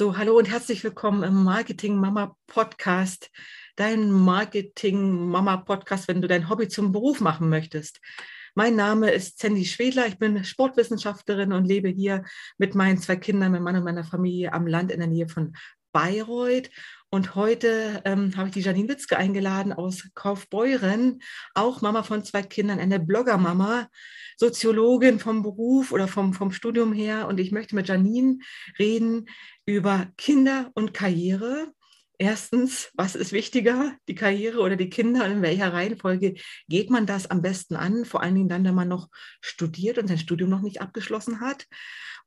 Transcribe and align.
So, 0.00 0.16
hallo 0.16 0.38
und 0.38 0.48
herzlich 0.48 0.84
willkommen 0.84 1.24
im 1.24 1.42
Marketing 1.42 1.96
Mama 1.96 2.36
Podcast, 2.46 3.32
dein 3.74 4.12
Marketing 4.12 5.26
Mama 5.26 5.56
Podcast, 5.56 6.06
wenn 6.06 6.22
du 6.22 6.28
dein 6.28 6.48
Hobby 6.48 6.68
zum 6.68 6.92
Beruf 6.92 7.20
machen 7.20 7.48
möchtest. 7.48 8.00
Mein 8.54 8.76
Name 8.76 9.10
ist 9.10 9.40
Sandy 9.40 9.64
Schwedler, 9.64 10.06
ich 10.06 10.16
bin 10.16 10.44
Sportwissenschaftlerin 10.44 11.52
und 11.52 11.64
lebe 11.64 11.88
hier 11.88 12.22
mit 12.58 12.76
meinen 12.76 12.98
zwei 12.98 13.16
Kindern, 13.16 13.50
mit 13.50 13.60
Mann 13.60 13.74
und 13.74 13.82
meiner 13.82 14.04
Familie 14.04 14.52
am 14.52 14.68
Land 14.68 14.92
in 14.92 15.00
der 15.00 15.08
Nähe 15.08 15.28
von 15.28 15.52
Bayreuth. 15.90 16.70
Und 17.10 17.34
heute 17.34 18.02
ähm, 18.04 18.36
habe 18.36 18.48
ich 18.48 18.54
die 18.54 18.60
Janine 18.60 18.88
Witzke 18.88 19.16
eingeladen 19.16 19.72
aus 19.72 20.10
Kaufbeuren, 20.14 21.20
auch 21.54 21.80
Mama 21.80 22.02
von 22.02 22.22
zwei 22.22 22.42
Kindern, 22.42 22.80
eine 22.80 23.00
Bloggermama, 23.00 23.88
Soziologin 24.36 25.18
vom 25.18 25.42
Beruf 25.42 25.90
oder 25.90 26.06
vom, 26.06 26.34
vom 26.34 26.52
Studium 26.52 26.92
her. 26.92 27.26
Und 27.26 27.40
ich 27.40 27.50
möchte 27.50 27.74
mit 27.74 27.88
Janine 27.88 28.38
reden 28.78 29.24
über 29.64 30.08
Kinder 30.18 30.70
und 30.74 30.92
Karriere. 30.92 31.72
Erstens, 32.18 32.90
was 32.94 33.14
ist 33.14 33.32
wichtiger, 33.32 33.96
die 34.08 34.14
Karriere 34.14 34.58
oder 34.58 34.76
die 34.76 34.90
Kinder 34.90 35.24
und 35.24 35.30
in 35.30 35.42
welcher 35.42 35.72
Reihenfolge 35.72 36.34
geht 36.68 36.90
man 36.90 37.06
das 37.06 37.30
am 37.30 37.40
besten 37.40 37.76
an? 37.76 38.04
Vor 38.04 38.22
allen 38.22 38.34
Dingen 38.34 38.48
dann, 38.48 38.64
wenn 38.64 38.74
man 38.74 38.88
noch 38.88 39.08
studiert 39.40 39.96
und 39.96 40.08
sein 40.08 40.18
Studium 40.18 40.50
noch 40.50 40.62
nicht 40.62 40.82
abgeschlossen 40.82 41.40
hat. 41.40 41.64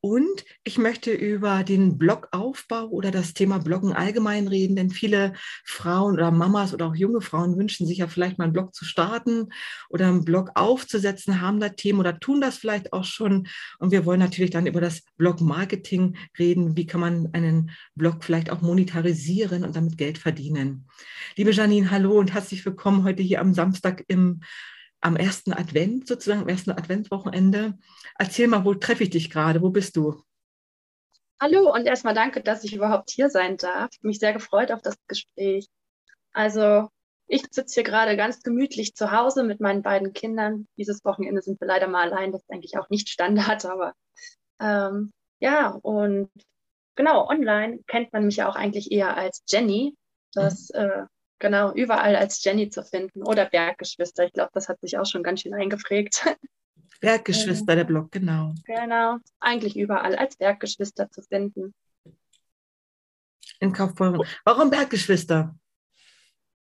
Und 0.03 0.45
ich 0.63 0.79
möchte 0.79 1.11
über 1.11 1.63
den 1.63 1.99
Blogaufbau 1.99 2.87
oder 2.87 3.11
das 3.11 3.35
Thema 3.35 3.59
Bloggen 3.59 3.93
allgemein 3.93 4.47
reden, 4.47 4.75
denn 4.75 4.89
viele 4.89 5.33
Frauen 5.63 6.15
oder 6.15 6.31
Mamas 6.31 6.73
oder 6.73 6.87
auch 6.87 6.95
junge 6.95 7.21
Frauen 7.21 7.55
wünschen 7.55 7.85
sich 7.85 7.99
ja 7.99 8.07
vielleicht 8.07 8.39
mal 8.39 8.45
einen 8.45 8.53
Blog 8.53 8.73
zu 8.73 8.83
starten 8.83 9.49
oder 9.89 10.07
einen 10.07 10.25
Blog 10.25 10.49
aufzusetzen, 10.55 11.39
haben 11.39 11.59
da 11.59 11.69
Themen 11.69 11.99
oder 11.99 12.19
tun 12.19 12.41
das 12.41 12.57
vielleicht 12.57 12.93
auch 12.93 13.03
schon. 13.03 13.47
Und 13.77 13.91
wir 13.91 14.03
wollen 14.03 14.19
natürlich 14.19 14.49
dann 14.49 14.65
über 14.65 14.81
das 14.81 15.03
Blog-Marketing 15.17 16.17
reden. 16.39 16.75
Wie 16.75 16.87
kann 16.87 16.99
man 17.01 17.29
einen 17.33 17.69
Blog 17.93 18.23
vielleicht 18.23 18.49
auch 18.49 18.61
monetarisieren 18.61 19.63
und 19.63 19.75
damit 19.75 19.99
Geld 19.99 20.17
verdienen? 20.17 20.87
Liebe 21.35 21.51
Janine, 21.51 21.91
hallo 21.91 22.17
und 22.17 22.33
herzlich 22.33 22.65
willkommen 22.65 23.03
heute 23.03 23.21
hier 23.21 23.39
am 23.39 23.53
Samstag 23.53 24.03
im 24.07 24.41
am 25.01 25.15
ersten 25.15 25.51
Advent, 25.51 26.07
sozusagen 26.07 26.41
am 26.41 26.49
ersten 26.49 26.71
Adventswochenende. 26.71 27.77
Erzähl 28.17 28.47
mal, 28.47 28.63
wo 28.63 28.73
treffe 28.73 29.03
ich 29.03 29.09
dich 29.09 29.29
gerade? 29.29 29.61
Wo 29.61 29.69
bist 29.69 29.95
du? 29.97 30.23
Hallo 31.39 31.73
und 31.73 31.87
erstmal 31.87 32.13
danke, 32.13 32.41
dass 32.41 32.63
ich 32.63 32.75
überhaupt 32.75 33.09
hier 33.09 33.29
sein 33.29 33.57
darf. 33.57 33.89
Ich 33.93 34.03
mich 34.03 34.19
sehr 34.19 34.33
gefreut 34.33 34.71
auf 34.71 34.81
das 34.81 34.95
Gespräch. 35.07 35.67
Also, 36.33 36.89
ich 37.27 37.43
sitze 37.49 37.73
hier 37.73 37.83
gerade 37.83 38.15
ganz 38.15 38.43
gemütlich 38.43 38.93
zu 38.93 39.11
Hause 39.11 39.43
mit 39.43 39.59
meinen 39.59 39.81
beiden 39.81 40.13
Kindern. 40.13 40.67
Dieses 40.77 41.03
Wochenende 41.03 41.41
sind 41.41 41.59
wir 41.59 41.67
leider 41.67 41.87
mal 41.87 42.11
allein. 42.11 42.31
Das 42.31 42.41
ist 42.41 42.51
eigentlich 42.51 42.77
auch 42.77 42.89
nicht 42.89 43.09
Standard, 43.09 43.65
aber 43.65 43.93
ähm, 44.59 45.11
ja, 45.39 45.69
und 45.81 46.29
genau, 46.95 47.27
online 47.27 47.79
kennt 47.87 48.13
man 48.13 48.25
mich 48.25 48.35
ja 48.35 48.47
auch 48.47 48.55
eigentlich 48.55 48.91
eher 48.91 49.17
als 49.17 49.43
Jenny. 49.47 49.95
Das 50.33 50.69
mhm. 50.69 50.79
äh, 50.79 51.05
Genau, 51.41 51.73
überall 51.73 52.15
als 52.15 52.43
Jenny 52.43 52.69
zu 52.69 52.83
finden 52.83 53.23
oder 53.23 53.45
Berggeschwister. 53.45 54.25
Ich 54.25 54.31
glaube, 54.31 54.51
das 54.53 54.69
hat 54.69 54.79
sich 54.79 54.99
auch 54.99 55.07
schon 55.07 55.23
ganz 55.23 55.41
schön 55.41 55.55
eingeprägt. 55.55 56.23
Berggeschwister, 57.01 57.75
der 57.75 57.83
Blog, 57.83 58.11
genau. 58.11 58.53
Genau, 58.63 59.17
eigentlich 59.39 59.75
überall 59.75 60.15
als 60.15 60.37
Berggeschwister 60.37 61.09
zu 61.09 61.23
finden. 61.23 61.73
In 63.59 63.73
Kaufbeuren. 63.73 64.21
Warum 64.45 64.69
Berggeschwister? 64.69 65.55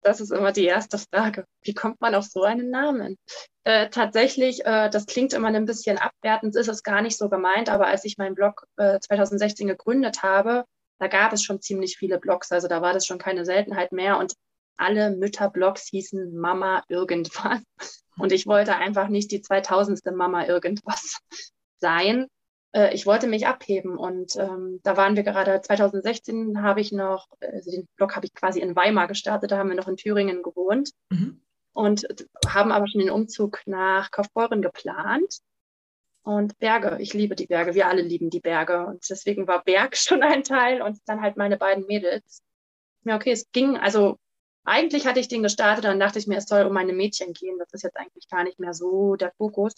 Das 0.02 0.20
ist 0.20 0.32
immer 0.32 0.52
die 0.52 0.66
erste 0.66 0.98
Frage. 0.98 1.46
Wie 1.62 1.76
kommt 1.76 2.02
man 2.02 2.16
auf 2.16 2.26
so 2.26 2.42
einen 2.42 2.72
Namen? 2.72 3.20
Äh, 3.66 3.90
tatsächlich, 3.90 4.66
äh, 4.66 4.90
das 4.90 5.06
klingt 5.06 5.34
immer 5.34 5.50
ein 5.50 5.66
bisschen 5.66 6.00
abwertend, 6.00 6.56
ist 6.56 6.70
es 6.70 6.82
gar 6.82 7.04
nicht 7.04 7.20
so 7.20 7.30
gemeint, 7.30 7.70
aber 7.70 7.86
als 7.86 8.04
ich 8.04 8.18
meinen 8.18 8.34
Blog 8.34 8.66
äh, 8.78 9.00
2016 9.00 9.68
gegründet 9.68 10.24
habe, 10.24 10.66
da 10.98 11.08
gab 11.08 11.34
es 11.34 11.44
schon 11.44 11.62
ziemlich 11.62 11.98
viele 11.98 12.18
Blogs, 12.18 12.52
also 12.52 12.68
da 12.68 12.82
war 12.82 12.94
das 12.94 13.06
schon 13.06 13.20
keine 13.20 13.46
Seltenheit 13.46 13.92
mehr 13.92 14.18
und 14.18 14.34
alle 14.78 15.12
Mütterblogs 15.12 15.88
hießen 15.90 16.36
Mama 16.38 16.84
irgendwas. 16.88 17.62
Und 18.18 18.32
ich 18.32 18.48
wollte 18.48 18.76
einfach 18.76 19.10
nicht 19.10 19.32
die 19.32 19.42
2000. 19.42 20.06
Mama 20.16 20.46
irgendwas 20.46 21.20
sein. 21.80 22.28
Äh, 22.76 22.94
ich 22.94 23.06
wollte 23.06 23.28
mich 23.28 23.48
abheben 23.48 23.98
und 23.98 24.36
ähm, 24.36 24.80
da 24.84 24.98
waren 24.98 25.16
wir 25.16 25.24
gerade 25.24 25.62
2016 25.62 26.62
habe 26.62 26.82
ich 26.82 26.92
noch, 26.92 27.28
also 27.40 27.72
den 27.72 27.88
Blog 27.96 28.16
habe 28.16 28.26
ich 28.26 28.34
quasi 28.34 28.60
in 28.60 28.76
Weimar 28.76 29.08
gestartet, 29.08 29.52
da 29.52 29.58
haben 29.58 29.70
wir 29.70 29.76
noch 29.76 29.88
in 29.88 29.96
Thüringen 29.96 30.44
gewohnt 30.44 30.92
mhm. 31.10 31.42
und 31.74 32.06
haben 32.48 32.72
aber 32.72 32.88
schon 32.88 33.00
den 33.00 33.10
Umzug 33.10 33.62
nach 33.66 34.12
Kaufbeuren 34.12 34.62
geplant. 34.62 35.40
Und 36.24 36.58
Berge, 36.58 36.98
ich 37.00 37.14
liebe 37.14 37.36
die 37.36 37.46
Berge, 37.46 37.76
wir 37.76 37.88
alle 37.88 38.02
lieben 38.02 38.32
die 38.32 38.40
Berge 38.40 38.86
und 38.86 39.08
deswegen 39.10 39.48
war 39.48 39.64
Berg 39.64 39.96
schon 39.98 40.22
ein 40.22 40.44
Teil 40.44 40.82
und 40.82 41.00
dann 41.06 41.22
halt 41.22 41.38
meine 41.38 41.58
beiden 41.58 41.86
Mädels. 41.86 42.42
Ja, 43.04 43.16
okay, 43.16 43.32
es 43.32 43.52
ging, 43.52 43.78
also 43.78 44.18
eigentlich 44.66 45.06
hatte 45.06 45.20
ich 45.20 45.28
den 45.28 45.44
gestartet, 45.44 45.86
dann 45.86 46.00
dachte 46.00 46.20
ich 46.20 46.28
mir, 46.28 46.38
es 46.38 46.48
soll 46.48 46.66
um 46.66 46.74
meine 46.74 46.94
Mädchen 46.94 47.34
gehen. 47.34 47.58
Das 47.60 47.72
ist 47.72 47.84
jetzt 47.84 47.98
eigentlich 47.98 48.28
gar 48.28 48.44
nicht 48.44 48.60
mehr 48.60 48.74
so 48.74 49.16
der 49.16 49.32
Fokus. 49.38 49.74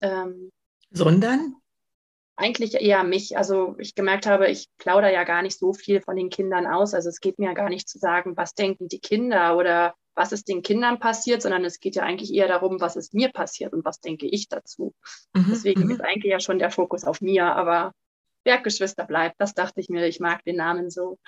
Ähm, 0.00 0.50
Sondern? 0.90 1.56
Eigentlich 2.36 2.74
eher 2.74 3.04
mich. 3.04 3.36
Also 3.36 3.76
ich 3.78 3.94
gemerkt 3.94 4.26
habe, 4.26 4.48
ich 4.48 4.68
plaudere 4.78 5.12
ja 5.12 5.24
gar 5.24 5.42
nicht 5.42 5.58
so 5.58 5.72
viel 5.72 6.00
von 6.00 6.16
den 6.16 6.30
Kindern 6.30 6.66
aus. 6.66 6.94
Also 6.94 7.08
es 7.08 7.20
geht 7.20 7.38
mir 7.38 7.54
gar 7.54 7.68
nicht 7.68 7.88
zu 7.88 7.98
sagen, 7.98 8.36
was 8.36 8.54
denken 8.54 8.88
die 8.88 9.00
Kinder 9.00 9.56
oder 9.56 9.94
was 10.14 10.32
ist 10.32 10.48
den 10.48 10.62
Kindern 10.62 10.98
passiert, 10.98 11.42
sondern 11.42 11.64
es 11.64 11.78
geht 11.78 11.94
ja 11.94 12.02
eigentlich 12.02 12.34
eher 12.34 12.48
darum, 12.48 12.80
was 12.80 12.96
ist 12.96 13.14
mir 13.14 13.30
passiert 13.30 13.72
und 13.72 13.84
was 13.84 14.00
denke 14.00 14.26
ich 14.26 14.48
dazu. 14.48 14.94
Mhm, 15.32 15.46
Deswegen 15.50 15.84
mhm. 15.84 15.92
ist 15.92 16.00
eigentlich 16.00 16.32
ja 16.32 16.40
schon 16.40 16.58
der 16.58 16.72
Fokus 16.72 17.04
auf 17.04 17.20
mir, 17.20 17.46
aber 17.46 17.92
Berggeschwister 18.42 19.04
bleibt. 19.04 19.36
Das 19.38 19.54
dachte 19.54 19.80
ich 19.80 19.88
mir, 19.88 20.06
ich 20.06 20.18
mag 20.18 20.44
den 20.44 20.56
Namen 20.56 20.90
so. 20.90 21.18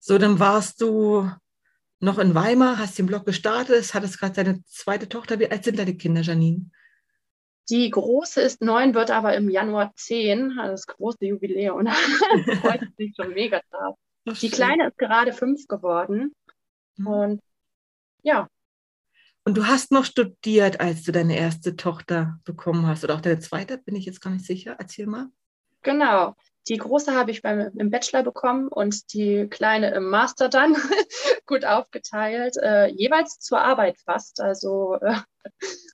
So, 0.00 0.16
dann 0.16 0.38
warst 0.38 0.80
du 0.80 1.30
noch 2.00 2.18
in 2.18 2.34
Weimar, 2.34 2.78
hast 2.78 2.98
den 2.98 3.06
Blog 3.06 3.26
gestartet, 3.26 3.92
hattest 3.94 4.18
gerade 4.18 4.34
deine 4.34 4.64
zweite 4.64 5.08
Tochter. 5.08 5.38
Wie 5.38 5.50
alt 5.50 5.64
sind 5.64 5.78
deine 5.78 5.96
Kinder, 5.96 6.20
Janine? 6.20 6.70
Die 7.70 7.90
große 7.90 8.40
ist 8.40 8.62
neun, 8.62 8.94
wird 8.94 9.10
aber 9.10 9.34
im 9.34 9.50
Januar 9.50 9.92
zehn, 9.94 10.58
also 10.58 10.72
das 10.72 10.86
große 10.86 11.26
Jubiläum. 11.26 11.84
da 12.46 12.56
freut 12.56 12.80
sich 12.96 13.14
schon 13.14 13.34
mega 13.34 13.60
drauf. 13.70 13.98
Die 14.40 14.50
kleine 14.50 14.88
ist 14.88 14.98
gerade 14.98 15.32
fünf 15.32 15.66
geworden. 15.66 16.34
Mhm. 16.96 17.06
Und 17.06 17.40
ja. 18.22 18.48
Und 19.44 19.56
du 19.56 19.66
hast 19.66 19.92
noch 19.92 20.04
studiert, 20.04 20.80
als 20.80 21.04
du 21.04 21.12
deine 21.12 21.36
erste 21.36 21.76
Tochter 21.76 22.38
bekommen 22.44 22.86
hast, 22.86 23.04
oder 23.04 23.14
auch 23.14 23.20
deine 23.20 23.38
zweite, 23.38 23.78
bin 23.78 23.96
ich 23.96 24.04
jetzt 24.04 24.20
gar 24.20 24.30
nicht 24.30 24.44
sicher. 24.44 24.76
Erzähl 24.78 25.06
mal. 25.06 25.28
Genau. 25.82 26.34
Die 26.68 26.76
große 26.76 27.14
habe 27.14 27.30
ich 27.30 27.42
beim, 27.42 27.72
im 27.76 27.90
Bachelor 27.90 28.22
bekommen 28.22 28.68
und 28.68 29.14
die 29.14 29.46
kleine 29.48 29.90
im 29.94 30.10
Master 30.10 30.48
dann 30.48 30.76
gut 31.46 31.64
aufgeteilt, 31.64 32.56
äh, 32.58 32.88
jeweils 32.88 33.38
zur 33.38 33.60
Arbeit 33.60 33.98
fast. 33.98 34.40
Also 34.40 34.96
äh, 35.00 35.16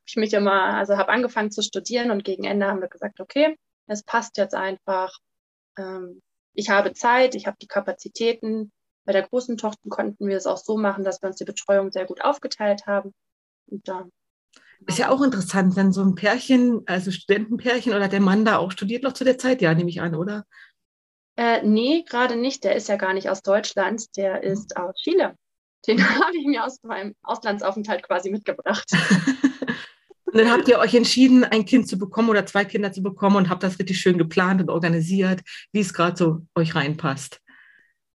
ich 0.07 0.17
mich 0.17 0.33
immer, 0.33 0.75
also 0.75 0.97
habe 0.97 1.11
angefangen 1.13 1.53
zu 1.53 1.63
studieren 1.63 2.11
und 2.11 2.25
gegen 2.25 2.45
Ende 2.45 2.67
haben 2.67 2.81
wir 2.81 2.89
gesagt, 2.89 3.21
okay, 3.21 3.57
es 3.87 4.03
passt 4.03 4.37
jetzt 4.37 4.55
einfach. 4.55 5.17
Ähm, 5.79 6.23
ich 6.55 6.71
habe 6.71 6.93
Zeit, 6.93 7.35
ich 7.35 7.47
habe 7.47 7.57
die 7.61 7.69
Kapazitäten. 7.69 8.73
Bei 9.05 9.13
der 9.13 9.23
großen 9.23 9.57
Tochter 9.57 9.89
konnten 9.89 10.27
wir 10.27 10.37
es 10.37 10.47
auch 10.47 10.57
so 10.57 10.77
machen, 10.77 11.05
dass 11.05 11.23
wir 11.23 11.29
uns 11.29 11.37
die 11.37 11.45
Betreuung 11.45 11.93
sehr 11.93 12.07
gut 12.07 12.23
aufgeteilt 12.23 12.87
haben. 12.87 13.13
Und 13.67 13.87
dann 13.87 14.11
ist 14.87 14.99
ja 14.99 15.11
auch 15.11 15.23
interessant, 15.23 15.77
wenn 15.77 15.93
so 15.93 16.03
ein 16.03 16.15
Pärchen, 16.15 16.83
also 16.87 17.11
Studentenpärchen 17.11 17.95
oder 17.95 18.09
der 18.09 18.21
Mann 18.21 18.45
da 18.45 18.59
auch 18.59 18.73
studiert 18.73 19.03
noch 19.03 19.13
zu 19.13 19.25
der 19.25 19.39
Zeit, 19.39 19.63
ja, 19.63 19.75
nehme 19.75 19.91
ich 19.91 20.01
an, 20.01 20.15
oder? 20.15 20.45
Äh, 21.37 21.63
nee, 21.63 22.05
gerade 22.09 22.37
nicht. 22.37 22.65
Der 22.65 22.77
ist 22.77 22.89
ja 22.89 22.97
gar 22.97 23.13
nicht 23.13 23.29
aus 23.29 23.43
Deutschland, 23.43 24.17
der 24.17 24.39
mhm. 24.39 24.53
ist 24.53 24.77
aus 24.77 24.95
Chile. 24.97 25.37
Den 25.87 25.99
habe 26.21 26.37
ich 26.37 26.47
mir 26.47 26.65
aus 26.65 26.83
meinem 26.83 27.15
Auslandsaufenthalt 27.23 28.03
quasi 28.03 28.31
mitgebracht. 28.31 28.91
und 30.25 30.37
dann 30.39 30.51
habt 30.51 30.69
ihr 30.69 30.79
euch 30.79 30.95
entschieden, 30.95 31.45
ein 31.45 31.65
Kind 31.65 31.89
zu 31.89 31.99
bekommen 31.99 32.29
oder 32.29 32.47
zwei 32.47 32.65
Kinder 32.65 32.93
zu 32.93 33.03
bekommen 33.03 33.37
und 33.37 33.49
habt 33.49 33.63
das 33.63 33.79
richtig 33.79 34.01
schön 34.01 34.19
geplant 34.19 34.61
und 34.61 34.71
organisiert, 34.71 35.41
wie 35.73 35.81
es 35.81 35.95
gerade 35.95 36.17
so 36.17 36.41
euch 36.55 36.75
reinpasst 36.75 37.41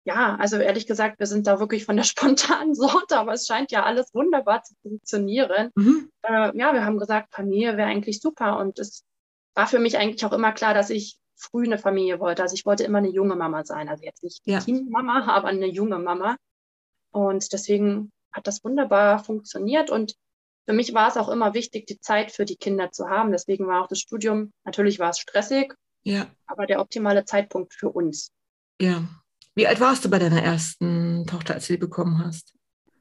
ja, 0.04 0.36
also 0.36 0.56
ehrlich 0.56 0.86
gesagt, 0.86 1.18
wir 1.18 1.26
sind 1.26 1.46
da 1.46 1.60
wirklich 1.60 1.84
von 1.84 1.96
der 1.96 2.04
spontanen 2.04 2.74
Sorte, 2.74 3.18
aber 3.18 3.32
es 3.32 3.46
scheint 3.46 3.70
ja 3.70 3.84
alles 3.84 4.14
wunderbar 4.14 4.62
zu 4.62 4.74
funktionieren. 4.82 5.70
Mhm. 5.74 6.10
Äh, 6.22 6.56
ja, 6.56 6.72
wir 6.72 6.84
haben 6.84 6.98
gesagt, 6.98 7.34
Familie 7.34 7.76
wäre 7.76 7.88
eigentlich 7.88 8.20
super 8.20 8.58
und 8.58 8.78
es 8.78 9.04
war 9.54 9.66
für 9.66 9.78
mich 9.78 9.98
eigentlich 9.98 10.24
auch 10.24 10.32
immer 10.32 10.52
klar, 10.52 10.74
dass 10.74 10.90
ich 10.90 11.18
früh 11.36 11.64
eine 11.64 11.78
Familie 11.78 12.20
wollte. 12.20 12.42
Also 12.42 12.54
ich 12.54 12.66
wollte 12.66 12.84
immer 12.84 12.98
eine 12.98 13.08
junge 13.08 13.34
Mama 13.36 13.64
sein, 13.64 13.88
also 13.88 14.04
jetzt 14.04 14.22
nicht 14.22 14.40
ja. 14.46 14.60
Teammama, 14.60 15.26
aber 15.26 15.48
eine 15.48 15.66
junge 15.66 15.98
Mama. 15.98 16.36
Und 17.12 17.52
deswegen 17.52 18.12
hat 18.32 18.46
das 18.46 18.62
wunderbar 18.62 19.22
funktioniert 19.22 19.90
und 19.90 20.14
für 20.66 20.74
mich 20.74 20.94
war 20.94 21.08
es 21.08 21.16
auch 21.16 21.28
immer 21.28 21.54
wichtig, 21.54 21.86
die 21.86 21.98
Zeit 21.98 22.30
für 22.30 22.44
die 22.44 22.56
Kinder 22.56 22.92
zu 22.92 23.08
haben. 23.08 23.32
Deswegen 23.32 23.66
war 23.66 23.82
auch 23.82 23.88
das 23.88 23.98
Studium, 23.98 24.52
natürlich 24.64 25.00
war 25.00 25.10
es 25.10 25.18
stressig, 25.18 25.74
ja. 26.04 26.28
aber 26.46 26.66
der 26.66 26.80
optimale 26.80 27.24
Zeitpunkt 27.24 27.74
für 27.74 27.88
uns. 27.88 28.30
Ja, 28.80 29.08
wie 29.54 29.66
alt 29.66 29.80
warst 29.80 30.04
du 30.04 30.10
bei 30.10 30.18
deiner 30.18 30.42
ersten 30.42 31.26
Tochter, 31.26 31.54
als 31.54 31.66
du 31.66 31.74
sie 31.74 31.78
bekommen 31.78 32.24
hast? 32.24 32.54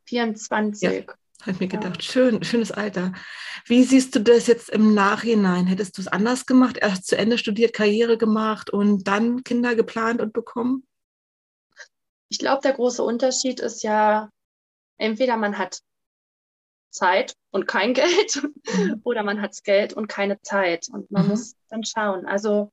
24. 0.05 1.07
Habe 1.41 1.51
ich 1.51 1.59
mir 1.59 1.67
gedacht, 1.67 2.03
schön, 2.03 2.43
schönes 2.43 2.71
Alter. 2.71 3.13
Wie 3.65 3.83
siehst 3.83 4.13
du 4.13 4.19
das 4.19 4.47
jetzt 4.47 4.69
im 4.69 4.93
Nachhinein? 4.93 5.67
Hättest 5.67 5.97
du 5.97 6.01
es 6.01 6.07
anders 6.07 6.45
gemacht? 6.45 6.77
Erst 6.81 7.07
zu 7.07 7.17
Ende 7.17 7.37
studiert, 7.37 7.73
Karriere 7.73 8.17
gemacht 8.17 8.69
und 8.69 9.07
dann 9.07 9.43
Kinder 9.43 9.75
geplant 9.75 10.19
und 10.21 10.33
bekommen? 10.33 10.85
Ich 12.27 12.39
glaube, 12.39 12.61
der 12.61 12.73
große 12.73 13.01
Unterschied 13.01 13.61
ist 13.61 13.83
ja, 13.83 14.29
entweder 14.97 15.37
man 15.37 15.57
hat 15.57 15.79
Zeit 16.89 17.33
und 17.51 17.67
kein 17.67 17.93
Geld 17.93 18.43
mhm. 18.73 18.99
oder 19.03 19.23
man 19.23 19.41
hat 19.41 19.63
Geld 19.63 19.93
und 19.93 20.07
keine 20.07 20.41
Zeit. 20.41 20.89
Und 20.91 21.09
man 21.09 21.23
mhm. 21.23 21.29
muss 21.29 21.55
dann 21.69 21.85
schauen. 21.85 22.25
Also 22.25 22.71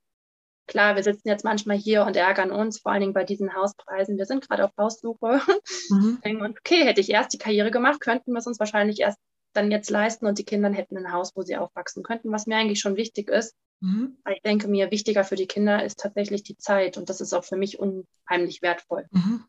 klar, 0.66 0.96
wir 0.96 1.02
sitzen 1.02 1.28
jetzt 1.28 1.44
manchmal 1.44 1.76
hier 1.76 2.04
und 2.04 2.16
ärgern 2.16 2.50
uns, 2.50 2.80
vor 2.80 2.92
allen 2.92 3.00
Dingen 3.00 3.12
bei 3.12 3.24
diesen 3.24 3.54
Hauspreisen. 3.54 4.18
Wir 4.18 4.26
sind 4.26 4.46
gerade 4.46 4.64
auf 4.64 4.72
Haussuche. 4.78 5.40
Mhm. 5.88 6.18
okay, 6.58 6.84
hätte 6.84 7.00
ich 7.00 7.10
erst 7.10 7.32
die 7.32 7.38
Karriere 7.38 7.70
gemacht, 7.70 8.00
könnten 8.00 8.32
wir 8.32 8.38
es 8.38 8.46
uns 8.46 8.58
wahrscheinlich 8.58 9.00
erst 9.00 9.18
dann 9.52 9.70
jetzt 9.70 9.90
leisten 9.90 10.26
und 10.26 10.38
die 10.38 10.44
Kinder 10.44 10.70
hätten 10.70 10.96
ein 10.96 11.12
Haus, 11.12 11.32
wo 11.34 11.42
sie 11.42 11.56
aufwachsen 11.56 12.02
könnten, 12.02 12.32
was 12.32 12.46
mir 12.46 12.56
eigentlich 12.56 12.80
schon 12.80 12.96
wichtig 12.96 13.30
ist. 13.30 13.54
Mhm. 13.80 14.16
Ich 14.32 14.42
denke 14.42 14.68
mir, 14.68 14.90
wichtiger 14.90 15.24
für 15.24 15.36
die 15.36 15.46
Kinder 15.46 15.84
ist 15.84 16.00
tatsächlich 16.00 16.42
die 16.42 16.56
Zeit 16.56 16.96
und 16.96 17.08
das 17.08 17.20
ist 17.20 17.32
auch 17.32 17.44
für 17.44 17.56
mich 17.56 17.78
unheimlich 17.78 18.62
wertvoll. 18.62 19.06
Mhm. 19.10 19.44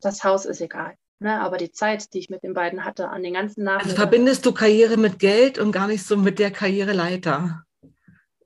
Das 0.00 0.22
Haus 0.24 0.44
ist 0.44 0.60
egal. 0.60 0.94
Ne, 1.20 1.40
aber 1.40 1.56
die 1.56 1.72
Zeit, 1.72 2.14
die 2.14 2.20
ich 2.20 2.30
mit 2.30 2.44
den 2.44 2.54
beiden 2.54 2.84
hatte, 2.84 3.08
an 3.08 3.24
den 3.24 3.34
ganzen 3.34 3.64
Nachmittag. 3.64 3.86
Also 3.86 3.96
verbindest 3.96 4.46
du 4.46 4.52
Karriere 4.52 4.96
mit 4.96 5.18
Geld 5.18 5.58
und 5.58 5.72
gar 5.72 5.88
nicht 5.88 6.04
so 6.04 6.16
mit 6.16 6.38
der 6.38 6.52
Karriereleiter 6.52 7.64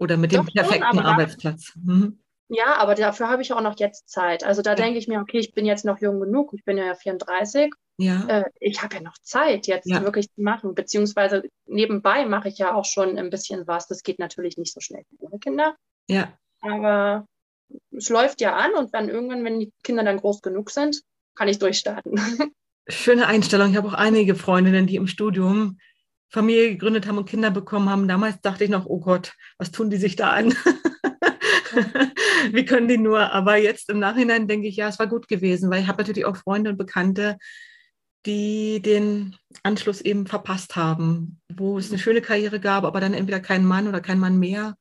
oder 0.02 0.16
mit 0.16 0.32
dem 0.32 0.44
perfekten 0.44 0.96
schon, 0.96 1.06
Arbeitsplatz. 1.06 1.72
Mhm. 1.76 2.18
Ja, 2.48 2.76
aber 2.76 2.94
dafür 2.94 3.28
habe 3.28 3.40
ich 3.40 3.52
auch 3.52 3.62
noch 3.62 3.78
jetzt 3.78 4.10
Zeit. 4.10 4.44
Also 4.44 4.60
da 4.60 4.70
ja. 4.70 4.76
denke 4.76 4.98
ich 4.98 5.08
mir, 5.08 5.20
okay, 5.20 5.38
ich 5.38 5.54
bin 5.54 5.64
jetzt 5.64 5.86
noch 5.86 6.00
jung 6.00 6.20
genug, 6.20 6.52
ich 6.52 6.64
bin 6.64 6.76
ja 6.76 6.94
34. 6.94 7.72
Ja. 7.96 8.26
Äh, 8.26 8.44
ich 8.60 8.82
habe 8.82 8.96
ja 8.96 9.00
noch 9.00 9.16
Zeit, 9.22 9.66
jetzt 9.66 9.88
ja. 9.88 10.02
wirklich 10.02 10.26
zu 10.30 10.42
machen. 10.42 10.74
Beziehungsweise 10.74 11.44
nebenbei 11.66 12.26
mache 12.26 12.48
ich 12.48 12.58
ja 12.58 12.74
auch 12.74 12.84
schon 12.84 13.16
ein 13.16 13.30
bisschen 13.30 13.66
was. 13.66 13.86
Das 13.86 14.02
geht 14.02 14.18
natürlich 14.18 14.58
nicht 14.58 14.74
so 14.74 14.80
schnell 14.80 15.04
wie 15.10 15.18
ohne 15.20 15.38
Kinder. 15.38 15.76
Ja. 16.08 16.32
Aber 16.60 17.26
es 17.90 18.10
läuft 18.10 18.42
ja 18.42 18.54
an 18.54 18.74
und 18.74 18.92
dann 18.92 19.08
irgendwann, 19.08 19.44
wenn 19.44 19.60
die 19.60 19.72
Kinder 19.82 20.04
dann 20.04 20.18
groß 20.18 20.42
genug 20.42 20.70
sind, 20.70 21.02
kann 21.34 21.48
ich 21.48 21.58
durchstarten. 21.58 22.20
Schöne 22.88 23.28
Einstellung. 23.28 23.70
Ich 23.70 23.76
habe 23.76 23.88
auch 23.88 23.94
einige 23.94 24.34
Freundinnen, 24.34 24.86
die 24.86 24.96
im 24.96 25.06
Studium 25.06 25.78
Familie 26.32 26.70
gegründet 26.70 27.06
haben 27.06 27.18
und 27.18 27.28
Kinder 27.28 27.50
bekommen 27.50 27.90
haben. 27.90 28.08
Damals 28.08 28.40
dachte 28.40 28.64
ich 28.64 28.70
noch, 28.70 28.86
oh 28.86 29.00
Gott, 29.00 29.34
was 29.58 29.70
tun 29.70 29.90
die 29.90 29.98
sich 29.98 30.16
da 30.16 30.30
an? 30.30 30.54
Wie 32.52 32.64
können 32.64 32.88
die 32.88 32.96
nur? 32.96 33.32
Aber 33.32 33.56
jetzt 33.56 33.90
im 33.90 33.98
Nachhinein 33.98 34.48
denke 34.48 34.66
ich, 34.66 34.76
ja, 34.76 34.88
es 34.88 34.98
war 34.98 35.06
gut 35.06 35.28
gewesen, 35.28 35.70
weil 35.70 35.82
ich 35.82 35.88
habe 35.88 36.02
natürlich 36.02 36.24
auch 36.24 36.36
Freunde 36.36 36.70
und 36.70 36.78
Bekannte, 36.78 37.36
die 38.24 38.80
den 38.80 39.36
Anschluss 39.62 40.00
eben 40.00 40.26
verpasst 40.26 40.74
haben, 40.74 41.40
wo 41.52 41.78
es 41.78 41.90
eine 41.90 41.98
schöne 41.98 42.22
Karriere 42.22 42.60
gab, 42.60 42.84
aber 42.84 43.00
dann 43.00 43.14
entweder 43.14 43.40
kein 43.40 43.64
Mann 43.64 43.86
oder 43.86 44.00
kein 44.00 44.18
Mann 44.18 44.38
mehr 44.38 44.76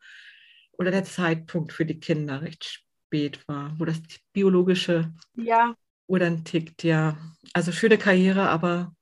oder 0.78 0.90
der 0.90 1.04
Zeitpunkt 1.04 1.74
für 1.74 1.86
die 1.86 2.00
Kinder 2.00 2.42
recht 2.42 2.84
spät 3.06 3.46
war, 3.48 3.76
wo 3.78 3.84
das 3.84 4.00
biologische 4.32 5.12
ja. 5.36 5.76
Uhr 6.08 6.20
dann 6.20 6.46
tickt, 6.46 6.84
ja. 6.84 7.18
Also 7.54 7.74
schöne 7.74 7.98
Karriere, 7.98 8.48
aber 8.50 8.94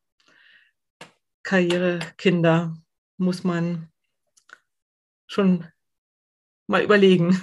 Karriere, 1.50 1.98
Kinder 2.18 2.78
muss 3.18 3.44
man 3.44 3.90
schon 5.26 5.66
mal 6.68 6.84
überlegen. 6.84 7.42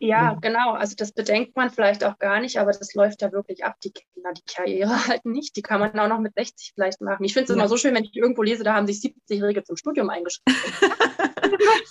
Ja, 0.00 0.34
genau. 0.40 0.72
Also 0.72 0.96
das 0.96 1.12
bedenkt 1.12 1.54
man 1.54 1.70
vielleicht 1.70 2.02
auch 2.02 2.18
gar 2.18 2.40
nicht, 2.40 2.58
aber 2.58 2.72
das 2.72 2.94
läuft 2.94 3.22
ja 3.22 3.30
wirklich 3.30 3.64
ab, 3.64 3.76
die 3.84 3.92
Kinder, 3.92 4.32
die 4.32 4.42
Karriere 4.52 4.90
halt 5.06 5.24
nicht. 5.24 5.54
Die 5.54 5.62
kann 5.62 5.78
man 5.78 5.96
auch 6.00 6.08
noch 6.08 6.18
mit 6.18 6.34
60 6.34 6.72
vielleicht 6.74 7.00
machen. 7.00 7.22
Ich 7.22 7.32
finde 7.32 7.44
es 7.44 7.50
ja. 7.50 7.54
immer 7.54 7.68
so 7.68 7.76
schön, 7.76 7.94
wenn 7.94 8.02
ich 8.02 8.16
irgendwo 8.16 8.42
lese, 8.42 8.64
da 8.64 8.74
haben 8.74 8.88
sich 8.88 8.96
70-Jährige 8.96 9.62
zum 9.62 9.76
Studium 9.76 10.10
eingeschrieben. 10.10 10.52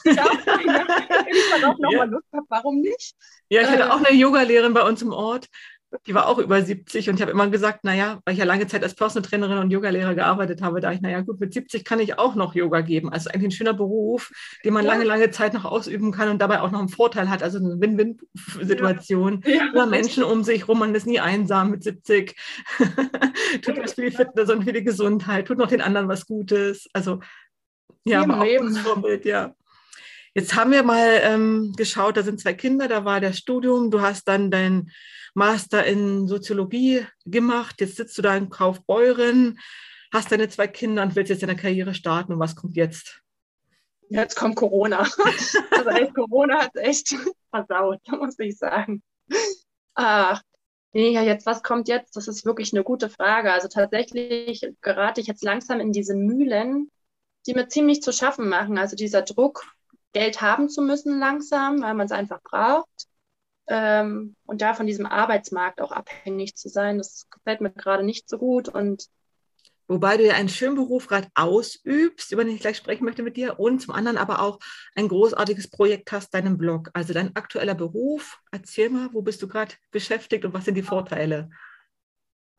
ich 0.03 0.19
auch, 0.19 0.31
wenn 0.45 1.35
ich 1.35 1.49
dann 1.49 1.63
auch 1.63 1.79
nochmal 1.79 1.93
ja. 1.93 2.03
Lust 2.03 2.27
habe, 2.33 2.45
warum 2.49 2.81
nicht? 2.81 3.15
Ja, 3.47 3.61
ich 3.61 3.69
hatte 3.69 3.83
äh, 3.83 3.89
auch 3.89 4.03
eine 4.03 4.17
Yogalehrerin 4.17 4.73
bei 4.73 4.83
uns 4.83 5.01
im 5.01 5.13
Ort, 5.13 5.47
die 6.07 6.13
war 6.13 6.27
auch 6.27 6.37
über 6.37 6.61
70 6.61 7.09
und 7.09 7.15
ich 7.15 7.21
habe 7.21 7.31
immer 7.31 7.47
gesagt, 7.49 7.83
naja, 7.83 8.19
weil 8.25 8.33
ich 8.33 8.39
ja 8.39 8.45
lange 8.45 8.67
Zeit 8.67 8.83
als 8.83 8.95
Personal 8.95 9.27
Trainerin 9.27 9.57
und 9.59 9.71
Yogalehrer 9.71 10.15
gearbeitet 10.15 10.61
habe, 10.61 10.79
da 10.79 10.91
ich, 10.91 11.01
naja, 11.01 11.21
gut, 11.21 11.39
mit 11.39 11.53
70 11.53 11.85
kann 11.85 11.99
ich 11.99 12.17
auch 12.17 12.35
noch 12.35 12.55
Yoga 12.55 12.81
geben. 12.81 13.11
Also 13.11 13.29
eigentlich 13.29 13.49
ein 13.49 13.51
schöner 13.51 13.73
Beruf, 13.73 14.31
den 14.63 14.73
man 14.73 14.85
ja. 14.85 14.91
lange, 14.91 15.05
lange 15.05 15.31
Zeit 15.31 15.53
noch 15.53 15.65
ausüben 15.65 16.11
kann 16.11 16.29
und 16.29 16.41
dabei 16.41 16.61
auch 16.61 16.71
noch 16.71 16.79
einen 16.79 16.89
Vorteil 16.89 17.29
hat, 17.29 17.43
also 17.43 17.57
eine 17.57 17.79
Win-Win-Situation. 17.79 19.41
Ja. 19.45 19.69
Ja. 19.73 19.85
Menschen 19.85 20.23
um 20.23 20.43
sich 20.43 20.67
rum, 20.67 20.79
man 20.79 20.95
ist 20.95 21.07
nie 21.07 21.19
einsam 21.19 21.71
mit 21.71 21.83
70. 21.83 22.35
tut 23.61 23.77
was 23.77 23.93
für 23.93 24.01
die 24.01 24.11
Fitness 24.11 24.49
und 24.49 24.63
für 24.63 24.73
die 24.73 24.83
Gesundheit, 24.83 25.47
tut 25.47 25.57
noch 25.57 25.67
den 25.67 25.81
anderen 25.81 26.07
was 26.07 26.25
Gutes. 26.25 26.87
Also 26.93 27.19
ja, 28.05 28.21
aber 28.21 28.39
auch 28.39 28.41
ein 28.43 28.73
Vorbild, 28.73 29.25
ja. 29.25 29.55
Jetzt 30.35 30.55
haben 30.55 30.71
wir 30.71 30.81
mal 30.81 31.19
ähm, 31.21 31.73
geschaut, 31.77 32.17
da 32.17 32.23
sind 32.23 32.39
zwei 32.39 32.53
Kinder, 32.53 32.87
da 32.87 33.05
war 33.05 33.21
das 33.21 33.37
Studium, 33.37 33.91
du 33.91 34.01
hast 34.01 34.27
dann 34.27 34.49
dein 34.49 34.89
Master 35.33 35.85
in 35.85 36.27
Soziologie 36.27 37.05
gemacht, 37.25 37.81
jetzt 37.81 37.95
sitzt 37.95 38.17
du 38.17 38.21
da 38.21 38.35
in 38.35 38.49
Kaufbeuren, 38.49 39.59
hast 40.11 40.31
deine 40.31 40.49
zwei 40.49 40.67
Kinder 40.67 41.03
und 41.03 41.15
willst 41.15 41.29
jetzt 41.29 41.43
deine 41.43 41.55
Karriere 41.55 41.93
starten 41.93 42.33
und 42.33 42.39
was 42.39 42.55
kommt 42.55 42.75
jetzt? 42.75 43.21
Jetzt 44.09 44.35
kommt 44.35 44.55
Corona. 44.55 45.07
Also 45.71 45.89
echt, 45.89 46.13
Corona 46.13 46.61
hat 46.61 46.75
echt 46.75 47.15
versaut, 47.49 47.99
muss 48.07 48.37
ich 48.39 48.57
sagen. 48.57 49.01
Ach, 49.95 50.41
nee, 50.93 51.09
ja, 51.09 51.23
jetzt, 51.23 51.45
was 51.45 51.63
kommt 51.63 51.87
jetzt? 51.87 52.15
Das 52.15 52.27
ist 52.27 52.45
wirklich 52.45 52.73
eine 52.73 52.83
gute 52.83 53.09
Frage. 53.09 53.51
Also 53.51 53.67
tatsächlich 53.67 54.69
gerate 54.81 55.19
ich 55.19 55.27
jetzt 55.27 55.43
langsam 55.43 55.79
in 55.79 55.91
diese 55.91 56.15
Mühlen, 56.15 56.91
die 57.47 57.53
mir 57.53 57.67
ziemlich 57.67 58.01
zu 58.01 58.13
schaffen 58.13 58.47
machen. 58.49 58.77
Also 58.77 58.95
dieser 58.95 59.23
Druck, 59.23 59.65
Geld 60.13 60.41
haben 60.41 60.69
zu 60.69 60.81
müssen 60.81 61.19
langsam, 61.19 61.81
weil 61.81 61.95
man 61.95 62.05
es 62.05 62.11
einfach 62.11 62.41
braucht. 62.43 63.07
Ähm, 63.67 64.35
und 64.45 64.61
da 64.61 64.73
von 64.73 64.87
diesem 64.87 65.05
Arbeitsmarkt 65.05 65.81
auch 65.81 65.91
abhängig 65.91 66.55
zu 66.55 66.69
sein, 66.69 66.97
das 66.97 67.27
gefällt 67.29 67.61
mir 67.61 67.71
gerade 67.71 68.03
nicht 68.03 68.29
so 68.29 68.37
gut. 68.37 68.67
Und 68.67 69.07
Wobei 69.87 70.15
du 70.15 70.25
ja 70.25 70.33
einen 70.33 70.49
schönen 70.49 70.75
Beruf 70.75 71.07
gerade 71.07 71.27
ausübst, 71.35 72.31
über 72.31 72.45
den 72.45 72.55
ich 72.55 72.61
gleich 72.61 72.77
sprechen 72.77 73.03
möchte 73.03 73.21
mit 73.21 73.35
dir, 73.35 73.59
und 73.59 73.79
zum 73.79 73.93
anderen 73.93 74.17
aber 74.17 74.41
auch 74.41 74.59
ein 74.95 75.09
großartiges 75.09 75.69
Projekt 75.69 76.11
hast, 76.11 76.33
deinen 76.33 76.57
Blog. 76.57 76.89
Also 76.93 77.13
dein 77.13 77.35
aktueller 77.35 77.75
Beruf. 77.75 78.39
Erzähl 78.51 78.89
mal, 78.89 79.09
wo 79.11 79.21
bist 79.21 79.41
du 79.41 79.47
gerade 79.47 79.73
beschäftigt 79.91 80.45
und 80.45 80.53
was 80.53 80.65
sind 80.65 80.75
die 80.75 80.83
Vorteile? 80.83 81.49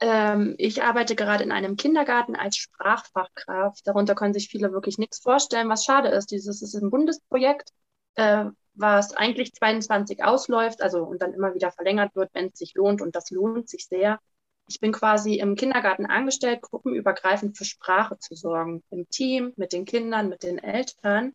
Ähm, 0.01 0.55
ich 0.59 0.83
arbeite 0.83 1.15
gerade 1.15 1.45
in 1.45 1.53
einem 1.53 1.77
Kindergarten 1.77 2.37
als 2.37 2.57
Sprachfachkraft. 2.57 3.87
Darunter 3.87 4.15
können 4.15 4.35
sich 4.35 4.49
viele 4.49 4.73
wirklich 4.73 4.99
nichts 4.99 5.21
vorstellen, 5.21 5.69
was 5.69 5.85
schade 5.85 6.09
ist. 6.09 6.31
Dieses 6.31 6.61
ist 6.61 6.75
ein 6.75 6.91
Bundesprojekt, 6.91 7.71
äh, 8.17 8.47
was 8.75 9.15
eigentlich 9.15 9.53
22 9.53 10.25
ausläuft, 10.25 10.83
also 10.83 11.05
und 11.05 11.23
dann 11.23 11.33
immer 11.33 11.55
wieder 11.55 11.71
verlängert 11.71 12.15
wird, 12.17 12.31
wenn 12.35 12.47
es 12.47 12.59
sich 12.59 12.75
lohnt. 12.75 13.01
Und 13.01 13.15
das 13.15 13.31
lohnt 13.31 13.69
sich 13.69 13.87
sehr. 13.87 14.21
Ich 14.69 14.81
bin 14.81 14.93
quasi 14.93 15.35
im 15.39 15.57
Kindergarten 15.57 16.07
angestellt, 16.07 16.63
gruppenübergreifend 16.63 17.57
für 17.57 17.65
Sprache 17.65 18.19
zu 18.19 18.35
sorgen. 18.35 18.83
Im 18.91 19.09
Team, 19.11 19.53
mit 19.57 19.73
den 19.73 19.85
Kindern, 19.85 20.29
mit 20.29 20.43
den 20.43 20.59
Eltern. 20.59 21.33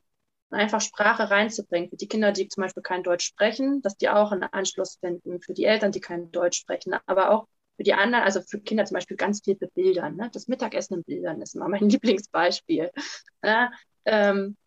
Einfach 0.52 0.82
Sprache 0.82 1.30
reinzubringen. 1.30 1.90
Für 1.90 1.96
die 1.98 2.08
Kinder, 2.08 2.32
die 2.32 2.48
zum 2.48 2.64
Beispiel 2.64 2.82
kein 2.82 3.04
Deutsch 3.04 3.26
sprechen, 3.26 3.82
dass 3.84 3.98
die 3.98 4.10
auch 4.10 4.32
einen 4.32 4.44
Anschluss 4.44 4.98
finden. 5.00 5.42
Für 5.42 5.54
die 5.54 5.66
Eltern, 5.66 5.92
die 5.92 6.02
kein 6.02 6.32
Deutsch 6.32 6.60
sprechen. 6.60 6.96
Aber 7.06 7.30
auch 7.32 7.48
für 7.78 7.84
die 7.84 7.94
anderen, 7.94 8.26
also 8.26 8.42
für 8.42 8.60
Kinder 8.60 8.84
zum 8.86 8.96
Beispiel 8.96 9.16
ganz 9.16 9.42
viel 9.44 9.56
bebildern. 9.56 10.16
Ne? 10.16 10.30
Das 10.34 10.48
Mittagessen 10.48 10.96
in 10.96 11.04
Bildern 11.04 11.42
ist 11.42 11.56
immer 11.56 11.70
mein 11.70 11.88
Lieblingsbeispiel. 11.90 12.92
Ja, 13.44 13.72
ähm, 14.06 14.58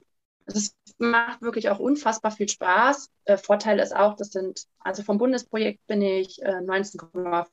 das 0.47 0.75
macht 0.99 1.43
wirklich 1.43 1.71
auch 1.71 1.79
unfassbar 1.79 2.31
viel 2.31 2.49
Spaß. 2.49 3.11
Äh, 3.25 3.37
Vorteil 3.37 3.79
ist 3.79 3.95
auch, 3.95 4.15
das 4.17 4.31
sind, 4.31 4.67
also 4.81 5.03
vom 5.03 5.19
Bundesprojekt 5.19 5.87
bin 5.87 6.03
ich 6.03 6.43
äh, 6.43 6.59
19,5 6.59 7.47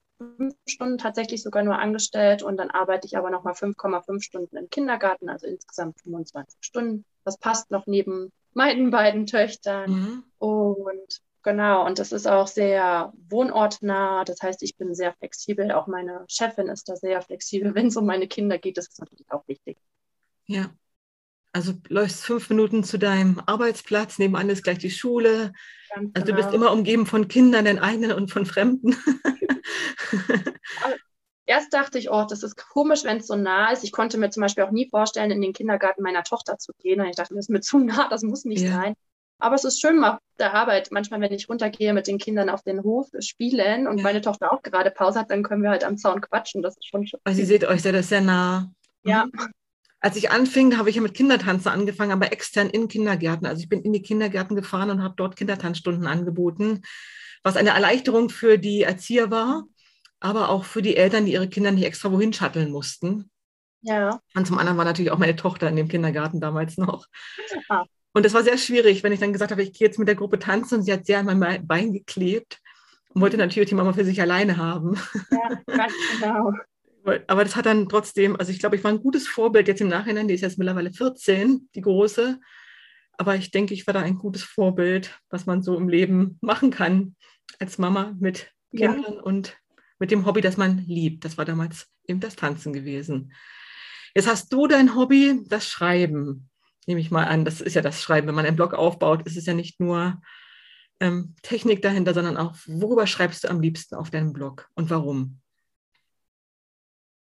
Stunden 0.67 0.97
tatsächlich 0.97 1.41
sogar 1.41 1.63
nur 1.63 1.79
angestellt 1.79 2.43
und 2.43 2.57
dann 2.57 2.69
arbeite 2.69 3.07
ich 3.07 3.17
aber 3.17 3.29
nochmal 3.29 3.53
5,5 3.53 4.21
Stunden 4.21 4.57
im 4.57 4.69
Kindergarten, 4.69 5.29
also 5.29 5.47
insgesamt 5.47 5.99
25 6.01 6.59
Stunden. 6.61 7.05
Das 7.23 7.37
passt 7.37 7.71
noch 7.71 7.87
neben 7.87 8.31
meinen 8.53 8.91
beiden 8.91 9.25
Töchtern. 9.25 9.91
Mhm. 9.91 10.23
Und 10.39 11.21
Genau, 11.41 11.85
und 11.85 11.99
das 11.99 12.11
ist 12.11 12.27
auch 12.27 12.47
sehr 12.47 13.13
wohnortnah. 13.29 14.25
Das 14.25 14.41
heißt, 14.41 14.61
ich 14.61 14.75
bin 14.75 14.93
sehr 14.93 15.13
flexibel. 15.13 15.71
Auch 15.71 15.87
meine 15.87 16.25
Chefin 16.27 16.67
ist 16.67 16.89
da 16.89 16.97
sehr 16.97 17.21
flexibel. 17.21 17.73
Wenn 17.73 17.87
es 17.87 17.95
um 17.95 18.05
meine 18.05 18.27
Kinder 18.27 18.57
geht, 18.57 18.77
das 18.77 18.87
ist 18.87 18.99
natürlich 18.99 19.31
auch 19.31 19.47
wichtig. 19.47 19.77
Ja, 20.47 20.69
also 21.51 21.73
läufst 21.87 22.23
fünf 22.23 22.49
Minuten 22.49 22.83
zu 22.83 22.97
deinem 22.99 23.41
Arbeitsplatz, 23.45 24.19
nebenan 24.19 24.49
ist 24.49 24.63
gleich 24.63 24.77
die 24.77 24.91
Schule. 24.91 25.53
Ganz 25.93 26.11
also 26.13 26.27
du 26.27 26.33
bist 26.33 26.51
genau. 26.51 26.65
immer 26.65 26.71
umgeben 26.73 27.05
von 27.05 27.27
Kindern, 27.27 27.65
den 27.65 27.79
eigenen 27.79 28.11
und 28.11 28.31
von 28.31 28.45
Fremden. 28.45 28.95
Erst 31.45 31.73
dachte 31.73 31.97
ich, 31.97 32.11
oh, 32.11 32.25
das 32.29 32.43
ist 32.43 32.55
komisch, 32.57 33.03
wenn 33.03 33.17
es 33.17 33.25
so 33.25 33.35
nah 33.35 33.71
ist. 33.71 33.83
Ich 33.83 33.91
konnte 33.91 34.19
mir 34.19 34.29
zum 34.29 34.41
Beispiel 34.41 34.63
auch 34.63 34.71
nie 34.71 34.87
vorstellen, 34.87 35.31
in 35.31 35.41
den 35.41 35.53
Kindergarten 35.53 36.03
meiner 36.03 36.23
Tochter 36.23 36.59
zu 36.59 36.73
gehen. 36.77 37.01
Und 37.01 37.07
ich 37.07 37.15
dachte, 37.15 37.33
das 37.33 37.45
ist 37.45 37.49
mir 37.49 37.61
zu 37.61 37.79
nah, 37.79 38.07
das 38.07 38.21
muss 38.21 38.45
nicht 38.45 38.61
ja. 38.61 38.71
sein. 38.71 38.93
Aber 39.39 39.55
es 39.55 39.63
ist 39.63 39.81
schön 39.81 40.03
auf 40.03 40.19
der 40.37 40.53
Arbeit. 40.53 40.89
Manchmal, 40.91 41.21
wenn 41.21 41.33
ich 41.33 41.49
runtergehe 41.49 41.93
mit 41.93 42.05
den 42.05 42.19
Kindern 42.19 42.49
auf 42.49 42.61
den 42.61 42.83
Hof 42.83 43.07
spielen 43.19 43.87
und 43.87 43.97
ja. 43.97 44.03
meine 44.03 44.21
Tochter 44.21 44.53
auch 44.53 44.61
gerade 44.61 44.91
Pause 44.91 45.19
hat, 45.19 45.31
dann 45.31 45.41
können 45.41 45.63
wir 45.63 45.71
halt 45.71 45.83
am 45.83 45.97
Zaun 45.97 46.21
quatschen. 46.21 46.61
Das 46.61 46.77
ist 46.77 46.85
schon 46.85 47.07
schön. 47.07 47.19
Also, 47.23 47.39
ihr 47.39 47.47
seht 47.47 47.65
euch 47.65 47.81
sehr, 47.81 47.93
das 47.93 48.09
sehr 48.09 48.21
nah. 48.21 48.69
Ja. 49.03 49.25
Als 50.01 50.15
ich 50.15 50.31
anfing, 50.31 50.77
habe 50.77 50.89
ich 50.89 50.95
ja 50.95 51.01
mit 51.01 51.13
Kindertanzen 51.13 51.69
angefangen, 51.71 52.11
aber 52.11 52.31
extern 52.31 52.69
in 52.69 52.87
Kindergärten. 52.87 53.45
Also 53.45 53.61
ich 53.61 53.69
bin 53.69 53.81
in 53.81 53.91
die 53.91 54.01
Kindergärten 54.01 54.55
gefahren 54.55 54.89
und 54.89 55.03
habe 55.03 55.15
dort 55.17 55.35
Kindertanzstunden 55.35 56.07
angeboten, 56.07 56.81
was 57.43 57.57
eine 57.57 57.71
Erleichterung 57.71 58.29
für 58.29 58.57
die 58.57 58.83
Erzieher 58.83 59.29
war, 59.29 59.65
aber 60.19 60.49
auch 60.49 60.63
für 60.63 60.81
die 60.81 60.95
Eltern, 60.95 61.25
die 61.25 61.33
ihre 61.33 61.49
Kinder 61.49 61.71
nicht 61.71 61.85
extra 61.85 62.11
wohin 62.11 62.33
shutteln 62.33 62.71
mussten. 62.71 63.29
Ja. 63.81 64.19
Und 64.35 64.47
zum 64.47 64.57
anderen 64.57 64.77
war 64.77 64.85
natürlich 64.85 65.11
auch 65.11 65.17
meine 65.17 65.35
Tochter 65.35 65.69
in 65.69 65.75
dem 65.75 65.87
Kindergarten 65.87 66.39
damals 66.39 66.77
noch. 66.77 67.05
Ah. 67.69 67.85
Und 68.13 68.25
das 68.25 68.33
war 68.33 68.43
sehr 68.43 68.57
schwierig, 68.57 69.03
wenn 69.03 69.13
ich 69.13 69.19
dann 69.19 69.33
gesagt 69.33 69.51
habe, 69.51 69.63
ich 69.63 69.73
gehe 69.73 69.87
jetzt 69.87 69.99
mit 69.99 70.07
der 70.07 70.15
Gruppe 70.15 70.39
tanzen 70.39 70.79
und 70.79 70.83
sie 70.83 70.91
hat 70.91 71.05
sehr 71.05 71.19
an 71.19 71.39
mein 71.39 71.67
Bein 71.67 71.93
geklebt 71.93 72.59
und 73.13 73.21
wollte 73.21 73.37
natürlich 73.37 73.69
die 73.69 73.75
Mama 73.75 73.93
für 73.93 74.05
sich 74.05 74.19
alleine 74.21 74.57
haben. 74.57 74.97
Ja, 75.31 75.75
ganz 75.77 75.93
genau. 76.19 76.53
Aber 77.27 77.43
das 77.43 77.55
hat 77.55 77.65
dann 77.65 77.89
trotzdem, 77.89 78.35
also 78.35 78.51
ich 78.51 78.59
glaube, 78.59 78.75
ich 78.75 78.83
war 78.83 78.91
ein 78.91 79.01
gutes 79.01 79.27
Vorbild 79.27 79.67
jetzt 79.67 79.81
im 79.81 79.87
Nachhinein, 79.87 80.27
die 80.27 80.33
ist 80.33 80.41
jetzt 80.41 80.57
mittlerweile 80.57 80.91
14, 80.91 81.69
die 81.75 81.81
große. 81.81 82.39
Aber 83.17 83.35
ich 83.35 83.51
denke, 83.51 83.73
ich 83.73 83.85
war 83.85 83.93
da 83.93 84.01
ein 84.01 84.17
gutes 84.17 84.43
Vorbild, 84.43 85.19
was 85.29 85.45
man 85.45 85.61
so 85.61 85.77
im 85.77 85.89
Leben 85.89 86.37
machen 86.41 86.71
kann 86.71 87.15
als 87.59 87.77
Mama 87.77 88.15
mit 88.19 88.51
Kindern 88.71 89.15
ja. 89.15 89.21
und 89.21 89.57
mit 89.99 90.11
dem 90.11 90.25
Hobby, 90.25 90.41
das 90.41 90.57
man 90.57 90.77
liebt. 90.87 91.25
Das 91.25 91.37
war 91.37 91.45
damals 91.45 91.87
eben 92.07 92.19
das 92.19 92.35
Tanzen 92.35 92.71
gewesen. 92.71 93.33
Jetzt 94.15 94.27
hast 94.27 94.51
du 94.53 94.67
dein 94.67 94.95
Hobby, 94.95 95.41
das 95.47 95.67
Schreiben, 95.67 96.49
nehme 96.87 97.01
ich 97.01 97.11
mal 97.11 97.25
an. 97.25 97.45
Das 97.45 97.61
ist 97.61 97.75
ja 97.75 97.81
das 97.81 98.01
Schreiben. 98.01 98.27
Wenn 98.27 98.35
man 98.35 98.45
einen 98.45 98.55
Blog 98.55 98.73
aufbaut, 98.73 99.25
ist 99.27 99.37
es 99.37 99.45
ja 99.45 99.53
nicht 99.53 99.79
nur 99.79 100.21
ähm, 100.99 101.35
Technik 101.41 101.81
dahinter, 101.81 102.13
sondern 102.13 102.37
auch, 102.37 102.55
worüber 102.67 103.07
schreibst 103.07 103.43
du 103.43 103.49
am 103.49 103.61
liebsten 103.61 103.95
auf 103.95 104.09
deinem 104.09 104.33
Blog 104.33 104.69
und 104.75 104.89
warum? 104.89 105.39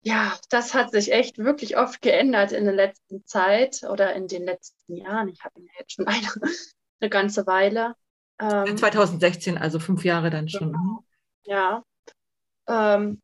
Ja, 0.06 0.38
das 0.50 0.74
hat 0.74 0.92
sich 0.92 1.14
echt 1.14 1.38
wirklich 1.38 1.78
oft 1.78 2.02
geändert 2.02 2.52
in 2.52 2.66
der 2.66 2.74
letzten 2.74 3.26
Zeit 3.26 3.84
oder 3.90 4.14
in 4.14 4.28
den 4.28 4.44
letzten 4.44 4.98
Jahren. 4.98 5.30
Ich 5.30 5.44
habe 5.44 5.60
ihn 5.60 5.66
ja 5.66 5.72
jetzt 5.80 5.94
schon 5.94 6.08
eine, 6.08 6.28
eine 7.00 7.10
ganze 7.10 7.48
Weile. 7.48 7.96
Ähm, 8.40 8.76
2016, 8.76 9.58
also 9.58 9.80
fünf 9.80 10.04
Jahre 10.04 10.30
dann 10.30 10.50
schon. 10.50 10.74
Genau. 10.74 11.04
Ja. 11.46 11.84
Ähm, 12.68 13.22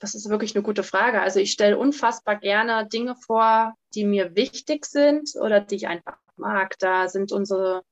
das 0.00 0.14
ist 0.14 0.28
wirklich 0.28 0.54
eine 0.54 0.62
gute 0.62 0.82
Frage. 0.82 1.22
Also 1.22 1.38
ich 1.38 1.52
stelle 1.52 1.78
unfassbar 1.78 2.36
gerne 2.36 2.88
Dinge 2.88 3.14
vor, 3.14 3.74
die 3.94 4.04
mir 4.04 4.34
wichtig 4.34 4.86
sind 4.86 5.30
oder 5.40 5.60
die 5.60 5.76
ich 5.76 5.86
einfach 5.86 6.18
mag. 6.36 6.76
Da 6.80 7.08
sind 7.08 7.30
unsere 7.32 7.82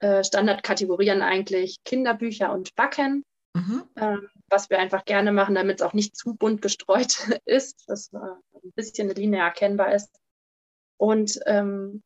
äh, 0.00 0.22
Standardkategorien 0.22 1.22
eigentlich 1.22 1.82
Kinderbücher 1.84 2.52
und 2.52 2.74
Backen, 2.74 3.24
mhm. 3.54 3.84
ähm, 3.96 4.28
was 4.48 4.70
wir 4.70 4.78
einfach 4.78 5.04
gerne 5.04 5.32
machen, 5.32 5.54
damit 5.54 5.80
es 5.80 5.86
auch 5.86 5.92
nicht 5.92 6.16
zu 6.16 6.34
bunt 6.34 6.62
gestreut 6.62 7.16
ist, 7.44 7.88
dass 7.88 8.12
äh, 8.12 8.18
ein 8.18 8.72
bisschen 8.74 9.08
eine 9.08 9.18
Linie 9.18 9.40
erkennbar 9.40 9.94
ist. 9.94 10.20
Und 10.98 11.40
ähm, 11.46 12.02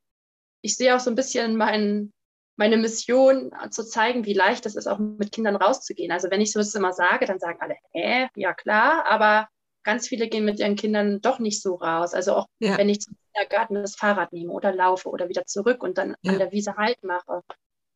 ich 0.63 0.77
sehe 0.77 0.97
auch 0.97 1.01
so 1.01 1.11
ein 1.11 1.17
bisschen 1.17 1.57
mein, 1.57 2.13
meine 2.57 2.77
Mission 2.77 3.53
zu 3.71 3.85
zeigen, 3.85 4.25
wie 4.25 4.33
leicht 4.33 4.67
es 4.67 4.77
ist, 4.77 4.87
auch 4.87 4.99
mit 4.99 5.33
Kindern 5.33 5.57
rauszugehen. 5.57 6.13
Also 6.13 6.31
wenn 6.31 6.41
ich 6.41 6.53
so 6.53 6.61
immer 6.79 6.93
sage, 6.93 7.27
dann 7.27 7.39
sagen 7.39 7.61
alle, 7.61 7.77
hä, 7.93 8.29
ja 8.35 8.55
klar, 8.55 9.05
aber 9.07 9.49
ganz 9.85 10.09
viele 10.09 10.29
gehen 10.29 10.45
mit 10.45 10.59
ihren 10.59 10.75
Kindern 10.77 11.21
doch 11.21 11.39
nicht 11.39 11.63
so 11.63 11.77
raus. 11.77 12.15
Also 12.15 12.35
auch 12.35 12.47
ja. 12.59 12.77
wenn 12.79 12.89
ich 12.89 13.01
zum 13.01 13.17
Kindergarten 13.33 13.75
das 13.77 13.97
Fahrrad 13.97 14.33
nehme 14.33 14.53
oder 14.53 14.73
laufe 14.73 15.09
oder 15.09 15.29
wieder 15.29 15.45
zurück 15.45 15.83
und 15.83 15.99
dann 15.99 16.17
ja. 16.23 16.33
an 16.33 16.39
der 16.39 16.53
Wiese 16.53 16.77
Halt 16.77 17.03
mache. 17.05 17.43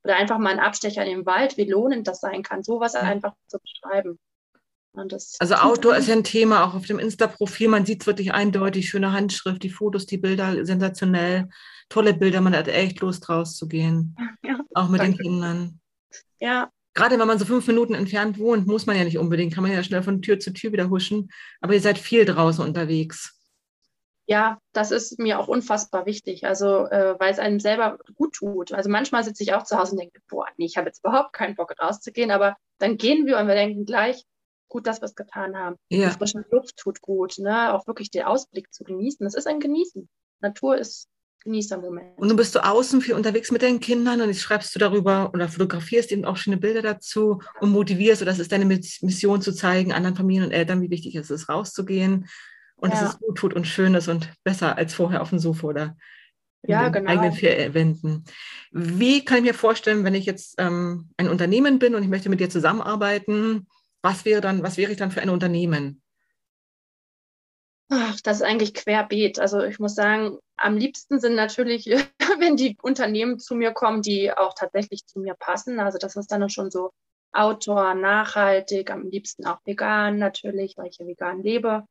Oder 0.04 0.16
einfach 0.16 0.38
mal 0.38 0.50
einen 0.50 0.60
Abstecher 0.60 1.04
in 1.04 1.18
den 1.18 1.26
Wald, 1.26 1.56
wie 1.56 1.68
lohnend 1.68 2.08
das 2.08 2.20
sein 2.20 2.42
kann, 2.42 2.62
sowas 2.62 2.94
einfach 2.94 3.34
zu 3.48 3.58
beschreiben. 3.58 4.18
also 5.38 5.54
Outdoor 5.54 5.96
ist 5.96 6.08
ja 6.08 6.14
ein 6.14 6.24
Thema, 6.24 6.64
auch 6.64 6.74
auf 6.74 6.86
dem 6.86 6.98
Insta-Profil. 6.98 7.68
Man 7.68 7.86
sieht 7.86 8.00
es 8.00 8.06
wirklich 8.06 8.32
eindeutig, 8.32 8.88
schöne 8.88 9.12
Handschrift, 9.12 9.62
die 9.62 9.70
Fotos, 9.70 10.06
die 10.06 10.18
Bilder, 10.18 10.64
sensationell. 10.64 11.48
Tolle 11.88 12.14
Bilder, 12.14 12.40
man 12.40 12.56
hat 12.56 12.68
echt 12.68 13.00
Lust 13.00 13.28
rauszugehen. 13.28 14.16
Ja, 14.42 14.58
auch 14.74 14.88
mit 14.88 15.00
danke. 15.00 15.18
den 15.18 15.22
Kindern. 15.22 15.80
Ja. 16.38 16.70
Gerade 16.94 17.18
wenn 17.18 17.26
man 17.26 17.38
so 17.38 17.44
fünf 17.44 17.66
Minuten 17.66 17.94
entfernt 17.94 18.38
wohnt, 18.38 18.66
muss 18.66 18.86
man 18.86 18.96
ja 18.96 19.04
nicht 19.04 19.18
unbedingt, 19.18 19.54
kann 19.54 19.62
man 19.62 19.72
ja 19.72 19.82
schnell 19.82 20.02
von 20.02 20.22
Tür 20.22 20.40
zu 20.40 20.52
Tür 20.52 20.72
wieder 20.72 20.88
huschen. 20.88 21.30
Aber 21.60 21.74
ihr 21.74 21.80
seid 21.80 21.98
viel 21.98 22.24
draußen 22.24 22.64
unterwegs. 22.64 23.39
Ja, 24.30 24.60
das 24.72 24.92
ist 24.92 25.18
mir 25.18 25.40
auch 25.40 25.48
unfassbar 25.48 26.06
wichtig. 26.06 26.46
Also, 26.46 26.86
äh, 26.86 27.18
weil 27.18 27.32
es 27.32 27.40
einem 27.40 27.58
selber 27.58 27.98
gut 28.14 28.34
tut. 28.34 28.72
Also 28.72 28.88
manchmal 28.88 29.24
sitze 29.24 29.42
ich 29.42 29.54
auch 29.54 29.64
zu 29.64 29.76
Hause 29.76 29.92
und 29.92 29.98
denke, 29.98 30.20
boah, 30.28 30.46
nee, 30.56 30.66
ich 30.66 30.76
habe 30.76 30.86
jetzt 30.86 31.00
überhaupt 31.00 31.32
keinen 31.32 31.56
Bock 31.56 31.74
rauszugehen, 31.82 32.30
aber 32.30 32.56
dann 32.78 32.96
gehen 32.96 33.26
wir 33.26 33.38
und 33.38 33.48
wir 33.48 33.56
denken 33.56 33.86
gleich, 33.86 34.22
gut, 34.68 34.86
dass 34.86 35.02
wir 35.02 35.06
es 35.06 35.16
getan 35.16 35.58
haben. 35.58 35.74
Ja. 35.88 36.10
Die 36.10 36.14
frische 36.14 36.44
Luft 36.52 36.76
tut 36.76 37.00
gut, 37.00 37.38
ne? 37.38 37.74
Auch 37.74 37.88
wirklich 37.88 38.12
den 38.12 38.22
Ausblick 38.22 38.72
zu 38.72 38.84
genießen. 38.84 39.24
Das 39.24 39.34
ist 39.34 39.48
ein 39.48 39.58
Genießen. 39.58 40.08
Natur 40.38 40.78
ist 40.78 41.08
Genießermoment. 41.42 42.16
Und 42.16 42.28
nun 42.28 42.36
bist 42.36 42.54
du 42.54 42.64
außen 42.64 43.00
viel 43.00 43.14
unterwegs 43.14 43.50
mit 43.50 43.62
deinen 43.62 43.80
Kindern 43.80 44.20
und 44.20 44.28
jetzt 44.28 44.42
schreibst 44.42 44.72
du 44.76 44.78
darüber 44.78 45.32
oder 45.34 45.48
fotografierst 45.48 46.12
eben 46.12 46.24
auch 46.24 46.36
schöne 46.36 46.56
Bilder 46.56 46.82
dazu 46.82 47.40
und 47.60 47.70
motivierst, 47.70 48.22
oder 48.22 48.30
das 48.30 48.38
ist 48.38 48.52
deine 48.52 48.66
Mission 48.66 49.42
zu 49.42 49.52
zeigen, 49.52 49.92
anderen 49.92 50.14
Familien 50.14 50.44
und 50.44 50.52
Eltern, 50.52 50.82
wie 50.82 50.90
wichtig 50.90 51.16
es 51.16 51.30
ist, 51.30 51.48
rauszugehen 51.48 52.28
und 52.80 52.92
ja. 52.92 53.00
dass 53.00 53.14
es 53.14 53.20
gut 53.20 53.38
tut 53.38 53.54
und 53.54 53.66
schön 53.66 53.94
ist 53.94 54.08
und 54.08 54.32
besser 54.44 54.76
als 54.76 54.94
vorher 54.94 55.22
auf 55.22 55.30
dem 55.30 55.38
Sofa 55.38 55.66
oder 55.66 55.96
in 56.62 56.72
ja, 56.72 56.84
den 56.84 56.92
genau. 56.92 57.10
eigenen 57.10 57.32
vier 57.32 57.74
Wänden. 57.74 58.24
Wie 58.70 59.24
kann 59.24 59.38
ich 59.38 59.44
mir 59.44 59.54
vorstellen, 59.54 60.04
wenn 60.04 60.14
ich 60.14 60.26
jetzt 60.26 60.54
ähm, 60.58 61.10
ein 61.16 61.28
Unternehmen 61.28 61.78
bin 61.78 61.94
und 61.94 62.02
ich 62.02 62.08
möchte 62.08 62.28
mit 62.28 62.40
dir 62.40 62.50
zusammenarbeiten, 62.50 63.66
was 64.02 64.24
wäre 64.24 64.40
dann, 64.40 64.62
was 64.62 64.76
wäre 64.76 64.92
ich 64.92 64.98
dann 64.98 65.10
für 65.10 65.22
ein 65.22 65.30
Unternehmen? 65.30 66.02
Ach, 67.88 68.20
das 68.22 68.36
ist 68.36 68.42
eigentlich 68.42 68.74
querbeet. 68.74 69.40
Also 69.40 69.62
ich 69.62 69.80
muss 69.80 69.94
sagen, 69.94 70.38
am 70.56 70.76
liebsten 70.76 71.18
sind 71.18 71.34
natürlich, 71.34 71.86
wenn 72.38 72.56
die 72.56 72.76
Unternehmen 72.80 73.38
zu 73.38 73.54
mir 73.54 73.72
kommen, 73.72 74.02
die 74.02 74.32
auch 74.32 74.54
tatsächlich 74.54 75.06
zu 75.06 75.18
mir 75.18 75.34
passen. 75.34 75.80
Also 75.80 75.98
das 75.98 76.14
ist 76.16 76.30
dann 76.30 76.48
schon 76.50 76.70
so 76.70 76.92
Outdoor, 77.32 77.94
nachhaltig, 77.94 78.90
am 78.90 79.08
liebsten 79.08 79.46
auch 79.46 79.60
vegan 79.64 80.18
natürlich, 80.18 80.76
weil 80.76 80.88
ich 80.88 80.98
ja 80.98 81.06
vegan 81.06 81.42
lebe. 81.42 81.84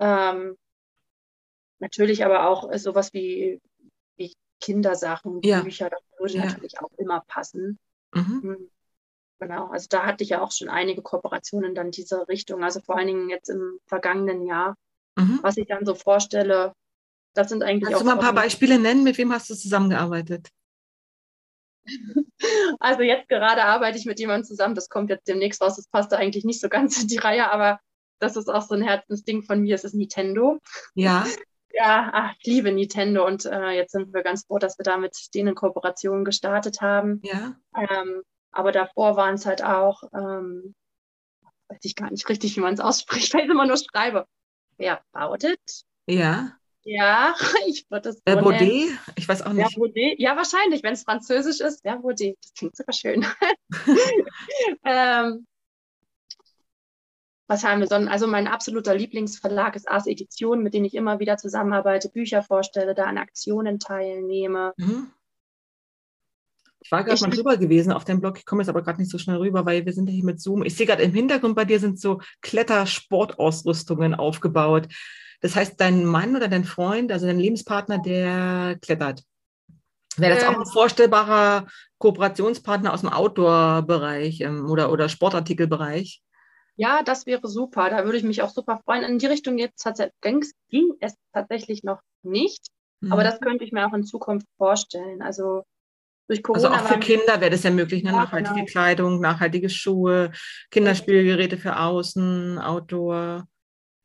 Ähm, 0.00 0.56
natürlich 1.78 2.24
aber 2.24 2.48
auch 2.48 2.72
sowas 2.76 3.12
wie, 3.12 3.60
wie 4.16 4.34
Kindersachen, 4.60 5.40
ja. 5.42 5.60
Bücher, 5.60 5.90
das 5.90 6.00
würde 6.18 6.34
ja. 6.34 6.46
natürlich 6.46 6.80
auch 6.80 6.90
immer 6.98 7.22
passen. 7.26 7.78
Mhm. 8.14 8.42
Hm, 8.42 8.70
genau, 9.38 9.68
also 9.68 9.86
da 9.88 10.06
hatte 10.06 10.24
ich 10.24 10.30
ja 10.30 10.42
auch 10.42 10.52
schon 10.52 10.68
einige 10.68 11.02
Kooperationen 11.02 11.74
dann 11.74 11.86
in 11.86 11.92
diese 11.92 12.28
Richtung. 12.28 12.64
Also 12.64 12.80
vor 12.80 12.96
allen 12.96 13.08
Dingen 13.08 13.28
jetzt 13.28 13.48
im 13.48 13.78
vergangenen 13.86 14.46
Jahr, 14.46 14.76
mhm. 15.16 15.38
was 15.42 15.56
ich 15.56 15.66
dann 15.66 15.84
so 15.84 15.94
vorstelle, 15.94 16.74
das 17.34 17.48
sind 17.48 17.62
eigentlich 17.62 17.84
Kannst 17.90 17.96
auch. 17.96 17.98
Kannst 18.00 18.02
du 18.02 18.06
mal 18.06 18.28
ein 18.28 18.34
paar 18.34 18.42
Beispiele 18.42 18.78
nennen? 18.78 19.04
Mit 19.04 19.18
wem 19.18 19.32
hast 19.32 19.50
du 19.50 19.54
zusammengearbeitet? 19.54 20.48
Also 22.78 23.02
jetzt 23.02 23.28
gerade 23.28 23.64
arbeite 23.64 23.98
ich 23.98 24.06
mit 24.06 24.18
jemandem 24.18 24.46
zusammen, 24.46 24.74
das 24.74 24.88
kommt 24.88 25.10
jetzt 25.10 25.28
demnächst 25.28 25.60
raus, 25.60 25.76
das 25.76 25.88
passt 25.88 26.10
da 26.10 26.16
eigentlich 26.16 26.44
nicht 26.44 26.60
so 26.60 26.70
ganz 26.70 27.02
in 27.02 27.08
die 27.08 27.18
Reihe, 27.18 27.50
aber 27.50 27.80
das 28.20 28.36
ist 28.36 28.48
auch 28.48 28.62
so 28.62 28.74
ein 28.74 28.82
Herzensding 28.82 29.42
von 29.42 29.60
mir, 29.60 29.74
es 29.74 29.84
ist 29.84 29.94
Nintendo. 29.94 30.58
Ja. 30.94 31.24
Ja, 31.72 32.10
ach, 32.12 32.34
ich 32.40 32.46
liebe 32.46 32.72
Nintendo 32.72 33.24
und 33.24 33.44
äh, 33.44 33.70
jetzt 33.70 33.92
sind 33.92 34.12
wir 34.12 34.24
ganz 34.24 34.44
froh, 34.44 34.58
dass 34.58 34.76
wir 34.78 34.82
da 34.82 34.96
mit 34.96 35.16
denen 35.34 35.54
Kooperationen 35.54 36.24
gestartet 36.24 36.80
haben. 36.80 37.20
Ja. 37.22 37.54
Ähm, 37.76 38.22
aber 38.50 38.72
davor 38.72 39.16
waren 39.16 39.36
es 39.36 39.46
halt 39.46 39.62
auch, 39.62 40.02
ähm, 40.12 40.74
weiß 41.68 41.78
ich 41.82 41.94
gar 41.94 42.10
nicht 42.10 42.28
richtig, 42.28 42.56
wie 42.56 42.60
man 42.60 42.74
es 42.74 42.80
ausspricht, 42.80 43.32
weil 43.34 43.44
ich 43.44 43.50
immer 43.50 43.66
nur 43.66 43.76
schreibe. 43.76 44.26
Wer 44.78 45.00
baut 45.12 45.44
it? 45.44 45.84
Ja. 46.06 46.56
Ja, 46.82 47.34
ich 47.68 47.86
würde 47.90 48.08
es 48.10 48.16
so 48.16 48.36
Baudet? 48.36 48.98
Ich 49.16 49.28
weiß 49.28 49.42
auch 49.42 49.52
nicht. 49.52 49.76
Baudet? 49.76 50.18
Ja, 50.18 50.36
wahrscheinlich, 50.36 50.82
wenn 50.82 50.94
es 50.94 51.04
französisch 51.04 51.60
ist. 51.60 51.82
Baudet, 51.82 52.36
das 52.42 52.52
klingt 52.54 52.76
sogar 52.76 52.94
schön. 52.94 53.24
ähm, 54.84 55.46
was 57.50 57.64
haben 57.64 57.80
wir 57.80 57.88
sonst? 57.88 58.08
Also 58.08 58.28
mein 58.28 58.46
absoluter 58.46 58.94
Lieblingsverlag 58.94 59.74
ist 59.74 59.90
Ars 59.90 60.06
Edition, 60.06 60.62
mit 60.62 60.72
dem 60.72 60.84
ich 60.84 60.94
immer 60.94 61.18
wieder 61.18 61.36
zusammenarbeite, 61.36 62.08
Bücher 62.08 62.44
vorstelle, 62.44 62.94
da 62.94 63.06
an 63.06 63.18
Aktionen 63.18 63.80
teilnehme. 63.80 64.72
Mhm. 64.76 65.10
Ich 66.78 66.92
war 66.92 67.02
gerade 67.02 67.20
mal 67.20 67.30
drüber 67.30 67.56
gewesen 67.56 67.92
auf 67.92 68.04
dem 68.04 68.20
Blog, 68.20 68.38
ich 68.38 68.46
komme 68.46 68.62
jetzt 68.62 68.68
aber 68.68 68.82
gerade 68.82 69.00
nicht 69.00 69.10
so 69.10 69.18
schnell 69.18 69.38
rüber, 69.38 69.66
weil 69.66 69.84
wir 69.84 69.92
sind 69.92 70.08
ja 70.08 70.14
hier 70.14 70.24
mit 70.24 70.40
Zoom. 70.40 70.62
Ich 70.62 70.76
sehe 70.76 70.86
gerade 70.86 71.02
im 71.02 71.12
Hintergrund 71.12 71.56
bei 71.56 71.64
dir 71.64 71.80
sind 71.80 71.98
so 71.98 72.20
Klettersportausrüstungen 72.40 74.14
aufgebaut. 74.14 74.86
Das 75.40 75.56
heißt, 75.56 75.80
dein 75.80 76.04
Mann 76.04 76.36
oder 76.36 76.46
dein 76.46 76.64
Freund, 76.64 77.10
also 77.10 77.26
dein 77.26 77.40
Lebenspartner, 77.40 77.98
der 77.98 78.78
klettert. 78.80 79.24
Wäre 80.16 80.36
das 80.36 80.44
auch 80.44 80.56
ein 80.56 80.66
vorstellbarer 80.66 81.66
Kooperationspartner 81.98 82.94
aus 82.94 83.00
dem 83.00 83.10
Outdoor-Bereich 83.10 84.40
ähm, 84.42 84.70
oder, 84.70 84.92
oder 84.92 85.08
Sportartikelbereich? 85.08 86.22
Ja, 86.80 87.02
das 87.02 87.26
wäre 87.26 87.46
super. 87.46 87.90
Da 87.90 88.04
würde 88.04 88.16
ich 88.16 88.24
mich 88.24 88.40
auch 88.40 88.48
super 88.48 88.80
freuen. 88.84 89.02
In 89.02 89.18
die 89.18 89.26
Richtung 89.26 89.58
jetzt 89.58 89.86
ging 90.22 90.94
es 91.00 91.14
tatsächlich 91.34 91.84
noch 91.84 92.00
nicht. 92.22 92.66
Mhm. 93.00 93.12
Aber 93.12 93.22
das 93.22 93.38
könnte 93.40 93.64
ich 93.64 93.72
mir 93.72 93.86
auch 93.86 93.92
in 93.92 94.04
Zukunft 94.04 94.46
vorstellen. 94.56 95.20
Also 95.20 95.64
durch 96.26 96.42
Corona. 96.42 96.70
Also 96.70 96.78
auch 96.78 96.88
für 96.88 96.98
Kinder 96.98 97.40
wäre 97.40 97.50
das 97.50 97.64
ja 97.64 97.70
möglich, 97.70 98.02
ne? 98.02 98.12
Nachhaltige 98.12 98.54
genau. 98.54 98.66
Kleidung, 98.66 99.20
nachhaltige 99.20 99.68
Schuhe, 99.68 100.32
Kinderspielgeräte 100.70 101.58
für 101.58 101.78
außen, 101.78 102.58
Outdoor. 102.58 103.46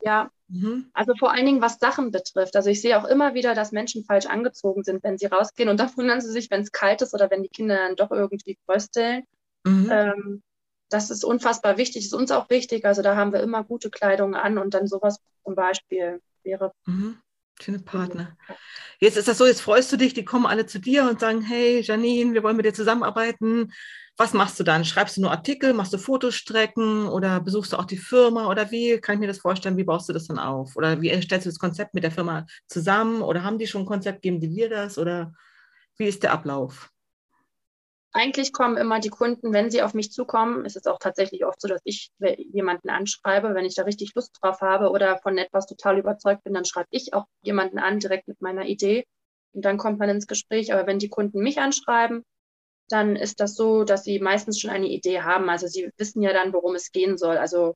Ja, 0.01 0.29
Mhm. 0.47 0.91
Also 0.93 1.15
vor 1.15 1.31
allen 1.31 1.45
Dingen, 1.45 1.61
was 1.61 1.79
Sachen 1.79 2.11
betrifft. 2.11 2.55
Also 2.55 2.69
ich 2.69 2.81
sehe 2.81 2.99
auch 2.99 3.05
immer 3.05 3.33
wieder, 3.33 3.55
dass 3.55 3.71
Menschen 3.71 4.03
falsch 4.05 4.27
angezogen 4.27 4.83
sind, 4.83 5.03
wenn 5.03 5.17
sie 5.17 5.25
rausgehen. 5.25 5.69
Und 5.69 5.79
da 5.79 5.89
wundern 5.95 6.21
sie 6.21 6.31
sich, 6.31 6.51
wenn 6.51 6.61
es 6.61 6.71
kalt 6.71 7.01
ist 7.01 7.13
oder 7.13 7.31
wenn 7.31 7.43
die 7.43 7.49
Kinder 7.49 7.75
dann 7.75 7.95
doch 7.95 8.11
irgendwie 8.11 8.57
frösteln. 8.65 9.23
Mhm. 9.65 9.89
Ähm, 9.91 10.43
das 10.95 11.11
ist 11.11 11.25
unfassbar 11.25 11.77
wichtig, 11.77 12.05
ist 12.05 12.13
uns 12.13 12.31
auch 12.31 12.49
wichtig. 12.49 12.85
Also 12.85 13.01
da 13.01 13.15
haben 13.15 13.33
wir 13.33 13.41
immer 13.41 13.63
gute 13.63 13.89
Kleidung 13.89 14.35
an 14.35 14.57
und 14.57 14.73
dann 14.73 14.87
sowas 14.87 15.19
zum 15.43 15.55
Beispiel 15.55 16.21
wäre. 16.43 16.71
Mhm. 16.85 17.17
Schöne 17.61 17.79
Partner. 17.79 18.37
Jetzt 18.99 19.17
ist 19.17 19.27
das 19.27 19.37
so, 19.37 19.45
jetzt 19.45 19.61
freust 19.61 19.91
du 19.91 19.97
dich, 19.97 20.13
die 20.13 20.25
kommen 20.25 20.45
alle 20.45 20.65
zu 20.65 20.79
dir 20.79 21.09
und 21.09 21.21
sagen, 21.21 21.41
hey 21.41 21.81
Janine, 21.81 22.33
wir 22.33 22.43
wollen 22.43 22.57
mit 22.57 22.65
dir 22.65 22.73
zusammenarbeiten. 22.73 23.71
Was 24.17 24.33
machst 24.33 24.59
du 24.59 24.63
dann? 24.63 24.85
Schreibst 24.85 25.17
du 25.17 25.21
nur 25.21 25.31
Artikel, 25.31 25.73
machst 25.73 25.93
du 25.93 25.97
Fotostrecken 25.97 27.07
oder 27.07 27.39
besuchst 27.41 27.73
du 27.73 27.77
auch 27.77 27.85
die 27.85 27.97
Firma 27.97 28.49
oder 28.49 28.71
wie 28.71 28.99
kann 28.99 29.15
ich 29.15 29.19
mir 29.19 29.27
das 29.27 29.39
vorstellen? 29.39 29.77
Wie 29.77 29.83
baust 29.83 30.07
du 30.07 30.13
das 30.13 30.27
dann 30.27 30.39
auf? 30.39 30.75
Oder 30.75 31.01
wie 31.01 31.09
stellst 31.21 31.45
du 31.45 31.49
das 31.49 31.59
Konzept 31.59 31.93
mit 31.93 32.03
der 32.03 32.11
Firma 32.11 32.45
zusammen 32.67 33.21
oder 33.21 33.43
haben 33.43 33.57
die 33.57 33.67
schon 33.67 33.83
ein 33.83 33.87
Konzept, 33.87 34.21
geben 34.21 34.39
die 34.39 34.49
dir 34.49 34.69
das 34.69 34.97
oder 34.97 35.33
wie 35.97 36.05
ist 36.05 36.23
der 36.23 36.33
Ablauf? 36.33 36.91
Eigentlich 38.17 38.53
kommen 38.53 38.77
immer 38.77 39.01
die 39.01 39.09
Kunden, 39.09 39.51
wenn 39.51 39.69
sie 39.69 39.81
auf 39.81 39.93
mich 39.93 40.09
zukommen, 40.09 40.63
ist 40.63 40.77
es 40.77 40.87
auch 40.87 40.99
tatsächlich 40.99 41.43
oft 41.45 41.59
so, 41.59 41.67
dass 41.67 41.81
ich 41.83 42.11
jemanden 42.37 42.89
anschreibe, 42.89 43.53
wenn 43.53 43.65
ich 43.65 43.75
da 43.75 43.83
richtig 43.83 44.13
Lust 44.15 44.37
drauf 44.41 44.61
habe 44.61 44.89
oder 44.89 45.17
von 45.17 45.37
etwas 45.37 45.65
total 45.65 45.99
überzeugt 45.99 46.45
bin, 46.45 46.53
dann 46.53 46.63
schreibe 46.63 46.87
ich 46.91 47.13
auch 47.13 47.25
jemanden 47.41 47.77
an, 47.77 47.99
direkt 47.99 48.29
mit 48.29 48.41
meiner 48.41 48.67
Idee. 48.67 49.03
Und 49.51 49.65
dann 49.65 49.77
kommt 49.77 49.99
man 49.99 50.07
ins 50.07 50.27
Gespräch. 50.27 50.71
Aber 50.71 50.87
wenn 50.87 50.97
die 50.97 51.09
Kunden 51.09 51.41
mich 51.41 51.59
anschreiben, 51.59 52.23
dann 52.87 53.17
ist 53.17 53.41
das 53.41 53.55
so, 53.55 53.83
dass 53.83 54.05
sie 54.05 54.19
meistens 54.19 54.61
schon 54.61 54.69
eine 54.69 54.87
Idee 54.87 55.19
haben. 55.19 55.49
Also 55.49 55.67
sie 55.67 55.91
wissen 55.97 56.21
ja 56.21 56.31
dann, 56.31 56.53
worum 56.53 56.75
es 56.75 56.93
gehen 56.93 57.17
soll. 57.17 57.37
Also 57.37 57.75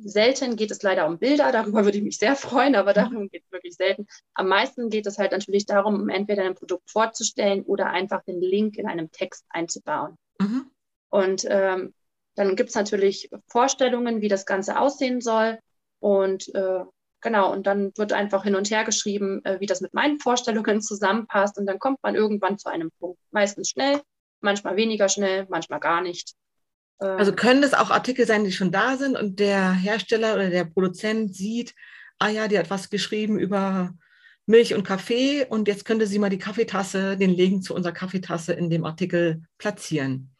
selten 0.00 0.56
geht 0.56 0.70
es 0.70 0.82
leider 0.82 1.06
um 1.06 1.18
Bilder, 1.18 1.52
darüber 1.52 1.84
würde 1.84 1.98
ich 1.98 2.04
mich 2.04 2.18
sehr 2.18 2.36
freuen, 2.36 2.74
aber 2.76 2.92
darum 2.92 3.28
geht 3.28 3.44
es 3.44 3.52
wirklich 3.52 3.76
selten. 3.76 4.06
Am 4.34 4.48
meisten 4.48 4.90
geht 4.90 5.06
es 5.06 5.18
halt 5.18 5.32
natürlich 5.32 5.66
darum, 5.66 6.08
entweder 6.08 6.44
ein 6.44 6.54
Produkt 6.54 6.90
vorzustellen 6.90 7.62
oder 7.62 7.86
einfach 7.86 8.22
den 8.24 8.40
Link 8.40 8.76
in 8.76 8.86
einem 8.86 9.10
Text 9.10 9.44
einzubauen. 9.50 10.16
Mhm. 10.40 10.70
Und 11.10 11.46
ähm, 11.48 11.94
dann 12.34 12.56
gibt 12.56 12.70
es 12.70 12.74
natürlich 12.76 13.30
Vorstellungen, 13.48 14.20
wie 14.20 14.28
das 14.28 14.46
Ganze 14.46 14.78
aussehen 14.78 15.20
soll. 15.20 15.58
Und 16.00 16.54
äh, 16.54 16.84
Genau, 17.20 17.52
und 17.52 17.66
dann 17.66 17.92
wird 17.96 18.12
einfach 18.12 18.44
hin 18.44 18.54
und 18.54 18.70
her 18.70 18.84
geschrieben, 18.84 19.44
äh, 19.44 19.58
wie 19.60 19.66
das 19.66 19.80
mit 19.80 19.92
meinen 19.92 20.20
Vorstellungen 20.20 20.80
zusammenpasst. 20.80 21.58
Und 21.58 21.66
dann 21.66 21.78
kommt 21.78 21.98
man 22.02 22.14
irgendwann 22.14 22.58
zu 22.58 22.68
einem 22.68 22.90
Punkt. 23.00 23.18
Meistens 23.32 23.70
schnell, 23.70 24.00
manchmal 24.40 24.76
weniger 24.76 25.08
schnell, 25.08 25.46
manchmal 25.48 25.80
gar 25.80 26.00
nicht. 26.00 26.34
Ähm, 27.00 27.16
also 27.18 27.32
können 27.32 27.62
das 27.62 27.74
auch 27.74 27.90
Artikel 27.90 28.26
sein, 28.26 28.44
die 28.44 28.52
schon 28.52 28.72
da 28.72 28.96
sind 28.96 29.16
und 29.16 29.40
der 29.40 29.72
Hersteller 29.72 30.34
oder 30.34 30.50
der 30.50 30.64
Produzent 30.64 31.34
sieht, 31.34 31.74
ah 32.18 32.28
ja, 32.28 32.48
die 32.48 32.58
hat 32.58 32.70
was 32.70 32.90
geschrieben 32.90 33.38
über 33.38 33.94
Milch 34.46 34.74
und 34.74 34.84
Kaffee 34.84 35.44
und 35.46 35.68
jetzt 35.68 35.84
könnte 35.84 36.06
sie 36.06 36.18
mal 36.18 36.30
die 36.30 36.38
Kaffeetasse, 36.38 37.16
den 37.16 37.30
Link 37.30 37.64
zu 37.64 37.74
unserer 37.74 37.92
Kaffeetasse 37.92 38.54
in 38.54 38.70
dem 38.70 38.84
Artikel 38.84 39.42
platzieren. 39.58 40.34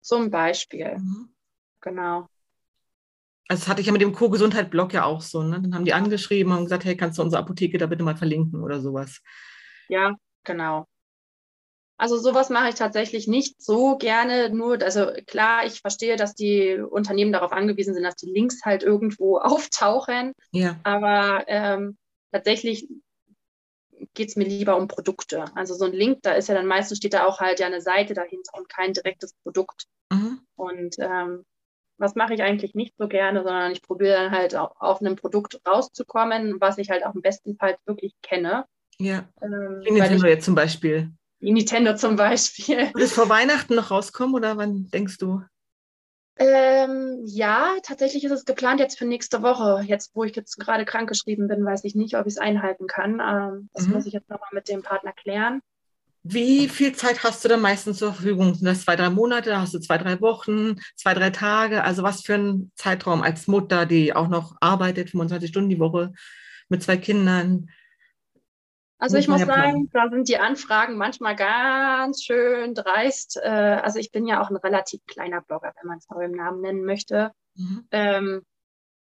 Zum 0.00 0.30
Beispiel. 0.30 0.96
Mhm. 0.98 1.28
Genau. 1.80 2.28
Also 3.48 3.62
das 3.62 3.68
hatte 3.68 3.80
ich 3.80 3.88
ja 3.88 3.92
mit 3.92 4.00
dem 4.00 4.12
Co-Gesundheit-Blog 4.12 4.92
ja 4.94 5.04
auch 5.04 5.20
so. 5.20 5.42
Ne? 5.42 5.60
Dann 5.60 5.74
haben 5.74 5.84
die 5.84 5.92
angeschrieben 5.92 6.52
und 6.52 6.64
gesagt, 6.64 6.84
hey, 6.84 6.96
kannst 6.96 7.18
du 7.18 7.22
unsere 7.22 7.42
Apotheke 7.42 7.78
da 7.78 7.86
bitte 7.86 8.04
mal 8.04 8.16
verlinken 8.16 8.62
oder 8.62 8.80
sowas. 8.80 9.20
Ja, 9.88 10.16
genau. 10.44 10.86
Also 12.02 12.18
sowas 12.18 12.50
mache 12.50 12.70
ich 12.70 12.74
tatsächlich 12.74 13.28
nicht 13.28 13.62
so 13.62 13.96
gerne. 13.96 14.50
Nur, 14.50 14.82
also 14.82 15.12
klar, 15.28 15.64
ich 15.64 15.82
verstehe, 15.82 16.16
dass 16.16 16.34
die 16.34 16.74
Unternehmen 16.74 17.30
darauf 17.30 17.52
angewiesen 17.52 17.94
sind, 17.94 18.02
dass 18.02 18.16
die 18.16 18.28
Links 18.28 18.64
halt 18.64 18.82
irgendwo 18.82 19.38
auftauchen. 19.38 20.32
Ja. 20.50 20.80
Aber 20.82 21.44
ähm, 21.46 21.96
tatsächlich 22.32 22.88
geht 24.14 24.30
es 24.30 24.34
mir 24.34 24.46
lieber 24.46 24.76
um 24.76 24.88
Produkte. 24.88 25.44
Also 25.54 25.74
so 25.74 25.84
ein 25.84 25.92
Link, 25.92 26.18
da 26.22 26.32
ist 26.32 26.48
ja 26.48 26.56
dann 26.56 26.66
meistens 26.66 26.98
steht 26.98 27.14
da 27.14 27.24
auch 27.24 27.38
halt 27.38 27.60
ja 27.60 27.68
eine 27.68 27.80
Seite 27.80 28.14
dahinter 28.14 28.58
und 28.58 28.68
kein 28.68 28.94
direktes 28.94 29.34
Produkt. 29.44 29.84
Mhm. 30.12 30.40
Und 30.56 30.96
ähm, 30.98 31.44
was 31.98 32.16
mache 32.16 32.34
ich 32.34 32.42
eigentlich 32.42 32.74
nicht 32.74 32.96
so 32.98 33.06
gerne, 33.06 33.44
sondern 33.44 33.70
ich 33.70 33.80
probiere 33.80 34.14
dann 34.14 34.32
halt 34.32 34.56
auch 34.56 34.74
auf 34.80 35.00
einem 35.00 35.14
Produkt 35.14 35.60
rauszukommen, 35.68 36.60
was 36.60 36.78
ich 36.78 36.90
halt 36.90 37.06
auch 37.06 37.14
im 37.14 37.22
besten 37.22 37.54
Fall 37.54 37.76
wirklich 37.86 38.12
kenne. 38.22 38.64
Ja. 38.98 39.28
Ähm, 39.40 39.78
Nintendo 39.84 40.26
jetzt 40.26 40.46
zum 40.46 40.56
Beispiel. 40.56 41.12
Wie 41.42 41.50
Nintendo 41.50 41.96
zum 41.96 42.14
Beispiel. 42.14 42.94
Wird 42.94 43.04
es 43.04 43.12
vor 43.12 43.28
Weihnachten 43.28 43.74
noch 43.74 43.90
rauskommen 43.90 44.36
oder 44.36 44.56
wann 44.56 44.88
denkst 44.90 45.18
du? 45.18 45.42
Ähm, 46.36 47.20
ja, 47.26 47.74
tatsächlich 47.82 48.22
ist 48.22 48.30
es 48.30 48.44
geplant 48.44 48.78
jetzt 48.78 48.96
für 48.96 49.04
nächste 49.04 49.42
Woche. 49.42 49.82
Jetzt, 49.86 50.12
wo 50.14 50.22
ich 50.22 50.36
jetzt 50.36 50.58
gerade 50.58 50.84
krankgeschrieben 50.84 51.48
bin, 51.48 51.64
weiß 51.64 51.82
ich 51.82 51.96
nicht, 51.96 52.16
ob 52.16 52.26
ich 52.26 52.34
es 52.34 52.38
einhalten 52.38 52.86
kann. 52.86 53.20
Ähm, 53.20 53.68
das 53.74 53.88
mhm. 53.88 53.94
muss 53.94 54.06
ich 54.06 54.12
jetzt 54.12 54.30
nochmal 54.30 54.50
mit 54.52 54.68
dem 54.68 54.82
Partner 54.82 55.12
klären. 55.12 55.60
Wie 56.22 56.68
viel 56.68 56.94
Zeit 56.94 57.24
hast 57.24 57.44
du 57.44 57.48
dann 57.48 57.60
meistens 57.60 57.98
zur 57.98 58.14
Verfügung? 58.14 58.54
Sind 58.54 58.66
das 58.66 58.82
zwei, 58.82 58.94
drei 58.94 59.10
Monate? 59.10 59.60
Hast 59.60 59.74
du 59.74 59.80
zwei, 59.80 59.98
drei 59.98 60.20
Wochen, 60.20 60.76
zwei, 60.94 61.12
drei 61.12 61.30
Tage? 61.30 61.82
Also 61.82 62.04
was 62.04 62.22
für 62.22 62.34
ein 62.34 62.70
Zeitraum 62.76 63.22
als 63.22 63.48
Mutter, 63.48 63.84
die 63.84 64.14
auch 64.14 64.28
noch 64.28 64.54
arbeitet, 64.60 65.10
25 65.10 65.50
Stunden 65.50 65.70
die 65.70 65.80
Woche 65.80 66.12
mit 66.68 66.84
zwei 66.84 66.96
Kindern? 66.96 67.68
Also 69.02 69.16
ich 69.16 69.26
muss 69.26 69.40
sagen, 69.40 69.90
da 69.92 70.08
sind 70.10 70.28
die 70.28 70.38
Anfragen 70.38 70.96
manchmal 70.96 71.34
ganz 71.34 72.22
schön 72.22 72.72
dreist. 72.72 73.36
Äh, 73.36 73.48
also 73.48 73.98
ich 73.98 74.12
bin 74.12 74.28
ja 74.28 74.40
auch 74.40 74.48
ein 74.48 74.54
relativ 74.54 75.04
kleiner 75.06 75.40
Blogger, 75.40 75.72
wenn 75.80 75.88
man 75.88 75.98
es 75.98 76.08
mal 76.08 76.22
im 76.22 76.30
Namen 76.30 76.60
nennen 76.60 76.84
möchte. 76.84 77.32
Mhm. 77.56 77.88
Ähm, 77.90 78.42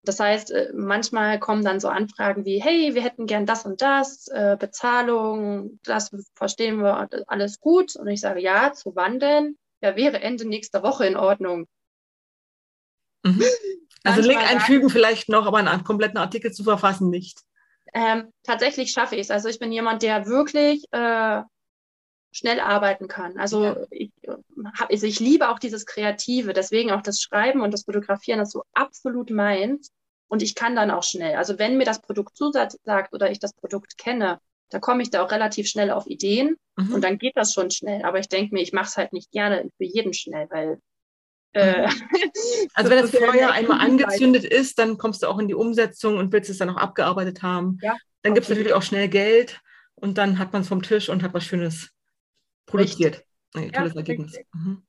das 0.03 0.21
heißt, 0.21 0.51
äh, 0.51 0.71
manchmal 0.73 1.37
kommen 1.37 1.65
dann 1.65 1.81
so 1.81 1.89
Anfragen 1.89 2.45
wie, 2.45 2.61
hey, 2.61 2.95
wir 2.95 3.01
hätten 3.01 3.25
gern 3.25 3.45
das 3.45 3.65
und 3.65 3.81
das, 3.81 4.29
äh, 4.29 4.55
Bezahlung, 4.57 5.81
das 5.83 6.11
verstehen 6.33 6.81
wir 6.81 7.09
alles 7.27 7.59
gut. 7.59 7.97
Und 7.97 8.07
ich 8.07 8.21
sage, 8.21 8.39
ja, 8.39 8.71
zu 8.71 8.95
wann 8.95 9.19
denn? 9.19 9.57
Ja, 9.81 9.97
wäre 9.97 10.21
Ende 10.21 10.47
nächster 10.47 10.81
Woche 10.81 11.07
in 11.07 11.17
Ordnung. 11.17 11.67
Mhm. 13.25 13.43
Also 14.05 14.21
Link 14.21 14.49
einfügen 14.49 14.89
vielleicht 14.89 15.27
noch, 15.27 15.45
aber 15.45 15.57
einen 15.57 15.83
kompletten 15.83 16.19
Artikel 16.19 16.53
zu 16.53 16.63
verfassen 16.63 17.09
nicht. 17.09 17.41
Ähm, 17.93 18.31
tatsächlich 18.43 18.91
schaffe 18.91 19.15
ich 19.15 19.21
es. 19.21 19.31
Also 19.31 19.49
ich 19.49 19.59
bin 19.59 19.71
jemand, 19.71 20.03
der 20.03 20.25
wirklich 20.27 20.85
äh, 20.91 21.41
schnell 22.31 22.59
arbeiten 22.59 23.07
kann. 23.07 23.37
Also, 23.37 23.63
ja. 23.63 23.75
ich, 23.91 24.11
hab, 24.77 24.91
also 24.91 25.07
ich 25.07 25.19
liebe 25.19 25.49
auch 25.49 25.59
dieses 25.59 25.85
Kreative, 25.85 26.53
deswegen 26.53 26.91
auch 26.91 27.01
das 27.01 27.21
Schreiben 27.21 27.61
und 27.61 27.73
das 27.73 27.85
Fotografieren, 27.85 28.39
das 28.39 28.51
so 28.51 28.63
absolut 28.73 29.29
meins. 29.31 29.91
Und 30.27 30.43
ich 30.43 30.53
kann 30.53 30.75
dann 30.75 30.91
auch 30.91 31.03
schnell. 31.03 31.35
Also 31.35 31.57
wenn 31.57 31.77
mir 31.77 31.85
das 31.85 32.01
Produkt 32.01 32.37
zusagt 32.37 32.77
oder 33.11 33.31
ich 33.31 33.39
das 33.39 33.53
Produkt 33.53 33.97
kenne, 33.97 34.39
da 34.69 34.79
komme 34.79 35.01
ich 35.01 35.09
da 35.09 35.23
auch 35.23 35.31
relativ 35.31 35.67
schnell 35.67 35.89
auf 35.89 36.05
Ideen 36.05 36.55
mhm. 36.75 36.93
und 36.93 37.03
dann 37.03 37.17
geht 37.17 37.35
das 37.35 37.51
schon 37.53 37.71
schnell. 37.71 38.03
Aber 38.03 38.19
ich 38.19 38.29
denke 38.29 38.53
mir, 38.53 38.61
ich 38.61 38.71
mache 38.71 38.89
es 38.89 38.97
halt 38.97 39.11
nicht 39.11 39.31
gerne 39.31 39.69
für 39.77 39.85
jeden 39.85 40.13
schnell, 40.13 40.47
weil. 40.51 40.79
also 42.73 42.89
wenn 42.91 43.01
das 43.01 43.11
Feuer 43.11 43.51
einmal 43.51 43.79
angezündet 43.79 44.45
ist, 44.45 44.77
dann 44.77 44.97
kommst 44.97 45.23
du 45.23 45.27
auch 45.27 45.39
in 45.39 45.47
die 45.47 45.55
Umsetzung 45.55 46.17
und 46.17 46.31
willst 46.31 46.49
es 46.49 46.59
dann 46.59 46.69
auch 46.69 46.77
abgearbeitet 46.77 47.41
haben. 47.41 47.79
Ja, 47.81 47.97
dann 48.21 48.33
gibt 48.33 48.45
es 48.45 48.49
natürlich 48.49 48.73
auch 48.73 48.83
schnell 48.83 49.07
Geld 49.07 49.59
und 49.95 50.17
dann 50.17 50.39
hat 50.39 50.53
man 50.53 50.61
es 50.61 50.67
vom 50.67 50.81
Tisch 50.81 51.09
und 51.09 51.23
hat 51.23 51.33
was 51.33 51.45
Schönes 51.45 51.89
produziert. 52.65 53.23
Ein 53.55 53.71
tolles 53.71 53.93
ja, 53.93 53.99
Ergebnis. 53.99 54.37
Mhm. 54.53 54.83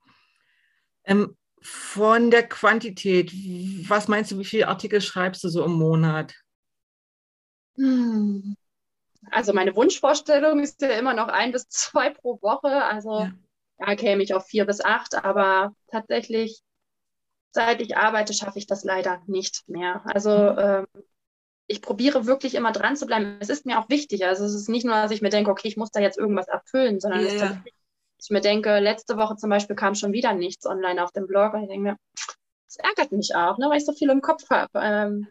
Ähm, 1.05 1.37
von 1.62 2.31
der 2.31 2.46
Quantität, 2.49 3.33
was 3.88 4.09
meinst 4.09 4.31
du, 4.31 4.38
wie 4.38 4.44
viele 4.44 4.68
Artikel 4.68 5.01
schreibst 5.01 5.44
du 5.44 5.49
so 5.49 5.64
im 5.64 5.73
Monat? 5.73 6.35
Hm. 7.77 8.57
Also 9.31 9.53
meine 9.53 9.77
Wunschvorstellung 9.77 10.61
ist 10.61 10.81
ja 10.81 10.88
immer 10.90 11.14
noch 11.14 11.29
ein 11.29 11.53
bis 11.53 11.68
zwei 11.68 12.11
pro 12.11 12.40
Woche. 12.40 12.85
Also 12.85 13.20
ja. 13.20 13.33
Da 13.81 13.97
käme 13.97 14.23
ich 14.23 14.35
auf 14.35 14.47
vier 14.47 14.66
bis 14.66 14.81
acht, 14.81 15.14
aber 15.14 15.75
tatsächlich, 15.90 16.61
seit 17.53 17.81
ich 17.81 17.97
arbeite, 17.97 18.33
schaffe 18.33 18.59
ich 18.59 18.66
das 18.66 18.85
leider 18.85 19.23
nicht 19.27 19.69
mehr. 19.69 20.03
Also 20.05 20.31
mhm. 20.31 20.59
ähm, 20.59 20.87
ich 21.66 21.83
probiere 21.83 22.27
wirklich 22.27 22.55
immer 22.55 22.73
dran 22.73 22.97
zu 22.97 23.07
bleiben. 23.07 23.37
Es 23.40 23.49
ist 23.49 23.64
mir 23.64 23.79
auch 23.79 23.88
wichtig. 23.88 24.27
Also 24.27 24.45
es 24.45 24.55
ist 24.55 24.69
nicht 24.69 24.85
nur, 24.85 24.95
dass 24.95 25.12
ich 25.12 25.23
mir 25.23 25.31
denke, 25.31 25.51
okay, 25.51 25.69
ich 25.69 25.77
muss 25.77 25.90
da 25.90 26.01
jetzt 26.01 26.19
irgendwas 26.19 26.49
erfüllen, 26.49 27.01
sondern 27.01 27.21
yeah. 27.21 27.33
ist 27.33 27.57
ich 28.23 28.31
mir 28.31 28.40
denke, 28.40 28.79
letzte 28.79 29.16
Woche 29.16 29.37
zum 29.37 29.51
Beispiel 29.51 29.77
kam 29.77 29.95
schon 29.95 30.12
wieder 30.12 30.35
nichts 30.35 30.66
online 30.66 31.03
auf 31.03 31.12
dem 31.12 31.27
Blog 31.27 31.55
und 31.55 31.62
ich 31.62 31.69
denke 31.69 31.90
mir, 31.90 31.97
das 32.66 32.77
ärgert 32.77 33.12
mich 33.12 33.35
auch, 33.35 33.59
ne, 33.59 33.69
weil 33.69 33.79
ich 33.79 33.87
so 33.87 33.93
viel 33.93 34.11
im 34.11 34.21
Kopf 34.21 34.49
habe. 34.51 34.71
Ähm, 34.75 35.27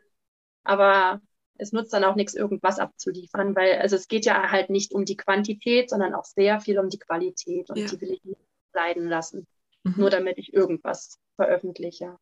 aber 0.64 1.22
es 1.60 1.72
nutzt 1.72 1.94
dann 1.94 2.04
auch 2.04 2.16
nichts, 2.16 2.34
irgendwas 2.34 2.80
abzuliefern, 2.80 3.56
weil 3.56 3.80
also 3.80 3.96
es 3.96 4.08
geht 4.08 4.26
ja 4.26 4.52
halt 4.52 4.70
nicht 4.70 4.94
um 4.94 5.06
die 5.06 5.18
Quantität, 5.18 5.90
sondern 5.90 6.16
auch 6.16 6.26
sehr 6.26 6.60
viel 6.60 6.80
um 6.80 6.90
die 6.90 7.00
Qualität 7.00 7.70
und 7.70 7.78
ja. 7.78 7.88
die 7.88 8.02
will 8.02 8.12
ich 8.12 8.24
nicht 8.24 8.42
leiden 8.74 9.08
lassen, 9.08 9.46
mhm. 9.84 9.96
nur 9.98 10.10
damit 10.10 10.38
ich 10.38 10.54
irgendwas 10.54 11.20
veröffentliche. 11.36 12.18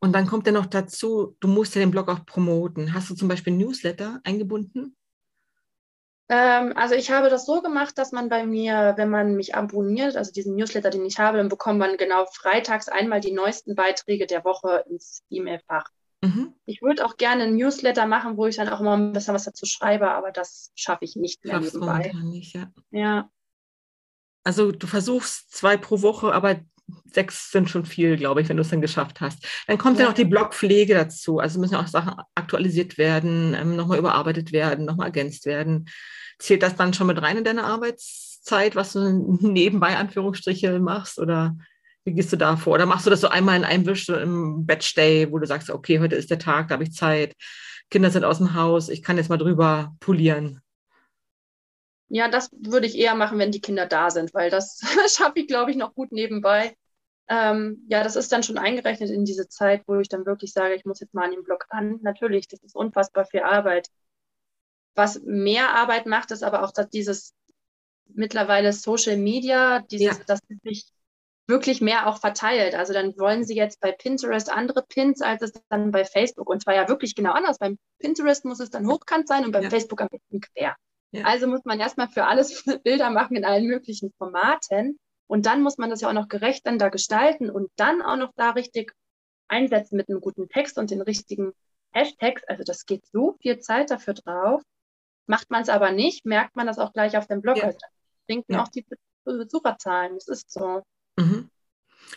Und 0.00 0.12
dann 0.12 0.26
kommt 0.26 0.46
ja 0.46 0.52
noch 0.52 0.66
dazu, 0.66 1.36
du 1.40 1.48
musst 1.48 1.74
ja 1.74 1.80
den 1.80 1.90
Blog 1.90 2.08
auch 2.08 2.24
promoten. 2.24 2.94
Hast 2.94 3.10
du 3.10 3.14
zum 3.14 3.26
Beispiel 3.26 3.52
Newsletter 3.52 4.20
eingebunden? 4.22 4.96
Ähm, 6.28 6.72
also 6.76 6.94
ich 6.94 7.10
habe 7.10 7.30
das 7.30 7.46
so 7.46 7.62
gemacht, 7.62 7.98
dass 7.98 8.12
man 8.12 8.28
bei 8.28 8.46
mir, 8.46 8.94
wenn 8.96 9.10
man 9.10 9.34
mich 9.34 9.54
abonniert, 9.54 10.16
also 10.16 10.30
diesen 10.30 10.54
Newsletter, 10.54 10.90
den 10.90 11.04
ich 11.04 11.18
habe, 11.18 11.38
dann 11.38 11.48
bekommt 11.48 11.78
man 11.78 11.96
genau 11.96 12.26
freitags 12.26 12.88
einmal 12.88 13.20
die 13.20 13.32
neuesten 13.32 13.74
Beiträge 13.74 14.26
der 14.26 14.44
Woche 14.44 14.84
ins 14.88 15.22
E-Mail-Fach. 15.30 15.90
Mhm. 16.22 16.54
Ich 16.64 16.82
würde 16.82 17.04
auch 17.04 17.16
gerne 17.16 17.44
ein 17.44 17.56
Newsletter 17.56 18.06
machen, 18.06 18.36
wo 18.36 18.46
ich 18.46 18.56
dann 18.56 18.68
auch 18.68 18.80
immer 18.80 18.96
ein 18.96 19.12
bisschen 19.12 19.34
was 19.34 19.44
dazu 19.44 19.66
schreibe, 19.66 20.10
aber 20.10 20.32
das 20.32 20.72
schaffe 20.74 21.04
ich 21.04 21.16
nicht 21.16 21.44
mehr 21.44 21.54
Schaffst 21.54 21.74
nebenbei. 21.74 22.12
Nicht, 22.24 22.54
ja. 22.54 22.72
ja. 22.90 23.30
Also 24.44 24.72
du 24.72 24.86
versuchst 24.86 25.52
zwei 25.52 25.76
pro 25.76 26.02
Woche, 26.02 26.32
aber 26.32 26.60
sechs 27.04 27.50
sind 27.50 27.70
schon 27.70 27.84
viel, 27.84 28.16
glaube 28.16 28.40
ich, 28.40 28.48
wenn 28.48 28.56
du 28.56 28.62
es 28.62 28.70
dann 28.70 28.80
geschafft 28.80 29.20
hast. 29.20 29.46
Dann 29.66 29.78
kommt 29.78 29.98
ja, 29.98 30.04
ja 30.04 30.08
noch 30.08 30.16
die 30.16 30.24
Blogpflege 30.24 30.94
dazu. 30.94 31.38
Also 31.38 31.60
müssen 31.60 31.76
auch 31.76 31.86
Sachen 31.86 32.14
aktualisiert 32.34 32.98
werden, 32.98 33.54
ähm, 33.54 33.76
nochmal 33.76 33.98
überarbeitet 33.98 34.52
werden, 34.52 34.86
nochmal 34.86 35.08
ergänzt 35.08 35.46
werden. 35.46 35.88
Zählt 36.38 36.62
das 36.62 36.76
dann 36.76 36.94
schon 36.94 37.06
mit 37.06 37.20
rein 37.20 37.36
in 37.36 37.44
deine 37.44 37.64
Arbeitszeit, 37.64 38.74
was 38.74 38.92
du 38.92 39.38
nebenbei 39.40 39.96
Anführungsstriche 39.96 40.80
machst? 40.80 41.18
Oder 41.18 41.56
wie 42.04 42.14
gehst 42.14 42.32
du 42.32 42.36
da 42.36 42.56
vor? 42.56 42.74
Oder 42.74 42.86
machst 42.86 43.06
du 43.06 43.10
das 43.10 43.20
so 43.20 43.28
einmal 43.28 43.56
in 43.56 43.64
einem 43.64 43.86
Wisch, 43.86 44.06
so 44.06 44.16
im 44.16 44.66
Batch 44.66 44.94
Day, 44.94 45.30
wo 45.30 45.38
du 45.38 45.46
sagst, 45.46 45.70
okay, 45.70 46.00
heute 46.00 46.16
ist 46.16 46.30
der 46.30 46.38
Tag, 46.38 46.68
da 46.68 46.74
habe 46.74 46.84
ich 46.84 46.92
Zeit, 46.92 47.34
Kinder 47.90 48.10
sind 48.10 48.24
aus 48.24 48.38
dem 48.38 48.54
Haus, 48.54 48.88
ich 48.88 49.02
kann 49.02 49.16
jetzt 49.16 49.28
mal 49.28 49.38
drüber 49.38 49.94
polieren? 50.00 50.60
Ja, 52.08 52.28
das 52.28 52.50
würde 52.52 52.86
ich 52.86 52.96
eher 52.96 53.14
machen, 53.14 53.38
wenn 53.38 53.52
die 53.52 53.60
Kinder 53.60 53.86
da 53.86 54.10
sind, 54.10 54.32
weil 54.32 54.50
das 54.50 54.80
schaffe 55.14 55.40
ich, 55.40 55.46
glaube 55.46 55.70
ich, 55.70 55.76
noch 55.76 55.94
gut 55.94 56.12
nebenbei. 56.12 56.74
Ähm, 57.28 57.84
ja, 57.88 58.02
das 58.02 58.16
ist 58.16 58.32
dann 58.32 58.42
schon 58.42 58.56
eingerechnet 58.56 59.10
in 59.10 59.26
diese 59.26 59.48
Zeit, 59.48 59.82
wo 59.86 59.96
ich 59.96 60.08
dann 60.08 60.24
wirklich 60.24 60.52
sage, 60.52 60.74
ich 60.74 60.86
muss 60.86 61.00
jetzt 61.00 61.12
mal 61.12 61.24
an 61.24 61.32
den 61.32 61.44
Blog 61.44 61.66
ran. 61.70 61.98
Natürlich, 62.02 62.48
das 62.48 62.62
ist 62.62 62.74
unfassbar 62.74 63.26
viel 63.26 63.42
Arbeit. 63.42 63.88
Was 64.94 65.20
mehr 65.22 65.74
Arbeit 65.74 66.06
macht, 66.06 66.30
ist 66.30 66.42
aber 66.42 66.64
auch, 66.64 66.72
dass 66.72 66.88
dieses 66.88 67.34
mittlerweile 68.06 68.72
Social 68.72 69.18
Media, 69.18 69.80
dieses, 69.80 70.18
ja. 70.18 70.24
dass 70.26 70.40
sich 70.64 70.86
wirklich 71.48 71.80
mehr 71.80 72.06
auch 72.06 72.18
verteilt. 72.18 72.74
Also 72.74 72.92
dann 72.92 73.18
wollen 73.18 73.42
sie 73.42 73.56
jetzt 73.56 73.80
bei 73.80 73.90
Pinterest 73.90 74.52
andere 74.52 74.82
Pins, 74.82 75.22
als 75.22 75.42
es 75.42 75.52
dann 75.70 75.90
bei 75.90 76.04
Facebook. 76.04 76.48
Und 76.48 76.62
zwar 76.62 76.74
ja 76.74 76.88
wirklich 76.88 77.14
genau 77.14 77.32
anders. 77.32 77.58
Beim 77.58 77.78
Pinterest 77.98 78.44
muss 78.44 78.60
es 78.60 78.70
dann 78.70 78.86
hochkant 78.86 79.26
sein 79.26 79.44
und 79.44 79.52
beim 79.52 79.64
ja. 79.64 79.70
Facebook 79.70 80.00
am 80.02 80.08
besten 80.08 80.40
quer. 80.40 80.76
Ja. 81.10 81.24
Also 81.24 81.46
muss 81.46 81.64
man 81.64 81.80
erstmal 81.80 82.08
für 82.08 82.26
alles 82.26 82.64
Bilder 82.84 83.10
machen 83.10 83.36
in 83.36 83.46
allen 83.46 83.66
möglichen 83.66 84.12
Formaten. 84.18 84.98
Und 85.26 85.46
dann 85.46 85.62
muss 85.62 85.78
man 85.78 85.90
das 85.90 86.02
ja 86.02 86.08
auch 86.08 86.14
noch 86.14 86.28
gerecht 86.28 86.66
dann 86.66 86.78
da 86.78 86.90
gestalten 86.90 87.50
und 87.50 87.70
dann 87.76 88.02
auch 88.02 88.16
noch 88.16 88.32
da 88.36 88.50
richtig 88.50 88.92
einsetzen 89.48 89.96
mit 89.96 90.08
einem 90.08 90.20
guten 90.20 90.48
Text 90.48 90.78
und 90.78 90.90
den 90.90 91.00
richtigen 91.00 91.52
Hashtags. 91.92 92.44
Also 92.44 92.62
das 92.62 92.84
geht 92.84 93.06
so 93.06 93.36
viel 93.40 93.58
Zeit 93.58 93.90
dafür 93.90 94.14
drauf. 94.14 94.62
Macht 95.26 95.50
man 95.50 95.62
es 95.62 95.68
aber 95.68 95.92
nicht, 95.92 96.24
merkt 96.24 96.56
man 96.56 96.66
das 96.66 96.78
auch 96.78 96.92
gleich 96.92 97.16
auf 97.16 97.26
dem 97.26 97.40
Blog. 97.40 97.56
Ja. 97.56 97.64
Also 97.64 97.78
sinken 98.26 98.54
ja. 98.54 98.62
auch 98.62 98.68
die 98.68 98.86
Besucherzahlen. 99.24 100.14
Das 100.14 100.28
ist 100.28 100.50
so. 100.50 100.82
Mhm. 101.18 101.50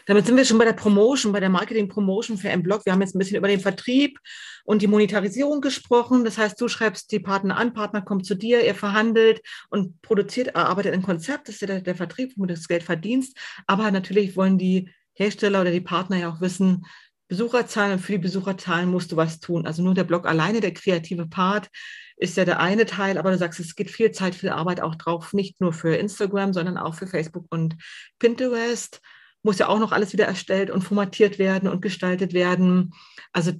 Damit 0.06 0.26
sind 0.26 0.38
wir 0.38 0.46
schon 0.46 0.58
bei 0.58 0.66
der 0.66 0.74
Promotion, 0.74 1.32
bei 1.32 1.40
der 1.40 1.50
Marketing-Promotion 1.50 2.38
für 2.38 2.50
einen 2.50 2.64
Blog. 2.64 2.86
Wir 2.86 2.94
haben 2.94 3.02
jetzt 3.02 3.16
ein 3.16 3.20
bisschen 3.20 3.38
über 3.38 3.48
den 3.48 3.60
Vertrieb 3.60 4.18
und 4.64 4.82
die 4.82 4.88
Monetarisierung 4.88 5.62
gesprochen. 5.62 6.24
Das 6.24 6.38
heißt, 6.38 6.60
du 6.60 6.68
schreibst 6.68 7.12
die 7.12 7.20
Partner 7.20 7.58
an, 7.58 7.74
Partner 7.74 8.02
kommt 8.02 8.26
zu 8.26 8.36
dir, 8.36 8.66
ihr 8.66 8.76
verhandelt 8.76 9.42
und 9.70 10.02
produziert, 10.02 10.50
erarbeitet 10.50 10.94
ein 10.94 11.04
Konzept. 11.04 11.48
Das 11.48 11.56
ist 11.56 11.62
ja 11.62 11.68
der, 11.68 11.82
der 11.82 11.96
Vertrieb, 11.96 12.34
wo 12.38 12.46
du 12.46 12.54
das 12.54 12.68
Geld 12.68 12.84
verdienst. 12.84 13.38
Aber 13.68 13.92
natürlich 13.92 14.36
wollen 14.36 14.58
die 14.58 14.90
Hersteller 15.14 15.62
oder 15.62 15.72
die 15.72 15.82
Partner 15.82 16.18
ja 16.18 16.30
auch 16.32 16.42
wissen, 16.42 16.86
Besucherzahlen 17.28 17.94
und 17.94 18.00
für 18.00 18.12
die 18.14 18.18
Besucherzahlen 18.18 18.90
musst 18.90 19.14
du 19.14 19.16
was 19.16 19.40
tun. 19.40 19.66
Also 19.66 19.82
nur 19.82 19.94
der 19.94 20.04
Blog 20.04 20.28
alleine, 20.28 20.60
der 20.60 20.74
kreative 20.74 21.28
Part, 21.28 21.70
ist 22.22 22.38
ja 22.38 22.46
der 22.46 22.60
eine 22.60 22.86
Teil, 22.86 23.18
aber 23.18 23.32
du 23.32 23.38
sagst, 23.38 23.60
es 23.60 23.76
geht 23.76 23.90
viel 23.90 24.12
Zeit, 24.12 24.36
viel 24.36 24.50
Arbeit 24.50 24.80
auch 24.80 24.96
drauf, 24.96 25.34
nicht 25.34 25.60
nur 25.60 25.74
für 25.74 25.96
Instagram, 25.96 26.54
sondern 26.54 26.78
auch 26.78 26.94
für 26.94 27.08
Facebook 27.08 27.46
und 27.50 27.76
Pinterest 28.20 29.02
muss 29.44 29.58
ja 29.58 29.68
auch 29.68 29.80
noch 29.80 29.92
alles 29.92 30.14
wieder 30.14 30.26
erstellt 30.26 30.70
und 30.70 30.84
formatiert 30.84 31.40
werden 31.40 31.68
und 31.68 31.82
gestaltet 31.82 32.34
werden. 32.34 32.94
Also 33.34 33.54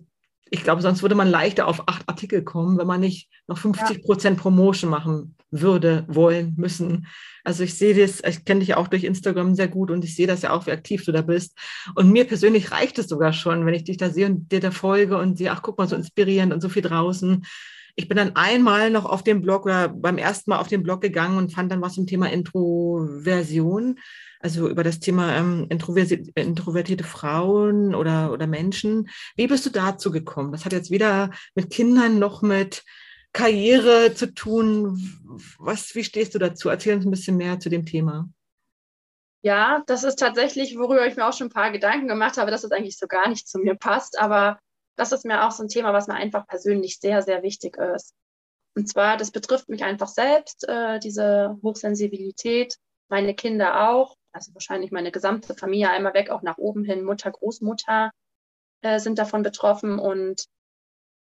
ich 0.52 0.64
glaube, 0.64 0.82
sonst 0.82 1.02
würde 1.02 1.16
man 1.16 1.30
leichter 1.30 1.68
auf 1.68 1.88
acht 1.88 2.08
Artikel 2.08 2.44
kommen, 2.44 2.78
wenn 2.78 2.86
man 2.86 3.00
nicht 3.00 3.32
noch 3.48 3.58
50 3.58 4.04
Prozent 4.04 4.38
ja. 4.38 4.42
Promotion 4.44 4.92
machen 4.92 5.36
würde, 5.50 6.06
wollen, 6.08 6.54
müssen. 6.58 7.08
Also 7.44 7.64
ich 7.64 7.74
sehe 7.74 7.96
das, 7.96 8.22
ich 8.24 8.46
kenne 8.46 8.60
dich 8.60 8.70
ja 8.70 8.78
auch 8.78 8.90
durch 8.90 9.06
Instagram 9.06 9.56
sehr 9.56 9.70
gut 9.70 9.90
und 9.90 10.04
ich 10.04 10.16
sehe 10.16 10.28
das 10.28 10.44
ja 10.44 10.52
auch, 10.52 10.68
wie 10.68 10.72
aktiv 10.72 11.04
du 11.04 11.12
da 11.12 11.22
bist. 11.22 11.58
Und 11.96 12.12
mir 12.12 12.26
persönlich 12.26 12.72
reicht 12.72 13.00
es 13.00 13.08
sogar 13.08 13.34
schon, 13.34 13.66
wenn 13.66 13.74
ich 13.74 13.86
dich 13.86 13.98
da 13.98 14.10
sehe 14.12 14.28
und 14.28 14.52
dir 14.52 14.60
da 14.60 14.70
folge 14.70 15.18
und 15.18 15.38
sehe, 15.38 15.52
ach 15.52 15.64
guck 15.64 15.80
mal, 15.80 15.88
so 15.88 15.96
inspirierend 15.96 16.54
und 16.54 16.62
so 16.62 16.70
viel 16.70 16.84
draußen. 16.84 17.44
Ich 17.96 18.08
bin 18.08 18.18
dann 18.18 18.36
einmal 18.36 18.90
noch 18.90 19.06
auf 19.06 19.24
dem 19.24 19.42
Blog 19.42 19.66
oder 19.66 19.90
beim 19.90 20.18
ersten 20.18 20.52
Mal 20.52 20.60
auf 20.60 20.68
den 20.68 20.84
Blog 20.84 21.02
gegangen 21.02 21.38
und 21.38 21.54
fand 21.54 21.72
dann 21.72 21.82
was 21.82 21.94
zum 21.94 22.08
Thema 22.08 22.32
Introversion 22.32 23.98
also 24.42 24.68
über 24.70 24.84
das 24.84 25.00
Thema 25.00 25.36
ähm, 25.36 25.68
introvertierte 25.70 27.04
Frauen 27.04 27.96
oder, 27.96 28.32
oder 28.32 28.48
Menschen. 28.48 29.10
Wie 29.36 29.48
bist 29.48 29.66
du 29.66 29.70
dazu 29.70 30.12
gekommen? 30.12 30.52
Das 30.52 30.66
hat 30.66 30.74
jetzt 30.74 30.92
weder 30.92 31.30
mit 31.56 31.70
Kindern 31.70 32.20
noch 32.20 32.42
mit 32.42 32.84
Karriere 33.34 34.14
zu 34.14 34.34
tun. 34.34 35.00
Was, 35.58 35.96
wie 35.96 36.04
stehst 36.04 36.36
du 36.36 36.40
dazu? 36.40 36.70
Erzähl 36.70 36.96
uns 36.96 37.06
ein 37.06 37.12
bisschen 37.12 37.38
mehr 37.38 37.60
zu 37.60 37.70
dem 37.70 37.86
Thema. 37.86 38.30
Ja, 39.44 39.84
das 39.88 40.04
ist 40.04 40.20
tatsächlich, 40.20 40.78
worüber 40.78 41.06
ich 41.08 41.16
mir 41.16 41.28
auch 41.28 41.34
schon 41.34 41.48
ein 41.48 41.54
paar 41.54 41.72
Gedanken 41.72 42.08
gemacht 42.08 42.38
habe, 42.38 42.52
dass 42.52 42.64
es 42.64 42.72
eigentlich 42.72 42.98
so 42.98 43.08
gar 43.08 43.28
nicht 43.28 43.48
zu 43.48 43.60
mir 43.60 43.76
passt. 43.76 44.20
Aber 44.20 44.60
das 44.98 45.12
ist 45.12 45.26
mir 45.26 45.46
auch 45.46 45.52
so 45.52 45.64
ein 45.64 45.70
Thema, 45.70 45.94
was 45.94 46.08
mir 46.08 46.16
einfach 46.16 46.48
persönlich 46.48 47.00
sehr, 47.00 47.22
sehr 47.22 47.44
wichtig 47.44 47.78
ist. 47.78 48.14
Und 48.76 48.88
zwar, 48.88 49.18
das 49.18 49.32
betrifft 49.32 49.70
mich 49.70 49.84
einfach 49.84 50.08
selbst, 50.08 50.68
äh, 50.68 51.00
diese 51.00 51.58
Hochsensibilität, 51.62 52.78
meine 53.10 53.36
Kinder 53.36 53.90
auch 53.90 54.16
also 54.34 54.54
wahrscheinlich 54.54 54.92
meine 54.92 55.12
gesamte 55.12 55.54
Familie 55.54 55.90
einmal 55.90 56.14
weg, 56.14 56.30
auch 56.30 56.42
nach 56.42 56.58
oben 56.58 56.84
hin, 56.84 57.04
Mutter, 57.04 57.32
Großmutter 57.32 58.12
äh, 58.82 59.00
sind 59.00 59.20
davon 59.20 59.44
betroffen. 59.44 60.00
Und 60.00 60.46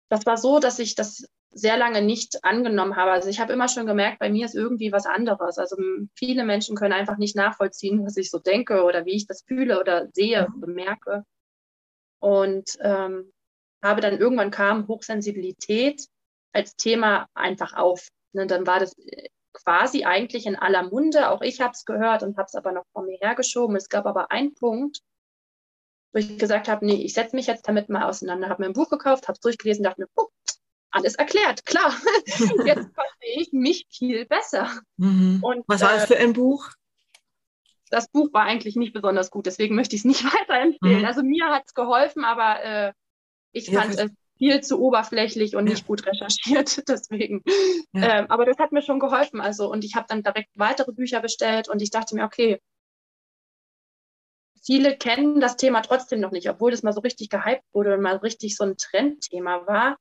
das 0.09 0.27
war 0.27 0.37
so, 0.37 0.59
dass 0.59 0.79
ich 0.79 0.95
das 0.95 1.27
sehr 1.55 1.77
lange 1.77 2.03
nicht 2.03 2.45
angenommen 2.45 2.97
habe. 2.97 3.11
Also 3.11 3.29
ich 3.29 3.41
habe 3.41 3.53
immer 3.53 3.69
schon 3.69 3.87
gemerkt, 3.87 4.19
bei 4.19 4.31
mir 4.31 4.47
ist 4.47 4.55
irgendwie 4.55 4.93
was 4.93 5.07
anderes. 5.07 5.59
Also 5.59 5.77
viele 6.15 6.45
Menschen 6.45 6.77
können 6.77 6.95
einfach 6.95 7.19
nicht 7.19 7.37
nachvollziehen, 7.37 8.05
was 8.07 8.17
ich 8.17 8.31
so 8.31 8.39
denke 8.39 8.85
oder 8.85 9.05
wie 9.05 9.17
ich 9.17 9.27
das 9.27 9.43
fühle 9.43 9.79
oder 9.81 10.09
sehe, 10.13 10.49
bemerke. 10.57 11.25
Und 12.21 12.71
ähm, 12.81 13.33
habe 13.83 14.01
dann 14.01 14.19
irgendwann 14.19 14.51
kam 14.51 14.89
Hochsensibilität 14.89 16.07
als 16.53 16.77
Thema 16.77 17.27
einfach 17.35 17.75
auf. 17.75 18.09
Ne, 18.33 18.47
dann 18.47 18.67
war 18.67 18.81
das 18.81 18.95
quasi 19.53 20.05
eigentlich 20.05 20.47
in 20.47 20.57
aller 20.57 20.85
Munde. 20.85 21.31
Auch 21.31 21.43
ich 21.43 21.61
habe 21.61 21.73
es 21.73 21.85
gehört 21.85 22.23
und 22.23 22.37
habe 22.37 22.47
es 22.47 22.55
aber 22.55 22.73
noch 22.73 22.85
vor 22.93 23.03
mir 23.03 23.19
hergeschoben. 23.21 23.77
Es 23.77 23.89
gab 23.89 24.07
aber 24.07 24.31
einen 24.31 24.55
Punkt, 24.55 25.01
wo 26.13 26.19
ich 26.19 26.39
gesagt 26.39 26.69
habe, 26.69 26.85
nee, 26.85 27.03
ich 27.03 27.15
setze 27.15 27.37
mich 27.37 27.47
jetzt 27.47 27.69
damit 27.69 27.89
mal 27.89 28.05
auseinander. 28.05 28.49
Habe 28.49 28.63
mir 28.63 28.69
ein 28.69 28.75
Buch 28.75 28.89
gekauft, 28.89 29.29
habe 29.29 29.35
es 29.35 29.41
durchgelesen, 29.41 29.85
dachte 29.85 30.03
mir, 30.03 30.09
oh, 30.17 30.29
alles 30.91 31.15
erklärt, 31.15 31.65
klar. 31.65 31.95
jetzt 32.67 32.89
verstehe 32.95 33.41
ich 33.41 33.53
mich 33.53 33.87
viel 33.91 34.27
besser. 34.27 34.71
Mhm. 34.99 35.39
Und, 35.43 35.65
Was 35.67 35.81
war 35.81 35.95
es 35.95 36.05
für 36.05 36.19
ein 36.19 36.35
Buch? 36.35 36.71
Das 37.91 38.09
Buch 38.09 38.33
war 38.33 38.45
eigentlich 38.45 38.77
nicht 38.77 38.93
besonders 38.93 39.31
gut, 39.31 39.47
deswegen 39.47 39.75
möchte 39.75 39.97
ich 39.97 40.03
es 40.03 40.05
nicht 40.05 40.25
weiterempfehlen. 40.41 41.01
Mhm. 41.01 41.05
Also 41.05 41.23
mir 41.23 41.47
hat 41.47 41.65
es 41.67 41.75
geholfen, 41.75 42.25
aber 42.25 42.63
äh, 42.63 42.93
ich 43.53 43.69
ja, 43.69 43.81
fand 43.83 43.99
es 43.99 44.11
viel 44.39 44.61
zu 44.61 44.81
oberflächlich 44.81 45.55
und 45.55 45.67
ja. 45.67 45.75
nicht 45.75 45.87
gut 45.87 46.05
recherchiert. 46.07 46.83
Deswegen. 46.89 47.43
Ja. 47.93 48.19
Ähm, 48.19 48.27
aber 48.29 48.45
das 48.45 48.59
hat 48.59 48.73
mir 48.73 48.83
schon 48.83 48.99
geholfen. 48.99 49.41
Also, 49.41 49.71
und 49.71 49.85
ich 49.85 49.95
habe 49.95 50.07
dann 50.09 50.23
direkt 50.23 50.51
weitere 50.59 50.93
Bücher 50.93 51.21
bestellt 51.21 51.69
und 51.69 51.81
ich 51.81 51.91
dachte 51.91 52.15
mir, 52.15 52.25
okay, 52.25 52.61
viele 54.65 54.97
kennen 54.97 55.41
das 55.41 55.57
Thema 55.57 55.83
trotzdem 55.83 56.21
noch 56.21 56.31
nicht, 56.31 56.49
obwohl 56.49 56.71
das 56.71 56.83
mal 56.83 56.93
so 56.93 57.01
richtig 57.01 57.31
gehypt 57.31 57.65
wurde 57.73 57.95
und 57.95 58.03
mal 58.03 58.17
richtig 58.17 58.57
so 58.57 58.65
ein 58.65 58.77
Trendthema 58.77 59.67
war, 59.67 59.97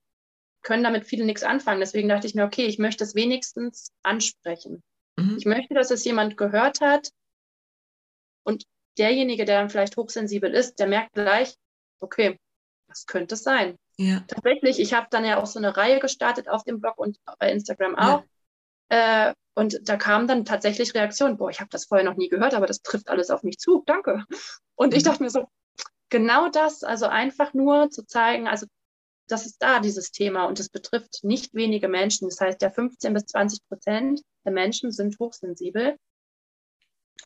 können 0.64 0.84
damit 0.84 1.06
viele 1.06 1.26
nichts 1.26 1.44
anfangen. 1.44 1.80
Deswegen 1.80 2.10
dachte 2.10 2.28
ich 2.28 2.36
mir, 2.36 2.46
okay, 2.46 2.66
ich 2.66 2.80
möchte 2.80 3.04
es 3.04 3.16
wenigstens 3.16 3.92
ansprechen. 4.04 4.84
Mhm. 5.18 5.38
Ich 5.38 5.46
möchte, 5.46 5.74
dass 5.74 5.92
es 5.92 6.04
jemand 6.04 6.38
gehört 6.38 6.82
hat 6.82 7.10
und 8.44 8.66
derjenige, 8.98 9.46
der 9.46 9.60
dann 9.60 9.70
vielleicht 9.70 9.98
hochsensibel 9.98 10.54
ist, 10.54 10.80
der 10.80 10.88
merkt 10.88 11.14
gleich, 11.14 11.56
okay, 12.00 12.38
das 12.91 13.06
könnte 13.06 13.36
es 13.36 13.43
sein. 13.43 13.77
Ja. 13.97 14.21
Tatsächlich, 14.27 14.80
ich 14.80 14.93
habe 14.93 15.08
dann 15.10 15.25
ja 15.25 15.41
auch 15.41 15.45
so 15.45 15.60
eine 15.60 15.75
Reihe 15.75 15.99
gestartet 15.99 16.47
auf 16.47 16.63
dem 16.63 16.80
Blog 16.80 16.97
und 16.97 17.17
bei 17.39 17.51
Instagram 17.51 17.95
auch. 17.95 18.23
Ja. 18.91 19.30
Äh, 19.30 19.34
und 19.54 19.80
da 19.88 19.97
kamen 19.97 20.27
dann 20.27 20.45
tatsächlich 20.45 20.93
Reaktionen, 20.93 21.38
boah, 21.38 21.49
ich 21.49 21.60
habe 21.60 21.69
das 21.69 21.86
vorher 21.86 22.06
noch 22.06 22.17
nie 22.17 22.30
gehört, 22.30 22.54
aber 22.54 22.67
das 22.67 22.82
trifft 22.82 23.10
alles 23.10 23.30
auf 23.30 23.43
mich 23.43 23.58
zu, 23.58 23.84
danke. 23.86 24.23
Und 24.75 24.91
mhm. 24.91 24.97
ich 24.97 25.04
dachte 25.04 25.23
mir 25.23 25.30
so, 25.30 25.47
genau 26.10 26.49
das, 26.49 26.84
also 26.84 27.08
einfach 27.08 27.54
nur 27.54 27.89
zu 27.89 28.06
zeigen, 28.06 28.47
also 28.47 28.67
das 29.27 29.45
ist 29.45 29.62
da, 29.62 29.80
dieses 29.80 30.12
Thema, 30.12 30.45
und 30.45 30.60
es 30.60 30.69
betrifft 30.69 31.23
nicht 31.23 31.54
wenige 31.54 31.88
Menschen. 31.88 32.27
Das 32.27 32.39
heißt, 32.39 32.62
ja, 32.62 32.69
15 32.69 33.13
bis 33.13 33.25
20 33.27 33.67
Prozent 33.67 34.21
der 34.45 34.51
Menschen 34.51 34.91
sind 34.91 35.17
hochsensibel. 35.19 35.97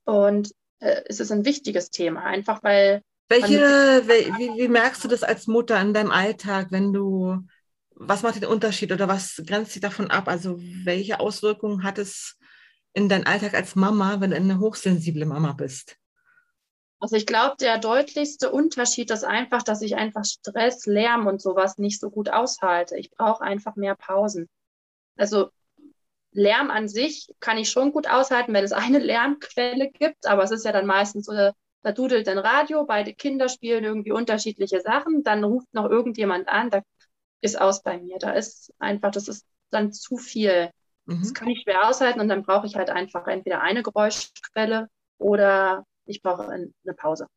Und 0.04 0.52
äh, 0.80 1.02
es 1.06 1.20
ist 1.20 1.32
ein 1.32 1.46
wichtiges 1.46 1.90
Thema, 1.90 2.24
einfach 2.24 2.62
weil 2.64 3.02
welche, 3.28 3.60
wie, 4.08 4.62
wie, 4.62 4.68
merkst 4.68 5.04
du 5.04 5.08
das 5.08 5.24
als 5.24 5.48
Mutter 5.48 5.80
in 5.82 5.94
deinem 5.94 6.12
Alltag, 6.12 6.68
wenn 6.70 6.94
du, 6.94 7.40
was 7.96 8.22
macht 8.22 8.36
den 8.36 8.46
Unterschied 8.46 8.92
oder 8.92 9.08
was 9.08 9.42
grenzt 9.46 9.74
dich 9.74 9.82
davon 9.82 10.12
ab? 10.12 10.28
Also 10.28 10.58
welche 10.84 11.20
Auswirkungen 11.20 11.84
hat 11.84 11.98
es 11.98 12.38
in 12.94 13.10
deinem 13.10 13.26
Alltag 13.26 13.54
als 13.54 13.76
Mama, 13.76 14.22
wenn 14.22 14.32
du 14.32 14.36
eine 14.36 14.60
hochsensible 14.60 15.26
Mama 15.26 15.54
bist? 15.54 15.98
Also 17.00 17.18
ich 17.18 17.26
glaube, 17.26 17.56
der 17.60 17.78
deutlichste 17.78 18.52
Unterschied 18.52 19.12
ist 19.12 19.26
einfach, 19.26 19.64
dass 19.64 19.82
ich 19.82 19.96
einfach 19.96 20.24
Stress, 20.24 20.86
Lärm 20.86 21.28
und 21.28 21.42
sowas 21.42 21.78
nicht 21.78 22.00
so 22.00 22.10
gut 22.10 22.30
aushalte. 22.30 22.98
Ich 22.98 23.12
brauche 23.12 23.44
einfach 23.44 23.76
mehr 23.76 23.96
Pausen. 23.96 24.48
Also 25.18 25.50
Lärm 26.32 26.70
an 26.70 26.88
sich 26.88 27.34
kann 27.40 27.58
ich 27.58 27.70
schon 27.70 27.92
gut 27.92 28.08
aushalten, 28.10 28.54
wenn 28.54 28.64
es 28.64 28.72
eine 28.72 29.00
Lärmquelle 29.00 29.90
gibt, 29.90 30.26
aber 30.26 30.44
es 30.44 30.52
ist 30.52 30.66
ja 30.66 30.72
dann 30.72 30.86
meistens 30.86 31.26
so, 31.26 31.52
da 31.86 31.92
dudelt 31.92 32.28
ein 32.28 32.40
Radio, 32.40 32.84
beide 32.84 33.14
Kinder 33.14 33.48
spielen 33.48 33.84
irgendwie 33.84 34.12
unterschiedliche 34.12 34.82
Sachen, 34.82 35.24
dann 35.24 35.44
ruft 35.44 35.72
noch 35.72 35.88
irgendjemand 35.88 36.48
an, 36.48 36.72
da 36.72 36.82
ist 37.42 37.62
aus 37.62 37.84
bei 37.84 38.00
mir. 38.00 38.18
Da 38.18 38.32
ist 38.32 38.74
einfach, 38.80 39.12
das 39.12 39.28
ist 39.28 39.46
dann 39.70 39.94
zu 39.94 40.18
viel. 40.18 40.72
Mhm. 41.06 41.20
Das 41.20 41.36
kann 41.36 41.48
ich 41.48 41.62
schwer 41.62 41.88
aushalten 41.88 42.20
und 42.20 42.28
dann 42.28 42.42
brauche 42.42 42.66
ich 42.66 42.76
halt 42.76 42.90
einfach 42.90 43.28
entweder 43.28 43.62
eine 43.62 43.84
Geräuschquelle 43.84 44.90
oder 45.20 45.86
ich 46.08 46.24
brauche 46.24 46.50
eine 46.50 46.94
Pause. 46.98 47.28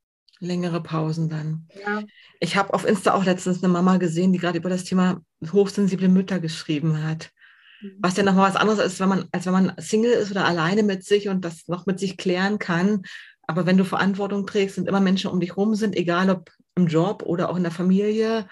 Längere 0.41 0.83
Pausen 0.83 1.29
dann. 1.29 1.69
Ja. 1.85 2.03
Ich 2.41 2.57
habe 2.57 2.73
auf 2.73 2.87
Insta 2.87 3.13
auch 3.13 3.25
letztens 3.25 3.63
eine 3.63 3.71
Mama 3.71 3.99
gesehen, 3.99 4.33
die 4.33 4.39
gerade 4.39 4.57
über 4.57 4.71
das 4.71 4.85
Thema 4.85 5.21
hochsensible 5.53 6.09
Mütter 6.09 6.41
geschrieben 6.41 7.03
hat. 7.03 7.33
Mhm. 7.83 7.99
Was 7.99 8.17
ja 8.17 8.23
nochmal 8.23 8.49
was 8.49 8.57
anderes 8.57 8.79
ist, 8.79 8.99
wenn 8.99 9.11
man, 9.11 9.29
als 9.31 9.45
wenn 9.45 9.53
man 9.53 9.75
Single 9.77 10.13
ist 10.13 10.31
oder 10.31 10.47
alleine 10.47 10.85
mit 10.85 11.05
sich 11.05 11.29
und 11.29 11.45
das 11.45 11.69
noch 11.69 11.85
mit 11.85 11.99
sich 11.99 12.17
klären 12.17 12.59
kann. 12.59 13.03
Aber 13.49 13.65
wenn 13.65 13.79
du 13.79 13.85
Verantwortung 13.85 14.47
trägst 14.47 14.79
und 14.79 14.87
immer 14.87 15.01
Menschen 15.01 15.31
um 15.31 15.41
dich 15.41 15.57
rum 15.57 15.75
sind, 15.75 15.97
egal 15.97 16.29
ob 16.29 16.51
im 16.77 16.87
Job 16.87 17.23
oder 17.23 17.49
auch 17.49 17.57
in 17.57 17.63
der 17.63 17.73
Familie, 17.73 18.47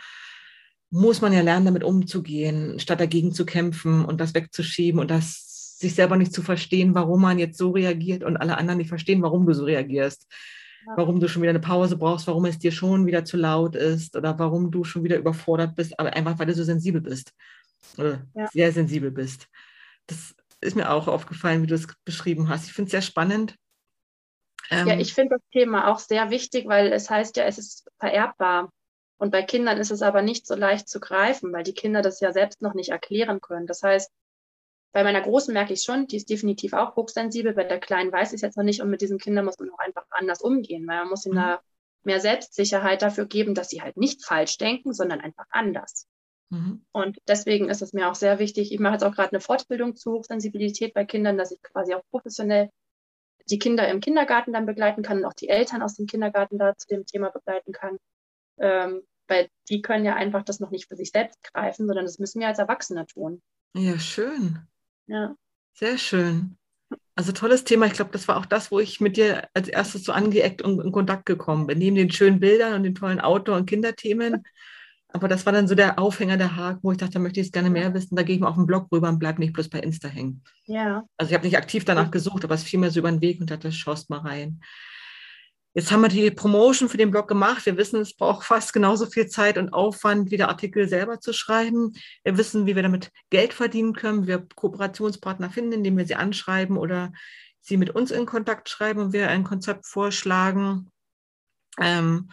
muss 0.91 1.21
man 1.21 1.35
ja 1.35 1.43
lernen, 1.43 1.67
damit 1.67 1.85
umzugehen, 1.85 2.81
statt 2.81 2.99
dagegen 2.99 3.33
zu 3.33 3.45
kämpfen 3.45 4.05
und 4.05 4.21
das 4.21 4.35
wegzuschieben 4.35 4.99
und 4.99 5.11
das 5.11 5.79
sich 5.79 5.95
selber 5.95 6.17
nicht 6.17 6.33
zu 6.33 6.43
verstehen, 6.43 6.95
warum 6.95 7.21
man 7.21 7.39
jetzt 7.39 7.59
so 7.59 7.73
reagiert 7.73 8.25
und 8.25 8.39
alle 8.39 8.57
anderen 8.57 8.79
nicht 8.79 8.89
verstehen, 8.89 9.21
warum 9.21 9.47
du 9.47 9.53
so 9.53 9.65
reagierst. 9.65 10.27
Ja. 10.87 10.95
Warum 10.97 11.21
du 11.21 11.29
schon 11.29 11.43
wieder 11.43 11.51
eine 11.51 11.61
Pause 11.61 11.99
brauchst, 11.99 12.27
warum 12.27 12.47
es 12.47 12.59
dir 12.59 12.73
schon 12.73 13.05
wieder 13.05 13.25
zu 13.25 13.37
laut 13.37 13.77
ist 13.77 14.17
oder 14.17 14.39
warum 14.39 14.71
du 14.71 14.85
schon 14.85 15.05
wieder 15.05 15.19
überfordert 15.19 15.75
bist, 15.75 15.99
aber 16.01 16.15
einfach 16.15 16.39
weil 16.39 16.47
du 16.47 16.55
so 16.55 16.65
sensibel 16.65 17.03
bist 17.03 17.33
oder 17.99 18.25
ja. 18.35 18.49
sehr 18.53 18.73
sensibel 18.73 19.11
bist. 19.11 19.49
Das 20.07 20.35
ist 20.63 20.77
mir 20.77 20.91
auch 20.91 21.09
aufgefallen, 21.09 21.63
wie 21.63 21.67
du 21.67 21.75
es 21.75 21.87
beschrieben 22.05 22.49
hast. 22.49 22.67
Ich 22.67 22.73
finde 22.73 22.87
es 22.87 22.93
sehr 22.93 23.03
spannend. 23.03 23.57
Ähm, 24.71 24.89
ja, 24.89 24.99
ich 24.99 25.15
finde 25.15 25.37
das 25.37 25.43
Thema 25.53 25.91
auch 25.91 25.99
sehr 25.99 26.31
wichtig, 26.31 26.67
weil 26.67 26.93
es 26.93 27.11
heißt 27.11 27.37
ja, 27.37 27.45
es 27.45 27.59
ist 27.59 27.89
vererbbar. 27.99 28.71
Und 29.19 29.31
bei 29.31 29.43
Kindern 29.43 29.79
ist 29.79 29.91
es 29.91 30.03
aber 30.03 30.23
nicht 30.23 30.47
so 30.47 30.55
leicht 30.55 30.89
zu 30.89 31.01
greifen, 31.01 31.53
weil 31.53 31.63
die 31.63 31.75
Kinder 31.75 32.03
das 32.03 32.21
ja 32.21 32.33
selbst 32.33 32.61
noch 32.61 32.75
nicht 32.75 32.91
erklären 32.91 33.41
können. 33.41 33.67
Das 33.67 33.83
heißt, 33.83 34.11
bei 34.93 35.05
meiner 35.05 35.21
Großen 35.21 35.53
merke 35.53 35.73
ich 35.73 35.83
schon, 35.83 36.07
die 36.07 36.17
ist 36.17 36.31
definitiv 36.31 36.73
auch 36.73 36.97
hochsensibel. 36.97 37.55
Bei 37.55 37.65
der 37.65 37.81
Kleinen 37.81 38.13
weiß 38.13 38.31
ich 38.31 38.37
es 38.37 38.43
jetzt 38.43 38.57
noch 38.57 38.65
nicht. 38.65 38.81
Und 38.83 38.91
mit 38.91 39.01
diesen 39.01 39.19
Kindern 39.19 39.45
muss 39.45 39.59
man 39.59 39.71
auch 39.71 39.79
einfach 39.79 40.05
anders 40.11 40.41
umgehen, 40.41 40.87
weil 40.87 40.99
man 41.01 41.09
muss 41.09 41.27
ihnen 41.27 41.35
mhm. 41.35 41.41
da 41.41 41.61
mehr 42.03 42.21
Selbstsicherheit 42.21 43.03
dafür 43.03 43.27
geben, 43.27 43.55
dass 43.55 43.69
sie 43.69 43.83
halt 43.83 43.97
nicht 43.97 44.25
falsch 44.25 44.59
denken, 44.59 44.93
sondern 44.93 45.21
einfach 45.21 45.47
anders. 45.51 46.07
Mhm. 46.51 46.85
Und 46.93 47.19
deswegen 47.27 47.69
ist 47.69 47.83
es 47.83 47.93
mir 47.93 48.09
auch 48.09 48.15
sehr 48.15 48.39
wichtig. 48.39 48.73
Ich 48.73 48.79
mache 48.79 48.95
jetzt 48.95 49.03
auch 49.03 49.15
gerade 49.15 49.33
eine 49.33 49.41
Fortbildung 49.41 49.97
zu 49.97 50.13
Hochsensibilität 50.13 50.95
bei 50.95 51.05
Kindern, 51.05 51.37
dass 51.37 51.51
ich 51.51 51.61
quasi 51.63 51.95
auch 51.95 52.03
professionell 52.11 52.71
die 53.51 53.59
Kinder 53.59 53.89
im 53.89 54.01
Kindergarten 54.01 54.53
dann 54.53 54.67
begleiten 54.67 55.03
kann 55.03 55.19
und 55.19 55.25
auch 55.25 55.35
die 55.35 55.49
Eltern 55.49 55.83
aus 55.83 55.95
dem 55.95 56.07
Kindergarten 56.07 56.59
da 56.59 56.77
zu 56.77 56.89
dem 56.89 57.07
Thema 57.07 57.31
begleiten 57.31 57.73
kann. 57.73 57.99
Ähm, 58.59 59.03
weil 59.29 59.49
die 59.69 59.83
können 59.83 60.05
ja 60.05 60.15
einfach 60.15 60.43
das 60.45 60.61
noch 60.61 60.71
nicht 60.71 60.89
für 60.89 60.97
sich 60.97 61.11
selbst 61.11 61.43
greifen, 61.53 61.87
sondern 61.87 62.05
das 62.05 62.19
müssen 62.19 62.41
wir 62.41 62.49
als 62.49 62.59
Erwachsene 62.59 63.07
tun. 63.07 63.43
Ja, 63.75 63.99
schön. 63.99 64.61
Ja. 65.07 65.37
Sehr 65.75 65.99
schön. 65.99 66.57
Also 67.15 67.33
tolles 67.33 67.65
Thema. 67.65 67.87
Ich 67.87 67.95
glaube, 67.95 68.13
das 68.13 68.29
war 68.29 68.37
auch 68.37 68.47
das, 68.47 68.71
wo 68.71 68.79
ich 68.79 69.01
mit 69.01 69.17
dir 69.17 69.49
als 69.55 69.69
erstes 69.69 70.05
so 70.05 70.13
angeeckt 70.13 70.63
und 70.63 70.81
in 70.81 70.93
Kontakt 70.93 71.27
gekommen 71.27 71.67
bin. 71.67 71.79
Neben 71.79 71.97
den 71.97 72.11
schönen 72.11 72.41
Bildern 72.41 72.75
und 72.75 72.83
den 72.85 72.95
tollen 72.95 73.21
Outdoor- 73.21 73.57
und 73.57 73.67
Kinderthemen. 73.67 74.45
Aber 75.17 75.29
das 75.29 75.47
war 75.47 75.53
dann 75.55 75.67
so 75.67 75.75
der 75.75 75.99
Aufhänger, 75.99 76.37
der 76.37 76.57
Haken, 76.57 76.81
wo 76.83 76.93
ich 76.93 76.99
dachte, 76.99 77.15
da 77.15 77.19
möchte 77.21 77.41
ich 77.41 77.47
es 77.47 77.53
gerne 77.53 77.71
mehr 77.71 77.95
wissen. 77.95 78.17
Da 78.17 78.23
gehe 78.23 78.35
ich 78.35 78.41
mal 78.43 78.49
auf 78.49 78.57
den 78.57 78.67
Blog 78.67 78.93
rüber 78.93 79.09
und 79.09 79.19
bleibe 79.19 79.41
nicht 79.41 79.55
bloß 79.55 79.71
bei 79.71 79.79
Insta 79.81 80.09
hängen. 80.09 80.45
Ja. 80.67 81.05
Also 81.17 81.31
ich 81.31 81.35
habe 81.35 81.47
nicht 81.47 81.57
aktiv 81.57 81.87
danach 81.87 82.11
gesucht, 82.11 82.45
aber 82.45 82.55
es 82.55 82.65
fiel 82.65 82.79
mir 82.79 82.91
so 82.91 82.99
über 82.99 83.11
den 83.11 83.23
Weg 83.23 83.41
und 83.41 83.51
dachte, 83.51 83.73
schaust 83.73 84.11
mal 84.11 84.19
rein. 84.19 84.61
Jetzt 85.73 85.91
haben 85.91 86.03
wir 86.03 86.11
die 86.11 86.31
Promotion 86.31 86.91
für 86.91 86.99
den 86.99 87.11
Blog 87.11 87.29
gemacht. 87.29 87.65
Wir 87.65 87.79
wissen, 87.79 87.99
es 87.99 88.15
braucht 88.15 88.45
fast 88.45 88.75
genauso 88.75 89.07
viel 89.07 89.27
Zeit 89.27 89.57
und 89.57 89.73
Aufwand, 89.73 90.31
wie 90.31 90.37
der 90.37 90.51
Artikel 90.51 90.87
selber 90.87 91.19
zu 91.19 91.33
schreiben. 91.33 91.95
Wir 92.23 92.37
wissen, 92.37 92.67
wie 92.67 92.77
wir 92.77 92.83
damit 92.83 93.11
Geld 93.31 93.55
verdienen 93.55 93.95
können, 93.95 94.25
wie 94.25 94.29
wir 94.29 94.47
Kooperationspartner 94.55 95.49
finden, 95.49 95.73
indem 95.73 95.97
wir 95.97 96.05
sie 96.05 96.17
anschreiben 96.17 96.77
oder 96.77 97.11
sie 97.63 97.79
mit 97.79 97.89
uns 97.89 98.11
in 98.11 98.27
Kontakt 98.27 98.69
schreiben 98.69 99.01
und 99.01 99.13
wir 99.15 99.31
ein 99.31 99.45
Konzept 99.45 99.87
vorschlagen. 99.87 100.91
Ähm, 101.81 102.29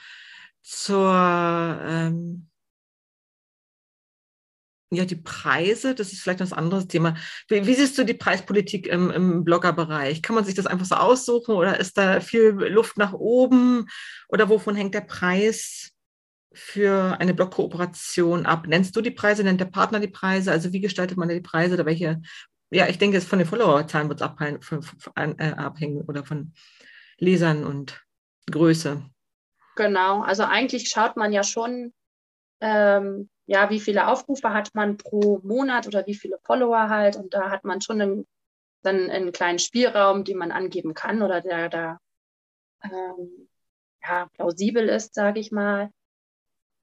zur 0.61 1.79
ähm, 1.81 2.49
ja, 4.93 5.05
die 5.05 5.15
Preise, 5.15 5.95
das 5.95 6.13
ist 6.13 6.21
vielleicht 6.21 6.41
ein 6.41 6.53
anderes 6.53 6.87
Thema. 6.87 7.15
Wie, 7.47 7.65
wie 7.65 7.73
siehst 7.73 7.97
du 7.97 8.03
die 8.03 8.13
Preispolitik 8.13 8.87
im, 8.87 9.09
im 9.11 9.43
Bloggerbereich? 9.43 10.21
Kann 10.21 10.35
man 10.35 10.45
sich 10.45 10.55
das 10.55 10.67
einfach 10.67 10.85
so 10.85 10.95
aussuchen 10.95 11.55
oder 11.55 11.79
ist 11.79 11.97
da 11.97 12.19
viel 12.19 12.49
Luft 12.49 12.97
nach 12.97 13.13
oben? 13.13 13.87
Oder 14.29 14.49
wovon 14.49 14.75
hängt 14.75 14.93
der 14.93 15.01
Preis 15.01 15.91
für 16.53 17.17
eine 17.19 17.33
Blogkooperation 17.33 18.45
ab? 18.45 18.67
Nennst 18.67 18.95
du 18.95 19.01
die 19.01 19.11
Preise, 19.11 19.43
nennt 19.43 19.59
der 19.59 19.65
Partner 19.65 19.99
die 19.99 20.07
Preise? 20.07 20.51
Also 20.51 20.73
wie 20.73 20.81
gestaltet 20.81 21.17
man 21.17 21.29
die 21.29 21.41
Preise 21.41 21.75
oder 21.75 21.85
welche? 21.85 22.21
Ja, 22.71 22.87
ich 22.87 22.97
denke, 22.97 23.17
es 23.17 23.25
von 23.25 23.39
den 23.39 23.47
Followerzahlen 23.47 24.09
wird 24.09 24.21
es 24.21 25.09
äh, 25.15 25.51
abhängen 25.51 26.01
oder 26.01 26.23
von 26.23 26.53
Lesern 27.17 27.63
und 27.63 28.03
Größe. 28.49 29.03
Genau, 29.75 30.21
also 30.21 30.43
eigentlich 30.43 30.89
schaut 30.89 31.17
man 31.17 31.33
ja 31.33 31.43
schon, 31.43 31.93
ähm, 32.61 33.29
ja, 33.45 33.69
wie 33.69 33.79
viele 33.79 34.07
Aufrufe 34.07 34.53
hat 34.53 34.69
man 34.73 34.97
pro 34.97 35.39
Monat 35.43 35.87
oder 35.87 36.05
wie 36.07 36.15
viele 36.15 36.37
Follower 36.43 36.89
halt. 36.89 37.15
Und 37.15 37.33
da 37.33 37.49
hat 37.49 37.63
man 37.63 37.81
schon 37.81 38.01
einen, 38.01 38.27
dann 38.83 39.09
einen 39.09 39.31
kleinen 39.31 39.59
Spielraum, 39.59 40.23
den 40.23 40.37
man 40.37 40.51
angeben 40.51 40.93
kann 40.93 41.21
oder 41.21 41.41
der 41.41 41.69
da 41.69 41.99
ähm, 42.83 43.49
ja, 44.01 44.27
plausibel 44.33 44.87
ist, 44.87 45.13
sage 45.13 45.39
ich 45.39 45.51
mal. 45.51 45.89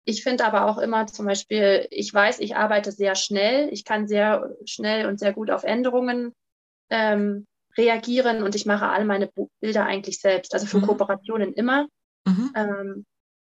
Ich 0.05 0.23
finde 0.23 0.45
aber 0.45 0.67
auch 0.67 0.79
immer 0.79 1.07
zum 1.07 1.27
Beispiel, 1.27 1.89
ich 1.91 2.15
weiß, 2.15 2.39
ich 2.39 2.55
arbeite 2.55 2.93
sehr 2.93 3.17
schnell, 3.17 3.73
ich 3.73 3.85
kann 3.85 4.07
sehr 4.07 4.55
schnell 4.65 5.07
und 5.07 5.19
sehr 5.19 5.33
gut 5.33 5.51
auf 5.51 5.65
Änderungen 5.65 6.33
ähm, 6.91 7.47
reagieren 7.77 8.43
und 8.43 8.55
ich 8.55 8.67
mache 8.67 8.89
all 8.89 9.05
meine 9.05 9.29
Bilder 9.61 9.85
eigentlich 9.85 10.21
selbst, 10.21 10.55
also 10.55 10.67
für 10.67 10.79
mhm. 10.79 10.87
Kooperationen 10.87 11.53
immer. 11.55 11.89
Mhm. 12.25 12.53
Ähm, 12.55 13.07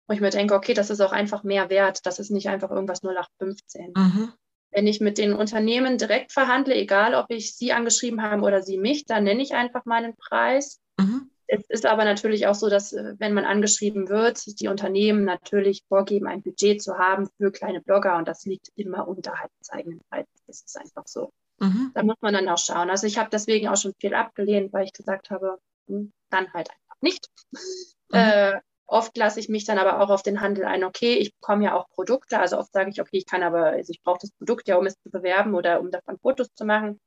wo 0.06 0.14
ich 0.14 0.20
mir 0.20 0.30
denke, 0.30 0.54
okay, 0.54 0.74
das 0.74 0.90
ist 0.90 1.00
auch 1.00 1.12
einfach 1.12 1.42
mehr 1.42 1.70
wert. 1.70 2.06
Das 2.06 2.18
ist 2.18 2.30
nicht 2.30 2.48
einfach 2.48 2.70
irgendwas 2.70 3.02
0815. 3.02 3.92
Mhm. 3.96 4.32
Wenn 4.70 4.86
ich 4.86 5.00
mit 5.00 5.18
den 5.18 5.32
Unternehmen 5.32 5.98
direkt 5.98 6.32
verhandle, 6.32 6.74
egal 6.74 7.14
ob 7.14 7.26
ich 7.30 7.56
sie 7.56 7.72
angeschrieben 7.72 8.22
habe 8.22 8.42
oder 8.42 8.62
sie 8.62 8.78
mich, 8.78 9.06
dann 9.06 9.24
nenne 9.24 9.42
ich 9.42 9.54
einfach 9.54 9.84
meinen 9.84 10.16
Preis. 10.16 10.80
Mhm. 10.98 11.30
Es 11.48 11.64
ist 11.68 11.86
aber 11.86 12.04
natürlich 12.04 12.46
auch 12.46 12.54
so, 12.54 12.68
dass 12.68 12.92
äh, 12.92 13.14
wenn 13.18 13.32
man 13.32 13.44
angeschrieben 13.44 14.08
wird, 14.08 14.60
die 14.60 14.68
Unternehmen 14.68 15.24
natürlich 15.24 15.84
vorgeben, 15.88 16.26
ein 16.26 16.42
Budget 16.42 16.82
zu 16.82 16.98
haben 16.98 17.28
für 17.36 17.52
kleine 17.52 17.80
Blogger 17.80 18.16
und 18.16 18.26
das 18.26 18.44
liegt 18.44 18.68
immer 18.74 19.06
unterhalb 19.06 19.50
des 19.60 19.70
eigenen 19.70 20.00
Preises. 20.10 20.28
Das 20.46 20.62
ist 20.62 20.78
einfach 20.78 21.06
so. 21.06 21.32
Mhm. 21.60 21.92
Da 21.94 22.02
muss 22.02 22.16
man 22.20 22.34
dann 22.34 22.48
auch 22.48 22.58
schauen. 22.58 22.90
Also 22.90 23.06
ich 23.06 23.18
habe 23.18 23.30
deswegen 23.30 23.68
auch 23.68 23.76
schon 23.76 23.94
viel 24.00 24.14
abgelehnt, 24.14 24.72
weil 24.72 24.84
ich 24.84 24.92
gesagt 24.92 25.30
habe, 25.30 25.58
hm, 25.88 26.12
dann 26.30 26.52
halt 26.52 26.70
einfach 26.70 26.96
nicht. 27.00 27.28
Mhm. 27.52 28.18
Äh, 28.18 28.60
Oft 28.88 29.16
lasse 29.16 29.40
ich 29.40 29.48
mich 29.48 29.64
dann 29.64 29.78
aber 29.78 30.00
auch 30.00 30.10
auf 30.10 30.22
den 30.22 30.40
Handel 30.40 30.64
ein, 30.64 30.84
okay, 30.84 31.14
ich 31.14 31.34
bekomme 31.34 31.64
ja 31.64 31.74
auch 31.74 31.88
Produkte, 31.90 32.38
also 32.38 32.56
oft 32.56 32.72
sage 32.72 32.90
ich, 32.90 33.00
okay, 33.00 33.16
ich 33.18 33.26
kann 33.26 33.42
aber, 33.42 33.66
also 33.66 33.90
ich 33.90 34.00
brauche 34.02 34.20
das 34.20 34.30
Produkt 34.30 34.68
ja, 34.68 34.76
um 34.76 34.86
es 34.86 34.94
zu 35.00 35.10
bewerben 35.10 35.54
oder 35.54 35.80
um 35.80 35.90
davon 35.90 36.18
Fotos 36.18 36.54
zu 36.54 36.64
machen, 36.64 37.00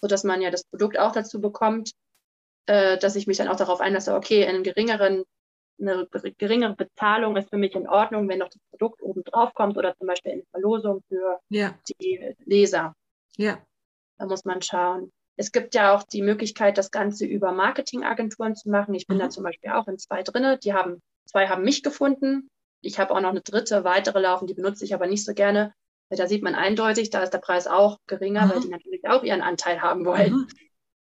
sodass 0.00 0.24
man 0.24 0.42
ja 0.42 0.50
das 0.50 0.64
Produkt 0.64 0.98
auch 0.98 1.12
dazu 1.12 1.40
bekommt, 1.40 1.92
äh, 2.66 2.98
dass 2.98 3.14
ich 3.14 3.28
mich 3.28 3.36
dann 3.36 3.48
auch 3.48 3.56
darauf 3.56 3.80
einlasse, 3.80 4.14
okay, 4.14 4.44
einen 4.44 4.64
geringeren, 4.64 5.24
eine 5.80 6.08
geringere 6.36 6.74
Bezahlung 6.74 7.36
ist 7.36 7.48
für 7.48 7.58
mich 7.58 7.74
in 7.74 7.88
Ordnung, 7.88 8.28
wenn 8.28 8.40
noch 8.40 8.50
das 8.50 8.60
Produkt 8.70 9.00
oben 9.00 9.22
drauf 9.22 9.54
kommt 9.54 9.78
oder 9.78 9.96
zum 9.96 10.08
Beispiel 10.08 10.32
in 10.32 10.46
Verlosung 10.50 11.02
für 11.08 11.38
ja. 11.48 11.78
die 11.88 12.34
Leser. 12.44 12.94
Ja. 13.36 13.64
Da 14.18 14.26
muss 14.26 14.44
man 14.44 14.60
schauen. 14.62 15.12
Es 15.36 15.52
gibt 15.52 15.74
ja 15.74 15.94
auch 15.94 16.02
die 16.02 16.20
Möglichkeit, 16.20 16.76
das 16.76 16.90
Ganze 16.90 17.24
über 17.24 17.52
Marketingagenturen 17.52 18.56
zu 18.56 18.68
machen. 18.68 18.94
Ich 18.94 19.06
bin 19.06 19.16
mhm. 19.16 19.20
da 19.20 19.30
zum 19.30 19.44
Beispiel 19.44 19.70
auch 19.70 19.88
in 19.88 19.96
zwei 19.96 20.22
drinne. 20.22 20.58
Die 20.58 20.74
haben 20.74 21.00
Zwei 21.30 21.46
haben 21.46 21.62
mich 21.62 21.84
gefunden. 21.84 22.48
Ich 22.82 22.98
habe 22.98 23.14
auch 23.14 23.20
noch 23.20 23.30
eine 23.30 23.40
dritte, 23.40 23.84
weitere 23.84 24.18
laufen, 24.20 24.48
die 24.48 24.54
benutze 24.54 24.84
ich 24.84 24.94
aber 24.94 25.06
nicht 25.06 25.24
so 25.24 25.32
gerne. 25.32 25.72
Da 26.08 26.26
sieht 26.26 26.42
man 26.42 26.56
eindeutig, 26.56 27.10
da 27.10 27.22
ist 27.22 27.30
der 27.30 27.38
Preis 27.38 27.68
auch 27.68 27.98
geringer, 28.08 28.46
mhm. 28.46 28.50
weil 28.50 28.60
die 28.60 28.68
natürlich 28.68 29.06
auch 29.06 29.22
ihren 29.22 29.42
Anteil 29.42 29.80
haben 29.80 30.04
wollen. 30.04 30.32
Mhm. 30.32 30.48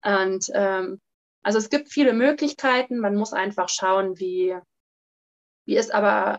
Und 0.04 0.50
ähm, 0.52 1.00
also 1.42 1.58
es 1.58 1.70
gibt 1.70 1.90
viele 1.90 2.12
Möglichkeiten. 2.12 2.98
Man 2.98 3.16
muss 3.16 3.32
einfach 3.32 3.70
schauen, 3.70 4.18
wie, 4.18 4.54
wie 5.64 5.76
ist 5.78 5.94
aber, 5.94 6.38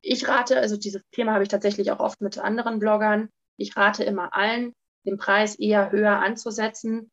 ich 0.00 0.26
rate, 0.26 0.58
also 0.58 0.76
dieses 0.76 1.02
Thema 1.12 1.34
habe 1.34 1.44
ich 1.44 1.48
tatsächlich 1.48 1.92
auch 1.92 2.00
oft 2.00 2.20
mit 2.20 2.38
anderen 2.38 2.80
Bloggern. 2.80 3.28
Ich 3.56 3.76
rate 3.76 4.02
immer 4.02 4.34
allen, 4.34 4.72
den 5.06 5.16
Preis 5.16 5.54
eher 5.54 5.92
höher 5.92 6.18
anzusetzen, 6.18 7.08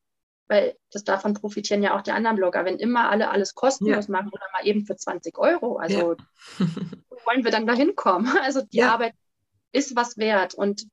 weil 0.48 0.78
das 0.92 1.04
davon 1.04 1.34
profitieren 1.34 1.84
ja 1.84 1.96
auch 1.96 2.02
die 2.02 2.12
anderen 2.12 2.38
Blogger, 2.38 2.64
wenn 2.66 2.80
immer 2.80 3.10
alle 3.10 3.30
alles 3.30 3.54
kostenlos 3.54 4.08
ja. 4.08 4.12
machen 4.12 4.30
oder 4.32 4.46
mal 4.54 4.66
eben 4.66 4.86
für 4.86 4.96
20 4.96 5.38
Euro. 5.38 5.78
Also 5.78 6.14
ja. 6.14 6.18
wo 7.10 7.18
wollen 7.26 7.44
wir 7.44 7.52
dann 7.52 7.68
da 7.68 7.74
hinkommen? 7.74 8.28
Also 8.42 8.62
die 8.62 8.78
ja. 8.78 8.94
Arbeit 8.94 9.14
ist 9.72 9.96
was 9.96 10.18
wert. 10.18 10.54
Und 10.54 10.88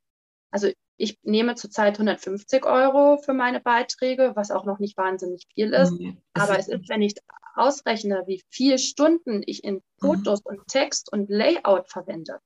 also 0.51 0.71
ich 0.97 1.19
nehme 1.23 1.55
zurzeit 1.55 1.95
150 1.95 2.65
Euro 2.65 3.19
für 3.19 3.33
meine 3.33 3.61
Beiträge, 3.61 4.33
was 4.35 4.51
auch 4.51 4.65
noch 4.65 4.79
nicht 4.79 4.97
wahnsinnig 4.97 5.47
viel 5.55 5.73
ist. 5.73 5.93
Mhm. 5.93 6.19
Aber 6.33 6.59
es 6.59 6.69
ist, 6.69 6.89
wenn 6.89 7.03
ich 7.03 7.15
ausrechne, 7.55 8.25
wie 8.27 8.43
viele 8.51 8.79
Stunden 8.79 9.43
ich 9.47 9.63
in 9.63 9.75
mhm. 9.75 9.83
Fotos 10.01 10.41
mhm. 10.45 10.57
und 10.57 10.67
Text 10.67 11.13
und 11.13 11.31
Layout 11.31 11.89
verwende, 11.89 12.41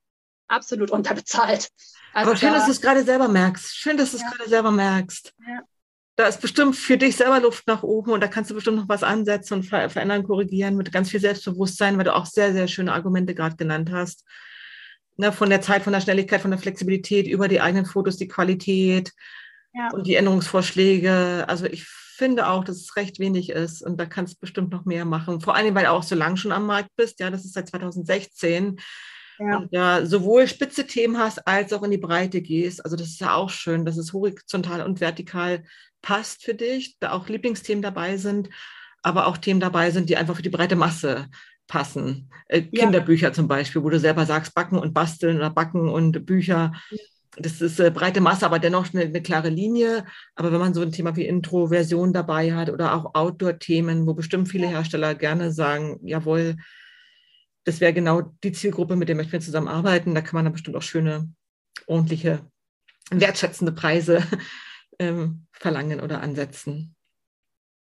absolut 0.46 0.90
unterbezahlt. 0.90 1.70
Also 2.12 2.30
Aber 2.30 2.38
schön, 2.38 2.50
da, 2.50 2.56
dass 2.56 2.66
du 2.66 2.72
es 2.72 2.80
gerade 2.82 3.02
selber 3.02 3.28
merkst. 3.28 3.76
Schön, 3.76 3.96
dass 3.96 4.10
du 4.10 4.18
es 4.18 4.22
gerade 4.22 4.48
selber 4.48 4.70
merkst. 4.70 5.32
Ja 5.46 5.62
da 6.18 6.26
ist 6.26 6.40
bestimmt 6.40 6.74
für 6.74 6.98
dich 6.98 7.14
selber 7.14 7.38
Luft 7.38 7.68
nach 7.68 7.84
oben 7.84 8.10
und 8.10 8.20
da 8.20 8.26
kannst 8.26 8.50
du 8.50 8.54
bestimmt 8.56 8.76
noch 8.76 8.88
was 8.88 9.04
ansetzen 9.04 9.54
und 9.54 9.62
ver 9.62 9.88
verändern, 9.88 10.24
korrigieren 10.24 10.76
mit 10.76 10.90
ganz 10.90 11.10
viel 11.10 11.20
Selbstbewusstsein, 11.20 11.96
weil 11.96 12.04
du 12.04 12.14
auch 12.14 12.26
sehr, 12.26 12.52
sehr 12.52 12.66
schöne 12.66 12.92
Argumente 12.92 13.36
gerade 13.36 13.54
genannt 13.54 13.92
hast. 13.92 14.24
Ne, 15.16 15.30
von 15.30 15.48
der 15.48 15.60
Zeit, 15.60 15.84
von 15.84 15.92
der 15.92 16.00
Schnelligkeit, 16.00 16.40
von 16.40 16.50
der 16.50 16.58
Flexibilität 16.58 17.28
über 17.28 17.46
die 17.46 17.60
eigenen 17.60 17.86
Fotos, 17.86 18.16
die 18.16 18.26
Qualität 18.26 19.12
ja. 19.72 19.90
und 19.92 20.08
die 20.08 20.16
Änderungsvorschläge. 20.16 21.44
Also 21.46 21.66
ich 21.66 21.84
finde 21.84 22.48
auch, 22.48 22.64
dass 22.64 22.78
es 22.78 22.96
recht 22.96 23.20
wenig 23.20 23.50
ist 23.50 23.82
und 23.82 24.00
da 24.00 24.04
kannst 24.04 24.34
du 24.34 24.40
bestimmt 24.40 24.72
noch 24.72 24.86
mehr 24.86 25.04
machen. 25.04 25.40
Vor 25.40 25.54
allem, 25.54 25.72
weil 25.76 25.84
du 25.84 25.92
auch 25.92 26.02
so 26.02 26.16
lange 26.16 26.36
schon 26.36 26.50
am 26.50 26.66
Markt 26.66 26.90
bist. 26.96 27.20
Ja, 27.20 27.30
das 27.30 27.44
ist 27.44 27.54
seit 27.54 27.68
2016 27.68 28.80
ja. 29.38 29.58
und 29.58 29.72
ja 29.72 30.04
sowohl 30.04 30.48
spitze 30.48 30.84
Themen 30.84 31.16
hast, 31.16 31.46
als 31.46 31.72
auch 31.72 31.84
in 31.84 31.92
die 31.92 31.98
Breite 31.98 32.40
gehst. 32.40 32.84
Also 32.84 32.96
das 32.96 33.06
ist 33.06 33.20
ja 33.20 33.34
auch 33.34 33.50
schön, 33.50 33.84
dass 33.84 33.96
es 33.96 34.12
horizontal 34.12 34.82
und 34.82 35.00
vertikal 35.00 35.62
passt 36.02 36.44
für 36.44 36.54
dich, 36.54 36.98
da 37.00 37.12
auch 37.12 37.28
Lieblingsthemen 37.28 37.82
dabei 37.82 38.16
sind, 38.16 38.48
aber 39.02 39.26
auch 39.26 39.36
Themen 39.36 39.60
dabei 39.60 39.90
sind, 39.90 40.08
die 40.08 40.16
einfach 40.16 40.36
für 40.36 40.42
die 40.42 40.50
breite 40.50 40.76
Masse 40.76 41.28
passen. 41.66 42.30
Äh, 42.48 42.64
ja. 42.70 42.82
Kinderbücher 42.82 43.32
zum 43.32 43.46
Beispiel, 43.46 43.82
wo 43.82 43.90
du 43.90 44.00
selber 44.00 44.26
sagst, 44.26 44.54
backen 44.54 44.78
und 44.78 44.94
basteln 44.94 45.36
oder 45.36 45.50
backen 45.50 45.88
und 45.88 46.26
Bücher. 46.26 46.72
Das 47.36 47.60
ist 47.60 47.78
äh, 47.78 47.90
breite 47.90 48.20
Masse, 48.20 48.46
aber 48.46 48.58
dennoch 48.58 48.92
eine, 48.92 49.04
eine, 49.04 49.22
klare 49.22 49.50
Linie. 49.50 50.04
Aber 50.34 50.50
wenn 50.50 50.58
man 50.58 50.74
so 50.74 50.80
ein 50.80 50.90
Thema 50.90 51.14
wie 51.14 51.26
Introversion 51.26 52.12
dabei 52.12 52.54
hat 52.54 52.70
oder 52.70 52.94
auch 52.94 53.14
Outdoor-Themen, 53.14 54.06
wo 54.06 54.14
bestimmt 54.14 54.48
viele 54.48 54.66
Hersteller 54.66 55.14
gerne 55.14 55.52
sagen, 55.52 56.00
jawohl, 56.02 56.56
das 57.64 57.80
wäre 57.80 57.92
genau 57.92 58.22
die 58.42 58.52
Zielgruppe, 58.52 58.96
mit 58.96 59.08
der 59.08 59.16
möchten 59.16 59.32
wir 59.32 59.40
zusammenarbeiten. 59.40 60.14
Da 60.14 60.22
kann 60.22 60.36
man 60.36 60.46
dann 60.46 60.54
bestimmt 60.54 60.76
auch 60.76 60.82
schöne, 60.82 61.30
ordentliche, 61.86 62.40
wertschätzende 63.10 63.72
Preise 63.72 64.22
ähm, 64.98 65.46
verlangen 65.52 66.00
oder 66.00 66.20
ansetzen. 66.20 66.94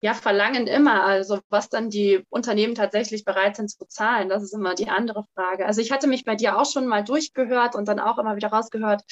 Ja, 0.02 0.14
verlangen 0.14 0.66
immer. 0.66 1.04
Also 1.04 1.40
was 1.48 1.68
dann 1.68 1.90
die 1.90 2.24
Unternehmen 2.28 2.74
tatsächlich 2.74 3.24
bereit 3.24 3.56
sind 3.56 3.70
zu 3.70 3.86
zahlen, 3.86 4.28
das 4.28 4.42
ist 4.42 4.52
immer 4.52 4.74
die 4.74 4.88
andere 4.88 5.24
Frage. 5.34 5.66
Also 5.66 5.80
ich 5.80 5.90
hatte 5.90 6.06
mich 6.06 6.24
bei 6.24 6.36
dir 6.36 6.58
auch 6.58 6.70
schon 6.70 6.86
mal 6.86 7.02
durchgehört 7.02 7.74
und 7.74 7.88
dann 7.88 7.98
auch 7.98 8.18
immer 8.18 8.36
wieder 8.36 8.48
rausgehört. 8.48 9.02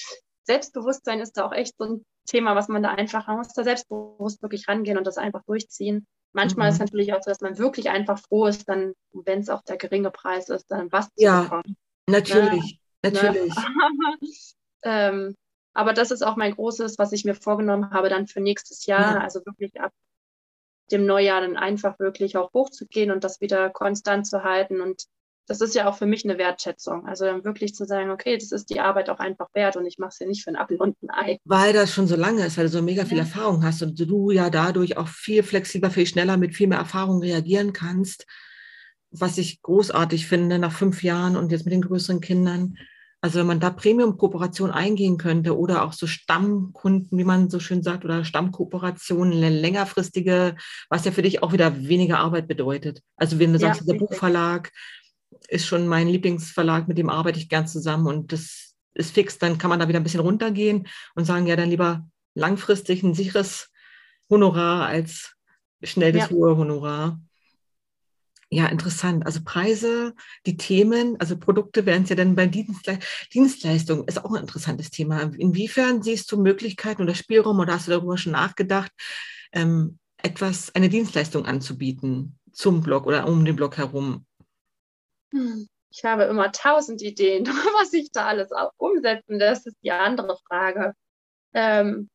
Selbstbewusstsein 0.44 1.20
ist 1.20 1.36
da 1.36 1.46
auch 1.46 1.52
echt 1.52 1.74
so 1.78 1.84
ein 1.84 2.04
Thema, 2.26 2.54
was 2.54 2.68
man 2.68 2.82
da 2.82 2.90
einfach, 2.90 3.26
man 3.26 3.38
muss 3.38 3.48
da 3.54 3.64
selbstbewusst 3.64 4.42
wirklich 4.42 4.68
rangehen 4.68 4.98
und 4.98 5.06
das 5.06 5.16
einfach 5.16 5.42
durchziehen. 5.46 6.06
Manchmal 6.32 6.66
mhm. 6.66 6.70
ist 6.70 6.74
es 6.74 6.80
natürlich 6.80 7.14
auch 7.14 7.22
so, 7.22 7.30
dass 7.30 7.40
man 7.40 7.58
wirklich 7.58 7.88
einfach 7.90 8.18
froh 8.18 8.46
ist, 8.46 8.68
dann, 8.68 8.92
wenn 9.12 9.40
es 9.40 9.48
auch 9.48 9.62
der 9.62 9.78
geringe 9.78 10.10
Preis 10.10 10.48
ist, 10.48 10.70
dann 10.70 10.92
was 10.92 11.08
ja, 11.16 11.38
zu 11.38 11.42
bekommen. 11.44 11.76
Natürlich, 12.08 12.78
ja, 13.02 13.10
ne? 13.10 13.20
natürlich. 13.20 13.54
Ne? 13.54 14.16
ähm, 14.82 15.36
aber 15.74 15.92
das 15.92 16.12
ist 16.12 16.22
auch 16.22 16.36
mein 16.36 16.54
großes, 16.54 16.98
was 16.98 17.12
ich 17.12 17.24
mir 17.24 17.34
vorgenommen 17.34 17.90
habe, 17.90 18.08
dann 18.08 18.28
für 18.28 18.40
nächstes 18.40 18.86
Jahr, 18.86 19.16
ja. 19.16 19.20
also 19.20 19.44
wirklich 19.44 19.80
ab 19.80 19.92
dem 20.92 21.04
Neujahr 21.04 21.40
dann 21.40 21.56
einfach 21.56 21.98
wirklich 21.98 22.36
auch 22.36 22.52
hochzugehen 22.52 23.10
und 23.10 23.24
das 23.24 23.40
wieder 23.40 23.70
konstant 23.70 24.26
zu 24.26 24.44
halten. 24.44 24.80
Und 24.80 25.04
das 25.46 25.60
ist 25.60 25.74
ja 25.74 25.88
auch 25.88 25.96
für 25.96 26.06
mich 26.06 26.24
eine 26.24 26.38
Wertschätzung. 26.38 27.06
Also 27.06 27.24
dann 27.24 27.44
wirklich 27.44 27.74
zu 27.74 27.86
sagen, 27.86 28.10
okay, 28.10 28.36
das 28.38 28.52
ist 28.52 28.70
die 28.70 28.80
Arbeit 28.80 29.10
auch 29.10 29.18
einfach 29.18 29.48
wert 29.54 29.76
und 29.76 29.86
ich 29.86 29.98
mache 29.98 30.10
es 30.10 30.18
ja 30.20 30.26
nicht 30.26 30.44
für 30.44 30.48
einen 30.48 30.56
Apfel 30.56 30.76
und 30.76 30.96
ein 31.02 31.10
Ei. 31.10 31.38
Weil 31.44 31.72
das 31.72 31.92
schon 31.92 32.06
so 32.06 32.16
lange 32.16 32.46
ist, 32.46 32.56
weil 32.56 32.66
du 32.66 32.70
so 32.70 32.82
mega 32.82 33.04
viel 33.04 33.18
ja. 33.18 33.24
Erfahrung 33.24 33.64
hast 33.64 33.82
und 33.82 33.98
du 33.98 34.30
ja 34.30 34.50
dadurch 34.50 34.96
auch 34.96 35.08
viel 35.08 35.42
flexibler, 35.42 35.90
viel 35.90 36.06
schneller 36.06 36.36
mit 36.36 36.54
viel 36.54 36.68
mehr 36.68 36.78
Erfahrung 36.78 37.20
reagieren 37.20 37.72
kannst. 37.72 38.26
Was 39.10 39.38
ich 39.38 39.62
großartig 39.62 40.26
finde 40.26 40.58
nach 40.58 40.72
fünf 40.72 41.02
Jahren 41.02 41.36
und 41.36 41.50
jetzt 41.50 41.64
mit 41.64 41.72
den 41.72 41.82
größeren 41.82 42.20
Kindern. 42.20 42.76
Also 43.24 43.38
wenn 43.38 43.46
man 43.46 43.58
da 43.58 43.70
Premium-Kooperation 43.70 44.70
eingehen 44.70 45.16
könnte 45.16 45.56
oder 45.56 45.82
auch 45.82 45.94
so 45.94 46.06
Stammkunden, 46.06 47.16
wie 47.16 47.24
man 47.24 47.48
so 47.48 47.58
schön 47.58 47.82
sagt, 47.82 48.04
oder 48.04 48.22
Stammkooperationen, 48.22 49.32
längerfristige, 49.32 50.56
was 50.90 51.06
ja 51.06 51.10
für 51.10 51.22
dich 51.22 51.42
auch 51.42 51.54
wieder 51.54 51.88
weniger 51.88 52.18
Arbeit 52.18 52.48
bedeutet. 52.48 53.00
Also 53.16 53.38
wenn 53.38 53.54
du 53.54 53.58
ja, 53.58 53.68
sagst, 53.68 53.88
der 53.88 53.94
Buchverlag, 53.94 54.70
ist 55.48 55.66
schon 55.66 55.88
mein 55.88 56.08
Lieblingsverlag, 56.08 56.86
mit 56.86 56.98
dem 56.98 57.08
arbeite 57.08 57.38
ich 57.38 57.48
gern 57.48 57.66
zusammen 57.66 58.08
und 58.08 58.30
das 58.30 58.74
ist 58.92 59.14
fix, 59.14 59.38
dann 59.38 59.56
kann 59.56 59.70
man 59.70 59.80
da 59.80 59.88
wieder 59.88 60.00
ein 60.00 60.04
bisschen 60.04 60.20
runtergehen 60.20 60.86
und 61.14 61.24
sagen, 61.24 61.46
ja, 61.46 61.56
dann 61.56 61.70
lieber 61.70 62.06
langfristig 62.34 63.02
ein 63.02 63.14
sicheres 63.14 63.70
Honorar 64.28 64.84
als 64.84 65.32
schnell 65.82 66.12
das 66.12 66.28
ja. 66.28 66.36
hohe 66.36 66.58
Honorar. 66.58 67.18
Ja, 68.54 68.66
interessant. 68.66 69.26
Also 69.26 69.40
Preise, 69.44 70.14
die 70.46 70.56
Themen, 70.56 71.18
also 71.18 71.36
Produkte 71.36 71.86
werden 71.86 72.04
es 72.04 72.10
ja 72.10 72.14
dann 72.14 72.36
bei 72.36 72.46
Dienstle 72.46 73.00
Dienstleistungen, 73.32 74.06
ist 74.06 74.24
auch 74.24 74.30
ein 74.30 74.42
interessantes 74.42 74.90
Thema. 74.90 75.22
Inwiefern 75.22 76.02
siehst 76.02 76.30
du 76.30 76.40
Möglichkeiten 76.40 77.02
oder 77.02 77.16
Spielraum 77.16 77.58
oder 77.58 77.74
hast 77.74 77.88
du 77.88 77.90
darüber 77.90 78.16
schon 78.16 78.30
nachgedacht, 78.30 78.92
ähm, 79.52 79.98
etwas, 80.18 80.72
eine 80.72 80.88
Dienstleistung 80.88 81.46
anzubieten 81.46 82.38
zum 82.52 82.80
Blog 82.80 83.08
oder 83.08 83.26
um 83.26 83.44
den 83.44 83.56
Blog 83.56 83.76
herum? 83.76 84.24
Hm, 85.32 85.66
ich 85.90 86.04
habe 86.04 86.22
immer 86.22 86.52
tausend 86.52 87.02
Ideen, 87.02 87.46
was 87.80 87.92
ich 87.92 88.12
da 88.12 88.26
alles 88.26 88.50
umsetzen. 88.76 89.40
Das 89.40 89.66
ist 89.66 89.76
die 89.82 89.90
andere 89.90 90.38
Frage. 90.46 90.94
Ähm, 91.54 92.08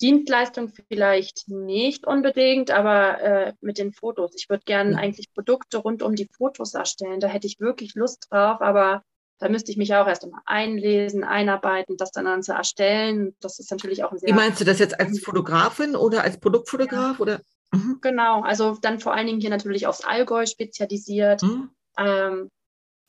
Dienstleistung 0.00 0.72
vielleicht 0.88 1.48
nicht 1.48 2.06
unbedingt, 2.06 2.70
aber 2.70 3.20
äh, 3.20 3.52
mit 3.60 3.78
den 3.78 3.92
Fotos. 3.92 4.32
Ich 4.36 4.48
würde 4.48 4.64
gerne 4.64 4.96
eigentlich 4.96 5.32
Produkte 5.34 5.78
rund 5.78 6.02
um 6.02 6.14
die 6.14 6.28
Fotos 6.36 6.74
erstellen. 6.74 7.20
Da 7.20 7.28
hätte 7.28 7.46
ich 7.46 7.60
wirklich 7.60 7.94
Lust 7.94 8.28
drauf, 8.30 8.60
aber 8.60 9.02
da 9.38 9.48
müsste 9.48 9.70
ich 9.70 9.78
mich 9.78 9.94
auch 9.94 10.06
erst 10.06 10.24
einmal 10.24 10.42
einlesen, 10.44 11.24
einarbeiten, 11.24 11.96
das 11.96 12.12
dann, 12.12 12.26
dann 12.26 12.42
zu 12.42 12.52
erstellen. 12.52 13.34
Das 13.40 13.58
ist 13.58 13.70
natürlich 13.70 14.04
auch 14.04 14.12
ein 14.12 14.18
sehr. 14.18 14.28
Wie 14.28 14.34
meinst 14.34 14.60
du 14.60 14.64
das 14.64 14.78
jetzt 14.78 14.98
als 15.00 15.20
Fotografin 15.20 15.96
oder 15.96 16.22
als 16.22 16.38
Produktfotograf 16.38 17.18
ja. 17.18 17.20
oder? 17.20 17.40
Mhm. 17.72 17.98
Genau, 18.00 18.42
also 18.42 18.76
dann 18.80 18.98
vor 18.98 19.14
allen 19.14 19.26
Dingen 19.26 19.40
hier 19.40 19.50
natürlich 19.50 19.86
aufs 19.86 20.04
Allgäu 20.04 20.46
spezialisiert. 20.46 21.42
Mhm 21.42 21.70
ähm, 22.00 22.50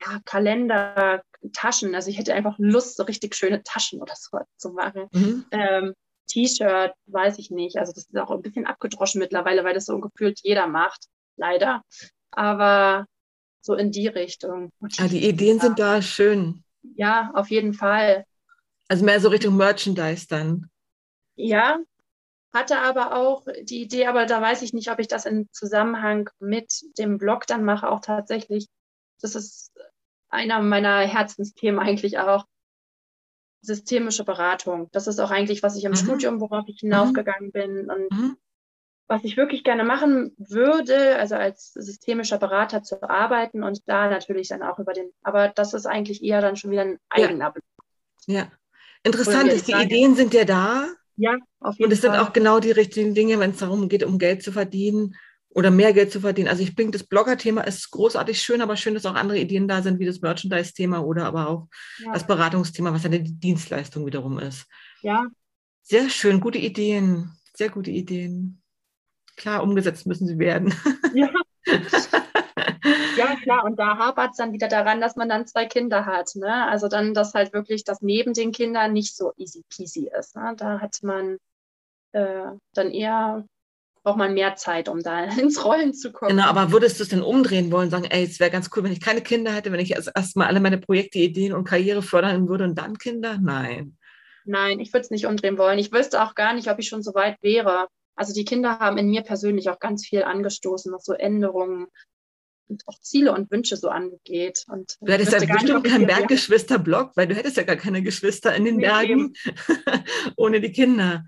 ja, 0.02 0.20
Kalender, 0.26 1.24
Taschen. 1.54 1.96
Also 1.96 2.10
ich 2.10 2.18
hätte 2.18 2.34
einfach 2.34 2.56
Lust, 2.58 2.98
so 2.98 3.04
richtig 3.04 3.36
schöne 3.36 3.64
Taschen 3.64 4.02
oder 4.02 4.14
so 4.16 4.40
zu 4.58 4.72
machen. 4.72 5.08
Mhm. 5.12 5.46
Ähm, 5.52 5.94
T-Shirt, 6.28 6.94
weiß 7.08 7.38
ich 7.40 7.52
nicht. 7.52 7.78
Also 7.78 7.94
das 7.94 8.06
ist 8.06 8.18
auch 8.18 8.32
ein 8.32 8.42
bisschen 8.42 8.66
abgedroschen 8.66 9.20
mittlerweile, 9.20 9.64
weil 9.64 9.74
das 9.74 9.86
so 9.86 10.00
gefühlt 10.00 10.40
jeder 10.44 10.68
macht. 10.68 11.08
Leider. 11.38 11.84
Aber 12.32 13.06
so 13.62 13.76
in 13.76 13.92
die 13.92 14.08
Richtung. 14.08 14.72
Ah, 14.98 15.08
die 15.08 15.28
Ideen 15.28 15.60
sind 15.60 15.80
da 15.80 16.02
schön. 16.02 16.64
Ja, 16.96 17.32
auf 17.34 17.50
jeden 17.50 17.74
Fall. 17.74 18.26
Also 18.88 19.06
mehr 19.06 19.20
so 19.20 19.30
Richtung 19.30 19.56
Merchandise 19.56 20.28
dann. 20.28 20.70
Ja, 21.36 21.80
hatte 22.54 22.80
aber 22.80 23.16
auch 23.16 23.46
die 23.62 23.82
Idee, 23.82 24.08
aber 24.08 24.26
da 24.26 24.42
weiß 24.42 24.62
ich 24.62 24.74
nicht, 24.74 24.92
ob 24.92 25.00
ich 25.00 25.08
das 25.08 25.26
in 25.26 25.48
Zusammenhang 25.52 26.30
mit 26.40 26.84
dem 26.98 27.18
Blog 27.18 27.48
dann 27.48 27.64
mache, 27.64 27.90
auch 27.90 28.02
tatsächlich. 28.02 28.68
Das 29.22 29.36
ist 29.36 29.72
einer 30.30 30.62
meiner 30.62 31.00
Herzensthemen 31.00 31.80
eigentlich 31.80 32.20
auch. 32.20 32.46
Systemische 33.62 34.24
Beratung. 34.24 34.90
Das 34.92 35.08
ist 35.08 35.20
auch 35.20 35.32
eigentlich, 35.32 35.64
was 35.64 35.76
ich 35.76 35.84
im 35.84 35.92
mhm. 35.92 35.98
Studium, 35.98 36.42
worauf 36.42 36.66
ich 36.68 36.82
mhm. 36.84 37.52
bin 37.52 37.90
und 37.90 38.12
mhm. 38.12 38.38
was 39.08 39.24
ich 39.24 39.38
wirklich 39.38 39.64
gerne 39.64 39.84
machen 39.84 40.36
würde, 40.38 41.18
also 41.18 41.36
als 41.36 41.74
systemischer 41.74 42.38
Berater 42.38 42.84
zu 42.84 43.02
arbeiten 43.04 43.64
und 43.64 43.88
da 43.88 44.10
natürlich 44.10 44.50
dann 44.50 44.64
auch 44.64 44.80
über 44.80 44.94
den, 44.94 45.12
aber 45.24 45.50
das 45.50 45.74
ist 45.74 45.86
eigentlich 45.86 46.24
eher 46.24 46.42
dann 46.42 46.56
schon 46.56 46.72
wieder 46.72 46.82
ein 46.82 46.98
eigener 47.10 47.54
ja. 48.28 48.34
Ja, 48.34 48.52
interessant 49.04 49.52
ist, 49.52 49.68
die 49.68 49.74
Ideen 49.74 50.16
sind 50.16 50.34
ja 50.34 50.46
da, 50.46 50.88
ja, 51.18 51.38
auf 51.60 51.78
jeden 51.78 51.78
Fall. 51.78 51.86
Und 51.86 51.92
es 51.92 52.02
sind 52.02 52.16
auch 52.16 52.34
genau 52.34 52.60
die 52.60 52.72
richtigen 52.72 53.14
Dinge, 53.14 53.40
wenn 53.40 53.52
es 53.52 53.58
darum 53.58 53.90
geht, 53.90 54.04
um 54.04 54.18
Geld 54.18 54.44
zu 54.44 54.52
verdienen 54.52 55.16
oder 55.54 55.72
mehr 55.72 55.94
Geld 55.94 56.12
zu 56.12 56.22
verdienen. 56.22 56.48
Also 56.48 56.64
ich 56.64 56.76
denke, 56.76 56.98
das 56.98 57.06
Blogger-Thema 57.06 57.62
ist 57.62 57.92
großartig 57.92 58.42
schön, 58.42 58.62
aber 58.62 58.78
schön, 58.78 58.94
dass 58.94 59.06
auch 59.06 59.16
andere 59.16 59.38
Ideen 59.38 59.68
da 59.68 59.82
sind, 59.82 60.00
wie 60.00 60.06
das 60.06 60.22
Merchandise-Thema 60.22 61.04
oder 61.04 61.26
aber 61.26 61.48
auch 61.50 61.68
ja. 62.00 62.14
das 62.14 62.26
Beratungsthema, 62.26 62.94
was 62.94 63.06
eine 63.06 63.22
Dienstleistung 63.22 64.06
wiederum 64.06 64.40
ist. 64.40 64.66
Ja. 65.02 65.28
Sehr 65.84 66.10
schön, 66.10 66.40
gute 66.40 66.58
Ideen, 66.58 67.32
sehr 67.54 67.70
gute 67.70 67.92
Ideen. 67.92 68.62
Klar, 69.36 69.64
umgesetzt 69.64 70.06
müssen 70.06 70.28
sie 70.28 70.40
werden. 70.40 70.74
Ja. 71.14 71.30
Ja, 73.18 73.36
klar, 73.36 73.66
und 73.66 73.78
da 73.78 73.98
hapert 73.98 74.32
es 74.32 74.38
dann 74.38 74.54
wieder 74.54 74.68
daran, 74.68 75.02
dass 75.02 75.16
man 75.16 75.30
dann 75.30 75.46
zwei 75.46 75.66
Kinder 75.66 76.06
hat. 76.06 76.32
Ne? 76.36 76.68
Also 76.68 76.88
dann, 76.88 77.14
dass 77.14 77.34
halt 77.34 77.54
wirklich 77.54 77.84
das 77.84 78.02
neben 78.02 78.34
den 78.34 78.52
Kindern 78.52 78.94
nicht 78.94 79.16
so 79.16 79.34
easy 79.38 79.64
peasy 79.70 80.10
ist. 80.18 80.36
Ne? 80.36 80.54
Da 80.58 80.80
hat 80.80 80.98
man 81.04 81.38
äh, 82.14 82.48
dann 82.74 82.92
eher 82.92 83.46
braucht 84.04 84.18
man 84.18 84.34
mehr 84.34 84.56
Zeit, 84.56 84.90
um 84.90 85.02
da 85.02 85.24
ins 85.40 85.64
Rollen 85.64 85.94
zu 85.94 86.12
kommen. 86.12 86.36
Genau, 86.36 86.48
aber 86.48 86.72
würdest 86.72 87.00
du 87.00 87.04
es 87.04 87.10
denn 87.10 87.22
umdrehen 87.22 87.72
wollen, 87.72 87.90
sagen, 87.90 88.06
ey, 88.06 88.24
es 88.24 88.40
wäre 88.40 88.52
ganz 88.52 88.70
cool, 88.76 88.84
wenn 88.84 88.92
ich 88.92 89.02
keine 89.02 89.22
Kinder 89.22 89.54
hätte, 89.54 89.72
wenn 89.72 89.80
ich 89.80 89.92
erst 89.92 90.12
erstmal 90.16 90.48
alle 90.48 90.60
meine 90.60 90.78
Projekte, 90.78 91.20
Ideen 91.20 91.54
und 91.54 91.66
Karriere 91.66 92.02
fördern 92.02 92.48
würde 92.48 92.64
und 92.64 92.76
dann 92.76 92.98
Kinder? 92.98 93.38
Nein. 93.42 93.98
Nein, 94.44 94.80
ich 94.80 94.92
würde 94.92 95.02
es 95.02 95.12
nicht 95.12 95.28
umdrehen 95.28 95.58
wollen. 95.58 95.78
Ich 95.78 95.92
wüsste 95.92 96.24
auch 96.24 96.36
gar 96.36 96.54
nicht, 96.54 96.70
ob 96.70 96.80
ich 96.80 96.88
schon 96.88 97.04
so 97.04 97.14
weit 97.14 97.38
wäre. 97.42 97.88
Also 98.16 98.34
die 98.34 98.46
Kinder 98.46 98.80
haben 98.80 98.98
in 98.98 99.10
mir 99.10 99.22
persönlich 99.22 99.70
auch 99.70 99.80
ganz 99.80 100.06
viel 100.06 100.24
angestoßen, 100.24 100.92
was 100.92 101.06
so 101.06 101.14
Änderungen 101.14 101.88
und 102.68 102.84
auch 102.88 103.00
Ziele 103.00 103.34
und 103.34 103.52
Wünsche 103.52 103.78
so 103.78 103.90
angeht. 103.90 104.66
Und 104.68 104.98
du 105.02 105.12
hättest 105.12 105.34
ja 105.34 105.40
bestimmt 105.40 105.86
keinen 105.86 106.08
Berggeschwister-Blog, 106.08 107.12
weil 107.16 107.28
du 107.28 107.36
hättest 107.36 107.58
ja 107.58 107.64
gar 107.64 107.76
keine 107.76 108.02
Geschwister 108.02 108.56
in 108.56 108.66
den 108.66 108.78
nee, 108.78 108.86
Bergen 108.86 109.34
ohne 110.38 110.62
die 110.62 110.72
Kinder. 110.72 111.26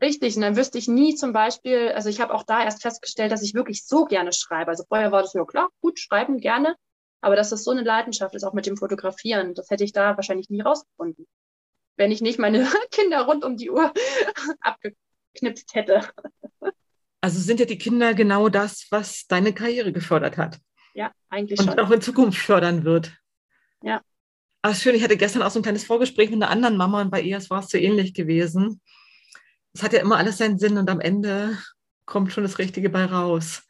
Richtig, 0.00 0.36
und 0.36 0.42
dann 0.42 0.56
wüsste 0.56 0.78
ich 0.78 0.86
nie 0.86 1.16
zum 1.16 1.32
Beispiel, 1.32 1.88
also 1.88 2.08
ich 2.08 2.20
habe 2.20 2.32
auch 2.32 2.44
da 2.44 2.62
erst 2.62 2.82
festgestellt, 2.82 3.32
dass 3.32 3.42
ich 3.42 3.54
wirklich 3.54 3.84
so 3.84 4.04
gerne 4.04 4.32
schreibe. 4.32 4.70
Also 4.70 4.84
vorher 4.86 5.10
war 5.10 5.22
das 5.22 5.32
ja 5.32 5.44
klar, 5.44 5.68
gut, 5.80 5.98
schreiben 5.98 6.38
gerne, 6.38 6.76
aber 7.20 7.34
dass 7.34 7.50
das 7.50 7.64
so 7.64 7.72
eine 7.72 7.82
Leidenschaft 7.82 8.34
ist, 8.36 8.44
auch 8.44 8.52
mit 8.52 8.66
dem 8.66 8.76
Fotografieren, 8.76 9.54
das 9.54 9.70
hätte 9.70 9.82
ich 9.82 9.92
da 9.92 10.16
wahrscheinlich 10.16 10.50
nie 10.50 10.60
rausgefunden, 10.60 11.26
wenn 11.96 12.12
ich 12.12 12.20
nicht 12.20 12.38
meine 12.38 12.64
Kinder 12.92 13.22
rund 13.22 13.44
um 13.44 13.56
die 13.56 13.70
Uhr 13.70 13.92
abgeknipst 14.60 15.74
hätte. 15.74 16.08
Also 17.20 17.40
sind 17.40 17.58
ja 17.58 17.66
die 17.66 17.78
Kinder 17.78 18.14
genau 18.14 18.48
das, 18.48 18.86
was 18.90 19.26
deine 19.26 19.52
Karriere 19.52 19.92
gefördert 19.92 20.36
hat. 20.36 20.60
Ja, 20.94 21.10
eigentlich 21.28 21.58
und 21.58 21.66
schon. 21.66 21.74
Und 21.74 21.80
auch 21.80 21.90
in 21.90 22.00
Zukunft 22.00 22.38
fördern 22.38 22.84
wird. 22.84 23.16
Ja. 23.82 24.00
Ach, 24.62 24.76
schön, 24.76 24.94
ich 24.94 25.02
hatte 25.02 25.16
gestern 25.16 25.42
auch 25.42 25.50
so 25.50 25.58
ein 25.58 25.62
kleines 25.62 25.84
Vorgespräch 25.84 26.30
mit 26.30 26.40
einer 26.40 26.50
anderen 26.50 26.76
Mama 26.76 27.00
und 27.00 27.10
bei 27.10 27.20
ihr 27.20 27.38
war 27.50 27.60
es 27.60 27.70
so 27.70 27.78
ähnlich 27.78 28.14
gewesen 28.14 28.80
es 29.74 29.82
hat 29.82 29.92
ja 29.92 30.00
immer 30.00 30.16
alles 30.16 30.38
seinen 30.38 30.58
Sinn 30.58 30.78
und 30.78 30.90
am 30.90 31.00
Ende 31.00 31.58
kommt 32.06 32.32
schon 32.32 32.44
das 32.44 32.58
Richtige 32.58 32.90
bei 32.90 33.04
raus. 33.04 33.62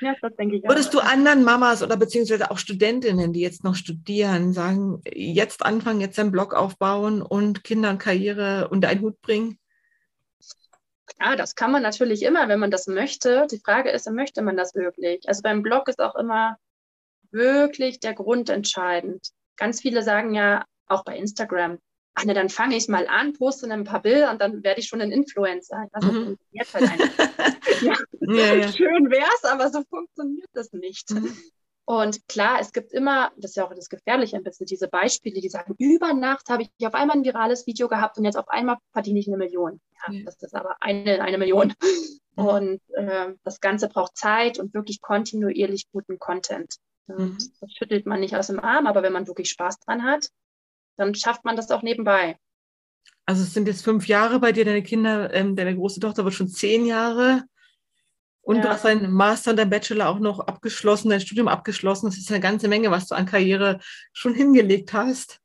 Ja, 0.00 0.14
das 0.22 0.34
denke 0.36 0.56
ich. 0.56 0.62
Würdest 0.62 0.94
du 0.94 1.00
anderen 1.00 1.44
Mamas 1.44 1.82
oder 1.82 1.96
beziehungsweise 1.96 2.50
auch 2.50 2.58
Studentinnen, 2.58 3.32
die 3.32 3.40
jetzt 3.40 3.64
noch 3.64 3.74
studieren, 3.74 4.52
sagen, 4.52 5.02
jetzt 5.04 5.64
anfangen, 5.64 6.00
jetzt 6.00 6.18
einen 6.18 6.32
Blog 6.32 6.54
aufbauen 6.54 7.20
und 7.20 7.64
Kinder 7.64 7.90
und 7.90 7.98
Karriere 7.98 8.68
unter 8.70 8.88
einen 8.88 9.02
Hut 9.02 9.20
bringen? 9.20 9.58
Ja, 11.20 11.36
das 11.36 11.54
kann 11.54 11.72
man 11.72 11.82
natürlich 11.82 12.22
immer, 12.22 12.48
wenn 12.48 12.60
man 12.60 12.70
das 12.70 12.86
möchte. 12.86 13.46
Die 13.50 13.60
Frage 13.62 13.90
ist, 13.90 14.10
möchte 14.10 14.42
man 14.42 14.56
das 14.56 14.74
wirklich? 14.74 15.28
Also 15.28 15.42
beim 15.42 15.62
Blog 15.62 15.88
ist 15.88 16.00
auch 16.00 16.14
immer 16.14 16.56
wirklich 17.30 18.00
der 18.00 18.14
Grund 18.14 18.48
entscheidend. 18.48 19.28
Ganz 19.56 19.80
viele 19.82 20.02
sagen 20.02 20.34
ja, 20.34 20.64
auch 20.86 21.04
bei 21.04 21.16
Instagram, 21.16 21.78
ach 22.14 22.24
ne, 22.24 22.34
dann 22.34 22.48
fange 22.48 22.76
ich 22.76 22.88
mal 22.88 23.06
an, 23.06 23.32
poste 23.32 23.70
ein 23.70 23.84
paar 23.84 24.02
Bilder 24.02 24.30
und 24.30 24.40
dann 24.40 24.62
werde 24.62 24.80
ich 24.80 24.88
schon 24.88 25.00
ein 25.00 25.12
Influencer. 25.12 25.86
Also 25.92 26.12
mhm. 26.12 26.24
funktioniert 26.24 26.74
halt 26.74 26.90
einfach. 26.90 27.28
ja. 27.82 27.94
Ja, 28.20 28.54
ja. 28.54 28.72
Schön 28.72 29.10
wär's, 29.10 29.44
aber 29.44 29.70
so 29.70 29.82
funktioniert 29.88 30.50
das 30.52 30.72
nicht. 30.72 31.10
Mhm. 31.10 31.36
Und 31.90 32.28
klar, 32.28 32.58
es 32.60 32.72
gibt 32.72 32.92
immer, 32.92 33.32
das 33.36 33.50
ist 33.50 33.56
ja 33.56 33.66
auch 33.66 33.74
das 33.74 33.88
Gefährliche 33.88 34.36
ein 34.36 34.44
bisschen, 34.44 34.66
diese 34.66 34.86
Beispiele, 34.86 35.40
die 35.40 35.48
sagen, 35.48 35.74
über 35.78 36.12
Nacht 36.14 36.48
habe 36.48 36.62
ich 36.62 36.86
auf 36.86 36.94
einmal 36.94 37.16
ein 37.16 37.24
virales 37.24 37.66
Video 37.66 37.88
gehabt 37.88 38.16
und 38.16 38.24
jetzt 38.24 38.36
auf 38.36 38.48
einmal 38.48 38.76
verdiene 38.92 39.18
ich 39.18 39.26
eine 39.26 39.36
Million. 39.36 39.80
Ja, 40.06 40.12
ja. 40.12 40.24
das 40.24 40.40
ist 40.40 40.54
aber 40.54 40.76
eine, 40.80 41.20
eine 41.20 41.38
Million. 41.38 41.74
Mhm. 42.36 42.46
Und 42.46 42.80
äh, 42.94 43.34
das 43.42 43.60
Ganze 43.60 43.88
braucht 43.88 44.16
Zeit 44.16 44.60
und 44.60 44.72
wirklich 44.72 45.00
kontinuierlich 45.00 45.86
guten 45.90 46.20
Content. 46.20 46.76
Mhm. 47.08 47.38
Das 47.60 47.72
schüttelt 47.72 48.06
man 48.06 48.20
nicht 48.20 48.36
aus 48.36 48.46
dem 48.46 48.60
Arm, 48.60 48.86
aber 48.86 49.02
wenn 49.02 49.12
man 49.12 49.26
wirklich 49.26 49.50
Spaß 49.50 49.80
dran 49.80 50.04
hat, 50.04 50.28
dann 51.00 51.14
schafft 51.14 51.44
man 51.44 51.56
das 51.56 51.70
auch 51.70 51.82
nebenbei. 51.82 52.36
Also 53.24 53.42
es 53.42 53.54
sind 53.54 53.66
jetzt 53.68 53.84
fünf 53.84 54.06
Jahre 54.06 54.38
bei 54.38 54.52
dir, 54.52 54.64
deine 54.64 54.82
Kinder, 54.82 55.32
ähm, 55.32 55.56
deine 55.56 55.74
große 55.74 56.00
Tochter 56.00 56.24
wird 56.24 56.34
schon 56.34 56.48
zehn 56.48 56.84
Jahre. 56.84 57.44
Und 58.42 58.56
ja. 58.56 58.62
du 58.62 58.68
hast 58.68 58.84
deinen 58.84 59.12
Master 59.12 59.52
und 59.52 59.56
dein 59.56 59.70
Bachelor 59.70 60.08
auch 60.08 60.18
noch 60.18 60.40
abgeschlossen, 60.40 61.10
dein 61.10 61.20
Studium 61.20 61.48
abgeschlossen. 61.48 62.06
Das 62.06 62.18
ist 62.18 62.30
eine 62.30 62.40
ganze 62.40 62.68
Menge, 62.68 62.90
was 62.90 63.06
du 63.06 63.14
an 63.14 63.26
Karriere 63.26 63.78
schon 64.12 64.34
hingelegt 64.34 64.92
hast. 64.92 65.40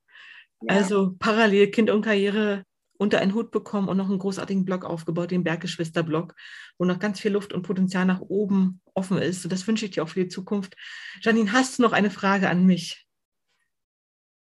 Ja. 0.62 0.76
Also 0.76 1.14
parallel 1.20 1.72
Kind 1.72 1.90
und 1.90 2.02
Karriere 2.02 2.64
unter 2.98 3.20
einen 3.20 3.34
Hut 3.34 3.52
bekommen 3.52 3.88
und 3.88 3.98
noch 3.98 4.10
einen 4.10 4.20
großartigen 4.20 4.66
Blog 4.66 4.86
aufgebaut, 4.86 5.32
den 5.32 5.44
Berggeschwister-Blog, 5.44 6.34
wo 6.78 6.86
noch 6.86 7.00
ganz 7.00 7.20
viel 7.20 7.32
Luft 7.32 7.54
und 7.54 7.64
Potenzial 7.64 8.06
nach 8.06 8.22
oben 8.22 8.82
offen 8.94 9.18
ist. 9.18 9.46
Und 9.46 9.52
das 9.52 9.68
wünsche 9.68 9.86
ich 9.86 9.92
dir 9.92 10.04
auch 10.04 10.10
für 10.10 10.24
die 10.24 10.30
Zukunft. 10.30 10.76
Janine, 11.22 11.52
hast 11.52 11.78
du 11.78 11.84
noch 11.84 11.92
eine 11.92 12.10
Frage 12.10 12.50
an 12.50 12.66
mich? 12.66 13.05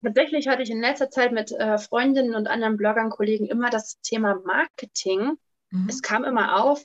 Tatsächlich 0.03 0.47
hatte 0.47 0.63
ich 0.63 0.69
in 0.69 0.81
letzter 0.81 1.09
Zeit 1.09 1.31
mit 1.31 1.51
äh, 1.51 1.77
Freundinnen 1.77 2.35
und 2.35 2.47
anderen 2.47 2.75
Bloggern, 2.75 3.09
Kollegen 3.09 3.47
immer 3.47 3.69
das 3.69 3.99
Thema 4.01 4.35
Marketing. 4.45 5.37
Mhm. 5.69 5.87
Es 5.87 6.01
kam 6.01 6.25
immer 6.25 6.61
auf, 6.61 6.83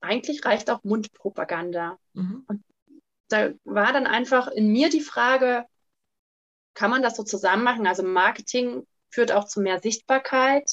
eigentlich 0.00 0.44
reicht 0.44 0.70
auch 0.70 0.84
Mundpropaganda. 0.84 1.98
Mhm. 2.14 2.44
Und 2.46 2.62
da 3.28 3.50
war 3.64 3.92
dann 3.92 4.06
einfach 4.06 4.48
in 4.48 4.72
mir 4.72 4.88
die 4.88 5.00
Frage, 5.00 5.64
kann 6.74 6.90
man 6.90 7.02
das 7.02 7.16
so 7.16 7.24
zusammen 7.24 7.64
machen? 7.64 7.86
Also 7.86 8.04
Marketing 8.04 8.86
führt 9.10 9.32
auch 9.32 9.46
zu 9.46 9.60
mehr 9.60 9.80
Sichtbarkeit 9.80 10.70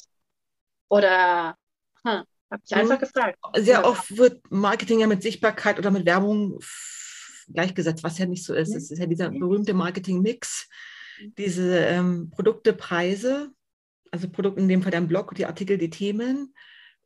oder 0.88 1.56
hm, 2.04 2.22
habe 2.50 2.62
ich 2.64 2.70
mhm. 2.70 2.78
einfach 2.78 3.00
gefragt. 3.00 3.38
Sehr 3.56 3.84
oft 3.84 4.16
wird 4.16 4.40
Marketing 4.50 5.00
ja 5.00 5.08
mit 5.08 5.22
Sichtbarkeit 5.22 5.78
oder 5.78 5.90
mit 5.90 6.06
Werbung 6.06 6.60
gleichgesetzt, 7.52 8.04
was 8.04 8.18
ja 8.18 8.26
nicht 8.26 8.44
so 8.44 8.54
ist. 8.54 8.74
Es 8.74 8.90
ist 8.90 8.98
ja 8.98 9.06
dieser 9.06 9.30
berühmte 9.30 9.74
Marketing-Mix 9.74 10.68
diese 11.36 11.78
ähm, 11.78 12.30
Produkte, 12.30 12.72
Preise, 12.72 13.50
also 14.10 14.28
Produkt 14.28 14.58
in 14.58 14.68
dem 14.68 14.82
Fall 14.82 14.92
dein 14.92 15.08
Blog, 15.08 15.34
die 15.34 15.46
Artikel, 15.46 15.78
die 15.78 15.90
Themen 15.90 16.54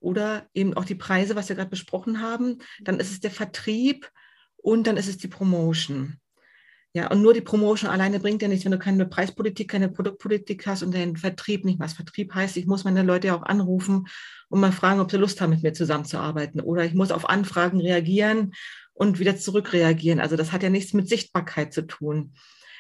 oder 0.01 0.49
eben 0.55 0.75
auch 0.75 0.85
die 0.85 0.95
Preise, 0.95 1.37
was 1.37 1.49
wir 1.49 1.57
gerade 1.57 1.71
besprochen 1.71 2.21
haben. 2.21 2.59
Dann 2.81 3.01
ist 3.01 3.11
es 3.11 3.21
der 3.21 3.31
Vertrieb 3.31 4.11
und 4.57 4.87
dann 4.87 4.97
ist 4.97 5.09
es 5.09 5.19
die 5.19 5.29
Promotion. 5.29 6.19
Ja, 6.95 7.11
und 7.11 7.23
nur 7.23 7.33
die 7.33 7.41
Promotion 7.41 7.89
alleine 7.89 8.21
bringt 8.21 8.43
ja 8.43 8.49
nichts, 8.49 8.67
wenn 8.67 8.73
du 8.73 8.79
keine 8.79 9.07
Preispolitik, 9.07 9.71
keine 9.71 9.89
Produktpolitik 9.89 10.67
hast 10.67 10.83
und 10.83 10.93
den 10.93 11.17
Vertrieb 11.17 11.65
nicht 11.65 11.81
Was 11.81 11.95
Vertrieb 11.95 12.35
heißt, 12.35 12.59
ich 12.59 12.67
muss 12.67 12.85
meine 12.85 13.03
Leute 13.03 13.29
ja 13.29 13.35
auch 13.35 13.45
anrufen 13.45 14.09
und 14.51 14.61
mal 14.61 14.73
fragen, 14.73 15.01
ob 15.01 15.11
sie 15.11 15.17
Lust 15.17 15.41
haben, 15.41 15.51
mit 15.51 15.63
mir 15.63 15.73
zusammenzuarbeiten. 15.73 16.61
Oder 16.61 16.85
ich 16.85 16.93
muss 16.93 17.11
auf 17.11 17.31
Anfragen 17.31 17.81
reagieren 17.81 18.53
und 18.93 19.19
wieder 19.19 19.39
zurückreagieren. 19.39 20.21
Also 20.21 20.37
das 20.37 20.53
hat 20.53 20.63
ja 20.63 20.69
nichts 20.69 20.93
mit 20.93 21.09
Sichtbarkeit 21.09 21.73
zu 21.73 21.87
tun. 21.87 22.35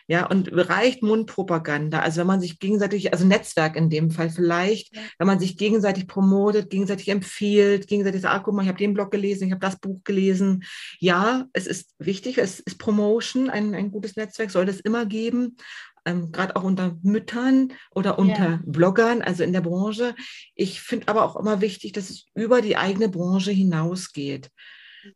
Ja, 0.08 0.26
und 0.26 0.48
reicht 0.52 1.02
Mundpropaganda. 1.02 2.00
Also 2.00 2.20
wenn 2.20 2.26
man 2.26 2.40
sich 2.40 2.58
gegenseitig, 2.58 3.12
also 3.12 3.26
Netzwerk 3.26 3.76
in 3.76 3.90
dem 3.90 4.10
Fall 4.10 4.30
vielleicht, 4.30 4.94
ja. 4.94 5.02
wenn 5.18 5.26
man 5.26 5.38
sich 5.38 5.56
gegenseitig 5.56 6.06
promotet, 6.06 6.70
gegenseitig 6.70 7.08
empfiehlt, 7.08 7.86
gegenseitig 7.86 8.22
sagt, 8.22 8.34
ah, 8.34 8.38
guck 8.40 8.54
mal, 8.54 8.62
ich 8.62 8.68
habe 8.68 8.78
den 8.78 8.94
Blog 8.94 9.10
gelesen, 9.10 9.46
ich 9.46 9.52
habe 9.52 9.60
das 9.60 9.78
Buch 9.78 10.00
gelesen. 10.04 10.64
Ja, 10.98 11.46
es 11.52 11.66
ist 11.66 11.94
wichtig, 11.98 12.38
es 12.38 12.60
ist 12.60 12.78
Promotion, 12.78 13.50
ein, 13.50 13.74
ein 13.74 13.90
gutes 13.90 14.16
Netzwerk 14.16 14.50
soll 14.50 14.68
es 14.68 14.80
immer 14.80 15.06
geben. 15.06 15.56
Ähm, 16.04 16.32
gerade 16.32 16.56
auch 16.56 16.64
unter 16.64 16.98
Müttern 17.02 17.72
oder 17.94 18.18
unter 18.18 18.50
ja. 18.50 18.60
Bloggern, 18.66 19.22
also 19.22 19.44
in 19.44 19.52
der 19.52 19.60
Branche. 19.60 20.16
Ich 20.56 20.80
finde 20.80 21.06
aber 21.06 21.24
auch 21.24 21.36
immer 21.36 21.60
wichtig, 21.60 21.92
dass 21.92 22.10
es 22.10 22.26
über 22.34 22.60
die 22.60 22.76
eigene 22.76 23.08
Branche 23.08 23.52
hinausgeht 23.52 24.50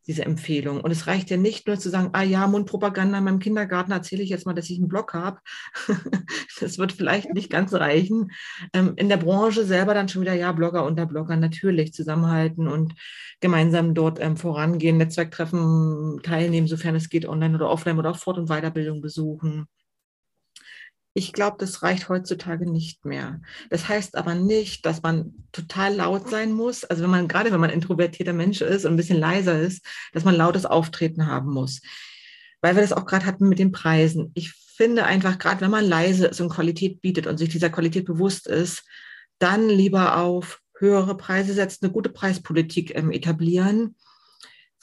diese 0.06 0.24
Empfehlung. 0.24 0.80
Und 0.80 0.90
es 0.90 1.06
reicht 1.06 1.30
ja 1.30 1.36
nicht 1.36 1.66
nur 1.66 1.78
zu 1.78 1.90
sagen, 1.90 2.10
ah 2.12 2.22
ja, 2.22 2.46
Mundpropaganda 2.46 3.18
in 3.18 3.24
meinem 3.24 3.38
Kindergarten 3.38 3.92
erzähle 3.92 4.22
ich 4.22 4.30
jetzt 4.30 4.46
mal, 4.46 4.54
dass 4.54 4.70
ich 4.70 4.78
einen 4.78 4.88
Blog 4.88 5.14
habe. 5.14 5.38
das 6.60 6.78
wird 6.78 6.92
vielleicht 6.92 7.32
nicht 7.34 7.50
ganz 7.50 7.72
reichen. 7.74 8.30
Ähm, 8.72 8.94
in 8.96 9.08
der 9.08 9.16
Branche 9.18 9.64
selber 9.64 9.94
dann 9.94 10.08
schon 10.08 10.22
wieder, 10.22 10.34
ja, 10.34 10.52
Blogger 10.52 10.84
unter 10.84 11.06
Bloggern 11.06 11.40
natürlich 11.40 11.92
zusammenhalten 11.92 12.68
und 12.68 12.94
gemeinsam 13.40 13.94
dort 13.94 14.20
ähm, 14.20 14.36
vorangehen, 14.36 14.96
Netzwerktreffen 14.96 16.20
teilnehmen, 16.22 16.66
sofern 16.66 16.94
es 16.94 17.08
geht, 17.08 17.26
online 17.26 17.54
oder 17.54 17.70
offline 17.70 17.98
oder 17.98 18.10
auch 18.10 18.18
Fort- 18.18 18.38
und 18.38 18.48
Weiterbildung 18.48 19.00
besuchen. 19.00 19.66
Ich 21.16 21.32
glaube, 21.32 21.56
das 21.58 21.82
reicht 21.82 22.10
heutzutage 22.10 22.70
nicht 22.70 23.06
mehr. 23.06 23.40
Das 23.70 23.88
heißt 23.88 24.18
aber 24.18 24.34
nicht, 24.34 24.84
dass 24.84 25.02
man 25.02 25.32
total 25.50 25.94
laut 25.94 26.28
sein 26.28 26.52
muss. 26.52 26.84
Also 26.84 27.02
wenn 27.02 27.10
man, 27.10 27.26
gerade 27.26 27.50
wenn 27.50 27.60
man 27.60 27.70
introvertierter 27.70 28.34
Mensch 28.34 28.60
ist 28.60 28.84
und 28.84 28.92
ein 28.92 28.96
bisschen 28.98 29.18
leiser 29.18 29.58
ist, 29.58 29.82
dass 30.12 30.24
man 30.24 30.34
lautes 30.34 30.66
Auftreten 30.66 31.26
haben 31.26 31.54
muss. 31.54 31.80
Weil 32.60 32.74
wir 32.74 32.82
das 32.82 32.92
auch 32.92 33.06
gerade 33.06 33.24
hatten 33.24 33.48
mit 33.48 33.58
den 33.58 33.72
Preisen. 33.72 34.30
Ich 34.34 34.52
finde 34.52 35.06
einfach, 35.06 35.38
gerade 35.38 35.62
wenn 35.62 35.70
man 35.70 35.86
leise 35.86 36.26
ist 36.26 36.42
und 36.42 36.50
Qualität 36.50 37.00
bietet 37.00 37.26
und 37.26 37.38
sich 37.38 37.48
dieser 37.48 37.70
Qualität 37.70 38.04
bewusst 38.04 38.46
ist, 38.46 38.84
dann 39.38 39.70
lieber 39.70 40.18
auf 40.18 40.60
höhere 40.78 41.16
Preise 41.16 41.54
setzen, 41.54 41.86
eine 41.86 41.94
gute 41.94 42.10
Preispolitik 42.10 42.94
ähm, 42.94 43.10
etablieren 43.10 43.96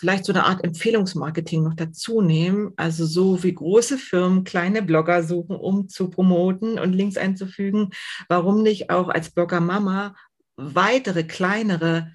vielleicht 0.04 0.26
so 0.26 0.34
eine 0.34 0.44
Art 0.44 0.66
Empfehlungsmarketing 0.66 1.64
noch 1.64 1.76
dazu 1.76 2.20
nehmen. 2.20 2.74
Also 2.76 3.06
so 3.06 3.42
wie 3.42 3.54
große 3.54 3.98
Firmen 3.98 4.44
kleine 4.44 4.82
Blogger 4.82 5.24
suchen, 5.24 5.56
um 5.56 5.88
zu 5.88 6.10
promoten 6.10 6.78
und 6.78 6.92
Links 6.92 7.16
einzufügen. 7.16 7.92
Warum 8.28 8.64
nicht 8.64 8.90
auch 8.90 9.08
als 9.08 9.32
Blogger 9.32 9.62
Mama 9.62 10.14
weitere 10.58 11.24
kleinere 11.24 12.12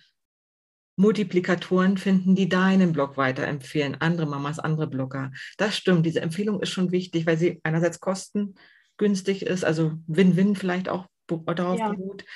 Multiplikatoren 0.97 1.97
finden, 1.97 2.35
die 2.35 2.51
deinen 2.51 2.93
Blog 2.93 3.17
weiterempfehlen, 3.17 3.99
andere 4.03 4.27
Mamas, 4.27 4.59
andere 4.59 4.87
Blogger. 4.87 5.33
Das 5.57 5.75
stimmt, 5.75 6.05
diese 6.05 6.21
Empfehlung 6.21 6.61
ist 6.61 6.69
schon 6.69 6.93
wichtig, 6.93 7.25
weil 7.25 7.39
sie 7.39 7.59
einerseits 7.63 8.01
kostengünstig 8.01 9.47
ist, 9.47 9.65
also 9.65 9.93
Win-Win 10.09 10.57
vielleicht 10.57 10.91
auch 10.91 11.07
darauf 11.27 11.79
ja. 11.79 11.89
beruht. 11.89 12.27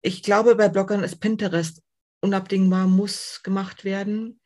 Ich 0.00 0.22
glaube, 0.22 0.54
bei 0.54 0.70
Bloggern 0.70 1.04
ist 1.04 1.20
Pinterest 1.20 1.82
unabdingbar, 2.22 2.86
muss 2.86 3.42
gemacht 3.42 3.84
werden. 3.84 4.40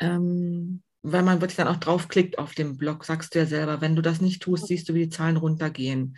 Ähm, 0.00 0.82
weil 1.02 1.22
man 1.22 1.40
wirklich 1.40 1.56
dann 1.56 1.68
auch 1.68 1.76
draufklickt 1.76 2.38
auf 2.38 2.54
dem 2.54 2.78
Blog, 2.78 3.04
sagst 3.04 3.34
du 3.34 3.38
ja 3.40 3.46
selber, 3.46 3.80
wenn 3.80 3.94
du 3.94 4.02
das 4.02 4.20
nicht 4.20 4.42
tust, 4.42 4.66
siehst 4.66 4.88
du, 4.88 4.94
wie 4.94 5.04
die 5.04 5.10
Zahlen 5.10 5.36
runtergehen. 5.36 6.16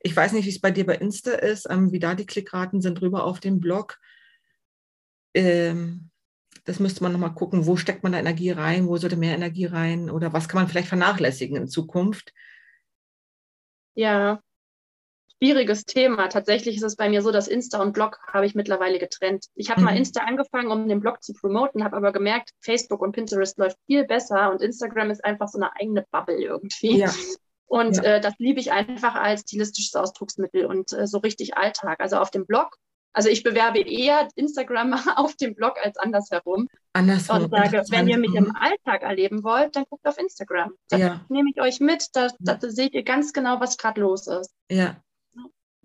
Ich 0.00 0.14
weiß 0.14 0.32
nicht, 0.32 0.44
wie 0.44 0.50
es 0.50 0.60
bei 0.60 0.70
dir 0.70 0.84
bei 0.86 0.96
Insta 0.96 1.32
ist, 1.32 1.66
ähm, 1.70 1.92
wie 1.92 1.98
da 1.98 2.14
die 2.14 2.26
Klickraten 2.26 2.80
sind 2.80 3.00
drüber 3.00 3.24
auf 3.24 3.40
dem 3.40 3.58
Blog. 3.58 3.98
Ähm, 5.34 6.10
das 6.64 6.78
müsste 6.78 7.02
man 7.02 7.12
nochmal 7.12 7.34
gucken, 7.34 7.64
wo 7.64 7.76
steckt 7.76 8.02
man 8.02 8.12
da 8.12 8.18
Energie 8.18 8.50
rein, 8.50 8.86
wo 8.86 8.98
sollte 8.98 9.16
mehr 9.16 9.34
Energie 9.34 9.64
rein 9.64 10.10
oder 10.10 10.34
was 10.34 10.48
kann 10.48 10.60
man 10.60 10.68
vielleicht 10.68 10.88
vernachlässigen 10.88 11.56
in 11.56 11.68
Zukunft. 11.68 12.34
Ja, 13.94 14.42
schwieriges 15.38 15.84
Thema. 15.84 16.28
Tatsächlich 16.28 16.76
ist 16.76 16.82
es 16.82 16.96
bei 16.96 17.08
mir 17.08 17.22
so, 17.22 17.30
dass 17.30 17.48
Insta 17.48 17.80
und 17.80 17.92
Blog 17.92 18.18
habe 18.32 18.46
ich 18.46 18.54
mittlerweile 18.54 18.98
getrennt. 18.98 19.46
Ich 19.54 19.70
habe 19.70 19.80
mhm. 19.80 19.86
mal 19.86 19.96
Insta 19.96 20.22
angefangen, 20.22 20.70
um 20.70 20.88
den 20.88 21.00
Blog 21.00 21.22
zu 21.22 21.32
promoten, 21.32 21.84
habe 21.84 21.96
aber 21.96 22.12
gemerkt, 22.12 22.50
Facebook 22.60 23.00
und 23.00 23.12
Pinterest 23.12 23.58
läuft 23.58 23.78
viel 23.86 24.04
besser 24.04 24.50
und 24.50 24.62
Instagram 24.62 25.10
ist 25.10 25.24
einfach 25.24 25.48
so 25.48 25.58
eine 25.58 25.74
eigene 25.76 26.04
Bubble 26.10 26.40
irgendwie. 26.40 26.98
Ja. 26.98 27.12
Und 27.66 27.96
ja. 27.96 28.02
äh, 28.02 28.20
das 28.20 28.34
liebe 28.38 28.60
ich 28.60 28.72
einfach 28.72 29.14
als 29.14 29.42
stilistisches 29.42 29.94
Ausdrucksmittel 29.94 30.64
und 30.64 30.92
äh, 30.92 31.06
so 31.06 31.18
richtig 31.18 31.56
Alltag. 31.56 32.00
Also 32.00 32.16
auf 32.16 32.30
dem 32.30 32.46
Blog 32.46 32.76
also 33.18 33.30
ich 33.30 33.42
bewerbe 33.42 33.80
eher 33.80 34.28
Instagram 34.36 34.92
auf 35.16 35.34
dem 35.34 35.54
Blog 35.54 35.74
als 35.82 35.96
andersherum. 35.96 36.68
Andersherum. 36.92 37.44
Und 37.44 37.50
sage, 37.50 37.82
wenn 37.90 38.06
ihr 38.06 38.16
mich 38.16 38.34
im 38.34 38.54
Alltag 38.54 39.02
erleben 39.02 39.42
wollt, 39.42 39.74
dann 39.74 39.84
guckt 39.90 40.06
auf 40.06 40.18
Instagram. 40.18 40.74
Da 40.88 40.96
ja. 40.98 41.20
nehme 41.28 41.50
ich 41.52 41.60
euch 41.60 41.80
mit, 41.80 42.06
da, 42.12 42.28
da, 42.38 42.58
seht 42.60 42.94
ihr 42.94 43.02
ganz 43.02 43.32
genau, 43.32 43.60
was 43.60 43.76
gerade 43.76 44.00
los 44.00 44.28
ist. 44.28 44.52
Ja. 44.70 45.02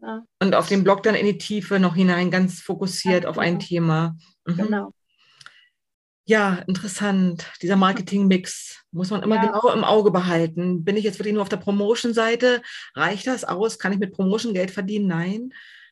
Ja. 0.03 0.23
Und 0.41 0.55
auf 0.55 0.67
dem 0.67 0.83
Blog 0.83 1.03
dann 1.03 1.15
in 1.15 1.25
die 1.25 1.37
Tiefe 1.37 1.79
noch 1.79 1.95
hinein, 1.95 2.29
ganz 2.29 2.59
fokussiert 2.61 3.23
ja, 3.23 3.29
auf 3.29 3.37
ein 3.37 3.57
genau. 3.57 3.65
Thema. 3.65 4.17
Mhm. 4.45 4.57
Genau. 4.57 4.93
Ja, 6.25 6.55
interessant. 6.67 7.45
Dieser 7.61 7.75
Marketing-Mix 7.75 8.85
muss 8.91 9.09
man 9.09 9.23
immer 9.23 9.35
ja. 9.35 9.45
genau 9.45 9.73
im 9.73 9.83
Auge 9.83 10.09
behalten. 10.11 10.83
Bin 10.85 10.95
ich 10.95 11.03
jetzt 11.03 11.19
wirklich 11.19 11.33
nur 11.33 11.41
auf 11.41 11.49
der 11.49 11.57
Promotion-Seite? 11.57 12.61
Reicht 12.95 13.27
das 13.27 13.43
aus? 13.43 13.77
Kann 13.77 13.91
ich 13.91 13.99
mit 13.99 14.13
Promotion 14.13 14.53
Geld 14.53 14.71
verdienen? 14.71 15.07
Nein. 15.07 15.49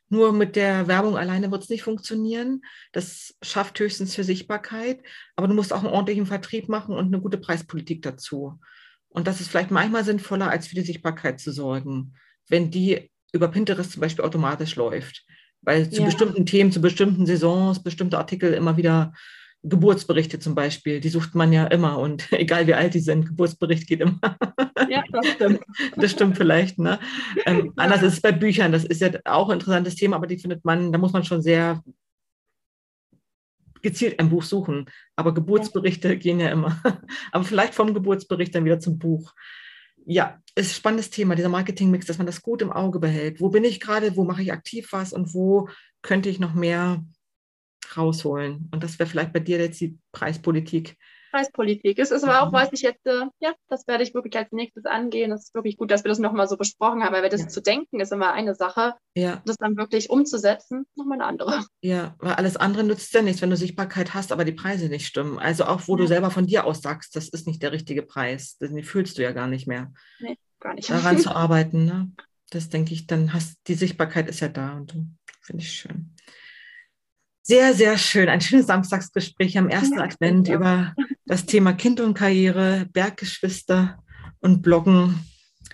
Nur 0.08 0.32
mit 0.34 0.56
der 0.56 0.88
Werbung 0.88 1.18
alleine 1.18 1.52
wird 1.52 1.64
es 1.64 1.70
nicht 1.70 1.84
funktionieren. 1.84 2.62
Das 2.92 3.36
schafft 3.42 3.80
höchstens 3.80 4.16
für 4.16 4.24
Sichtbarkeit. 4.24 5.02
Aber 5.36 5.48
du 5.48 5.54
musst 5.54 5.74
auch 5.74 5.84
einen 5.84 5.94
ordentlichen 5.94 6.26
Vertrieb 6.26 6.70
machen 6.70 6.96
und 6.96 7.08
eine 7.08 7.22
gute 7.22 7.38
Preispolitik 7.38 8.02
dazu. 8.02 8.60
Und 9.10 9.28
das 9.28 9.42
ist 9.42 9.50
vielleicht 9.50 9.72
manchmal 9.72 10.06
sinnvoller, 10.06 10.50
als 10.50 10.68
für 10.68 10.76
die 10.76 10.82
Sichtbarkeit 10.82 11.42
zu 11.42 11.52
sorgen, 11.52 12.16
wenn 12.48 12.72
die 12.72 13.12
über 13.32 13.48
Pinterest 13.48 13.92
zum 13.92 14.02
Beispiel 14.02 14.26
automatisch 14.26 14.76
läuft. 14.76 15.26
Weil 15.62 15.90
zu 15.90 16.02
ja. 16.02 16.06
bestimmten 16.06 16.46
Themen, 16.46 16.72
zu 16.72 16.82
bestimmten 16.82 17.26
Saisons, 17.26 17.84
bestimmte 17.84 18.18
Artikel 18.18 18.54
immer 18.54 18.78
wieder 18.78 19.14
Geburtsberichte 19.64 20.40
zum 20.40 20.56
Beispiel, 20.56 21.00
die 21.00 21.10
sucht 21.10 21.36
man 21.36 21.54
ja 21.54 21.66
immer 21.68 22.00
und 22.00 22.32
egal 22.32 22.66
wie 22.66 22.74
alt 22.74 22.96
die 22.96 23.00
sind, 23.00 23.26
Geburtsbericht 23.26 23.88
geht 23.88 24.02
immer. 24.02 24.20
Ja, 24.90 25.04
das 25.12 25.28
stimmt. 25.28 25.60
Das 25.96 26.12
stimmt 26.12 26.38
vielleicht. 26.38 26.80
Ne? 26.80 27.00
Ähm, 27.46 27.66
ja. 27.66 27.72
Anders 27.84 28.02
ist 28.02 28.14
es 28.14 28.22
bei 28.22 28.32
Büchern, 28.32 28.72
das 28.72 28.86
ist 28.86 29.02
ja 29.02 29.12
auch 29.26 29.50
ein 29.50 29.60
interessantes 29.60 29.96
Thema, 29.96 30.16
aber 30.16 30.28
die 30.28 30.40
findet 30.40 30.66
man, 30.66 30.92
da 30.92 30.98
muss 30.98 31.14
man 31.14 31.24
schon 31.24 31.42
sehr 31.42 31.84
gezielt 33.82 34.20
ein 34.20 34.30
Buch 34.30 34.44
suchen. 34.44 34.86
Aber 35.16 35.34
Geburtsberichte 35.34 36.10
ja. 36.10 36.16
gehen 36.16 36.40
ja 36.40 36.50
immer. 36.50 36.82
Aber 37.32 37.44
vielleicht 37.44 37.74
vom 37.74 37.94
Geburtsbericht 37.94 38.54
dann 38.54 38.66
wieder 38.66 38.80
zum 38.80 39.00
Buch. 39.00 39.34
Ja, 40.06 40.40
ist 40.56 40.72
ein 40.72 40.76
spannendes 40.76 41.10
Thema, 41.10 41.36
dieser 41.36 41.50
Marketingmix, 41.50 42.06
dass 42.06 42.18
man 42.18 42.28
das 42.28 42.42
gut 42.42 42.62
im 42.62 42.72
Auge 42.72 43.00
behält. 43.00 43.40
Wo 43.40 43.50
bin 43.50 43.64
ich 43.64 43.80
gerade, 43.80 44.16
wo 44.16 44.24
mache 44.24 44.42
ich 44.42 44.52
aktiv 44.52 44.88
was 44.92 45.14
und 45.14 45.34
wo 45.34 45.70
könnte 46.02 46.30
ich 46.30 46.40
noch 46.40 46.54
mehr 46.54 47.06
rausholen. 47.96 48.70
Und 48.72 48.84
das 48.84 49.00
wäre 49.00 49.10
vielleicht 49.10 49.34
bei 49.34 49.40
dir 49.40 49.60
jetzt 49.60 49.82
die 49.82 49.98
Preispolitik. 50.12 50.98
Preispolitik. 51.32 51.98
Es 51.98 52.12
ist 52.12 52.24
aber 52.24 52.42
auch, 52.42 52.52
mhm. 52.52 52.54
was 52.54 52.70
ich 52.74 52.82
jetzt, 52.82 53.06
äh, 53.06 53.26
ja, 53.40 53.54
das 53.70 53.88
werde 53.88 54.04
ich 54.04 54.14
wirklich 54.14 54.36
als 54.38 54.52
nächstes 54.52 54.86
angehen. 54.86 55.32
Es 55.32 55.46
ist 55.46 55.56
wirklich 55.56 55.78
gut, 55.78 55.90
dass 55.90 56.04
wir 56.04 56.10
das 56.10 56.20
nochmal 56.20 56.48
so 56.48 56.58
besprochen 56.58 57.04
haben, 57.04 57.14
weil 57.14 57.30
das 57.30 57.42
ja. 57.42 57.48
zu 57.48 57.62
denken 57.62 58.00
ist 58.00 58.12
immer 58.12 58.34
eine 58.34 58.54
Sache. 58.54 58.96
Ja. 59.16 59.42
Das 59.46 59.58
dann 59.58 59.78
wirklich 59.78 60.10
umzusetzen, 60.10 60.86
nochmal 60.96 61.20
eine 61.20 61.26
andere. 61.26 61.66
Ja, 61.82 62.16
weil 62.20 62.34
alles 62.34 62.58
andere 62.58 62.84
nützt 62.84 63.14
ja 63.14 63.22
nichts, 63.22 63.42
wenn 63.42 63.50
du 63.50 63.58
Sichtbarkeit 63.58 64.14
hast, 64.14 64.32
aber 64.32 64.46
die 64.46 64.52
Preise 64.52 64.90
nicht 64.90 65.08
stimmen. 65.08 65.40
Also 65.40 65.66
auch, 65.66 65.88
wo 65.88 65.96
ja. 65.96 66.02
du 66.02 66.08
selber 66.08 66.32
von 66.32 66.46
dir 66.46 66.66
aus 66.66 66.82
sagst, 66.82 67.16
das 67.16 67.30
ist 67.30 67.48
nicht 67.48 67.64
der 67.64 67.72
richtige 67.72 68.04
Preis. 68.04 68.58
Den 68.58 68.84
fühlst 68.84 69.18
du 69.18 69.24
ja 69.24 69.32
gar 69.32 69.48
nicht 69.48 69.68
mehr. 69.68 69.92
Nee, 70.20 70.38
gar 70.60 70.74
nicht. 70.74 70.90
Daran 70.90 71.18
zu 71.18 71.32
arbeiten, 71.36 71.86
ne? 71.86 72.12
Das 72.50 72.68
denke 72.68 72.94
ich, 72.94 73.08
dann 73.08 73.34
hast 73.34 73.56
die 73.68 73.76
Sichtbarkeit 73.76 74.28
ist 74.28 74.42
ja 74.42 74.50
da 74.50 74.76
und 74.76 74.94
finde 75.42 75.64
ich 75.64 75.72
schön. 75.72 76.14
Sehr, 77.44 77.74
sehr 77.74 77.98
schön. 77.98 78.30
Ein 78.30 78.42
schönes 78.42 78.68
Samstagsgespräch 78.68 79.58
am 79.58 79.68
ersten 79.70 79.98
ja, 79.98 80.04
Advent 80.04 80.48
ja. 80.48 80.56
über 80.56 80.96
das 81.26 81.46
Thema 81.46 81.74
Kind 81.74 82.00
und 82.00 82.14
Karriere, 82.14 82.88
Berggeschwister 82.94 83.98
und 84.42 84.62
Bloggen 84.62 85.20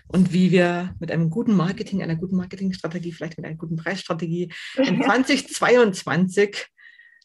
und 0.07 0.31
wie 0.31 0.51
wir 0.51 0.95
mit 0.99 1.11
einem 1.11 1.29
guten 1.29 1.53
Marketing, 1.53 2.01
einer 2.01 2.15
guten 2.15 2.37
Marketingstrategie, 2.37 3.11
vielleicht 3.11 3.37
mit 3.37 3.45
einer 3.45 3.57
guten 3.57 3.75
Preisstrategie 3.75 4.51
in 4.77 5.01
2022 5.03 6.67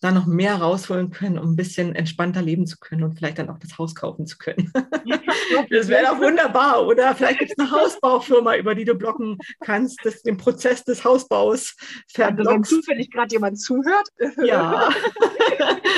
da 0.03 0.11
noch 0.11 0.27
mehr 0.27 0.57
rausholen 0.57 1.11
können, 1.11 1.39
um 1.39 1.53
ein 1.53 1.57
bisschen 1.57 1.95
entspannter 1.95 2.43
leben 2.43 2.67
zu 2.67 2.79
können 2.79 3.05
und 3.05 3.15
vielleicht 3.15 3.39
dann 3.39 3.49
auch 3.49 3.59
das 3.59 3.79
Haus 3.79 3.95
kaufen 3.95 4.27
zu 4.27 4.37
können. 4.37 4.73
das 5.71 5.87
wäre 5.87 6.07
doch 6.07 6.19
wunderbar. 6.19 6.85
Oder 6.87 7.15
vielleicht 7.15 7.39
gibt 7.39 7.53
es 7.53 7.59
eine 7.59 7.71
Hausbaufirma, 7.81 8.57
über 8.57 8.75
die 8.75 8.85
du 8.85 8.97
blocken 8.97 9.39
kannst, 9.61 10.01
das, 10.03 10.23
den 10.23 10.37
Prozess 10.37 10.83
des 10.83 11.05
Hausbaus 11.05 11.77
verblockst. 12.09 12.49
Also 12.49 12.51
wenn 12.51 12.65
zufällig 12.65 13.11
gerade 13.13 13.33
jemand 13.33 13.61
zuhört. 13.61 14.09
ja. 14.43 14.89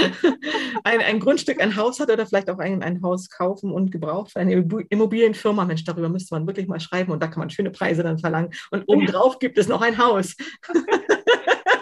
ein, 0.84 1.00
ein 1.00 1.18
Grundstück, 1.18 1.62
ein 1.62 1.74
Haus 1.74 1.98
hat 1.98 2.10
oder 2.10 2.26
vielleicht 2.26 2.50
auch 2.50 2.58
ein, 2.58 2.82
ein 2.82 3.02
Haus 3.02 3.30
kaufen 3.30 3.72
und 3.72 3.90
gebraucht 3.90 4.32
für 4.32 4.40
eine 4.40 4.52
Immobilienfirma. 4.90 5.64
Mensch, 5.64 5.84
darüber 5.84 6.10
müsste 6.10 6.34
man 6.34 6.46
wirklich 6.46 6.66
mal 6.66 6.80
schreiben 6.80 7.10
und 7.10 7.22
da 7.22 7.28
kann 7.28 7.38
man 7.38 7.48
schöne 7.48 7.70
Preise 7.70 8.02
dann 8.02 8.18
verlangen. 8.18 8.50
Und 8.70 8.84
obendrauf 8.86 9.38
gibt 9.38 9.56
es 9.56 9.66
noch 9.66 9.80
ein 9.80 9.96
Haus. 9.96 10.36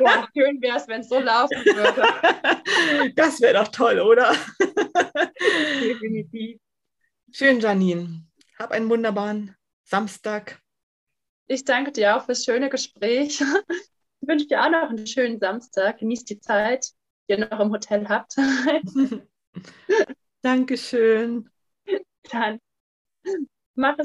Ja, 0.00 0.28
schön 0.36 0.60
wäre 0.60 0.76
es, 0.76 0.88
wenn 0.88 1.00
es 1.00 1.08
so 1.08 1.18
laufen 1.18 1.64
würde. 1.64 2.02
Das 3.16 3.40
wäre 3.40 3.54
doch 3.54 3.68
toll, 3.68 4.00
oder? 4.00 4.34
Definitiv. 5.80 6.60
Schön, 7.30 7.60
Janine. 7.60 8.24
Hab 8.58 8.70
einen 8.70 8.88
wunderbaren 8.88 9.56
Samstag. 9.84 10.60
Ich 11.46 11.64
danke 11.64 11.92
dir 11.92 12.16
auch 12.16 12.24
fürs 12.24 12.44
schöne 12.44 12.68
Gespräch. 12.70 13.40
Ich 14.20 14.28
wünsche 14.28 14.46
dir 14.46 14.62
auch 14.62 14.70
noch 14.70 14.88
einen 14.88 15.06
schönen 15.06 15.38
Samstag. 15.38 15.98
Genießt 15.98 16.30
die 16.30 16.40
Zeit, 16.40 16.86
die 17.28 17.32
ihr 17.34 17.38
noch 17.38 17.60
im 17.60 17.72
Hotel 17.72 18.08
habt. 18.08 18.36
Dankeschön. 20.42 21.50
Dann 22.30 22.58
mach 23.74 23.94
es 23.94 23.98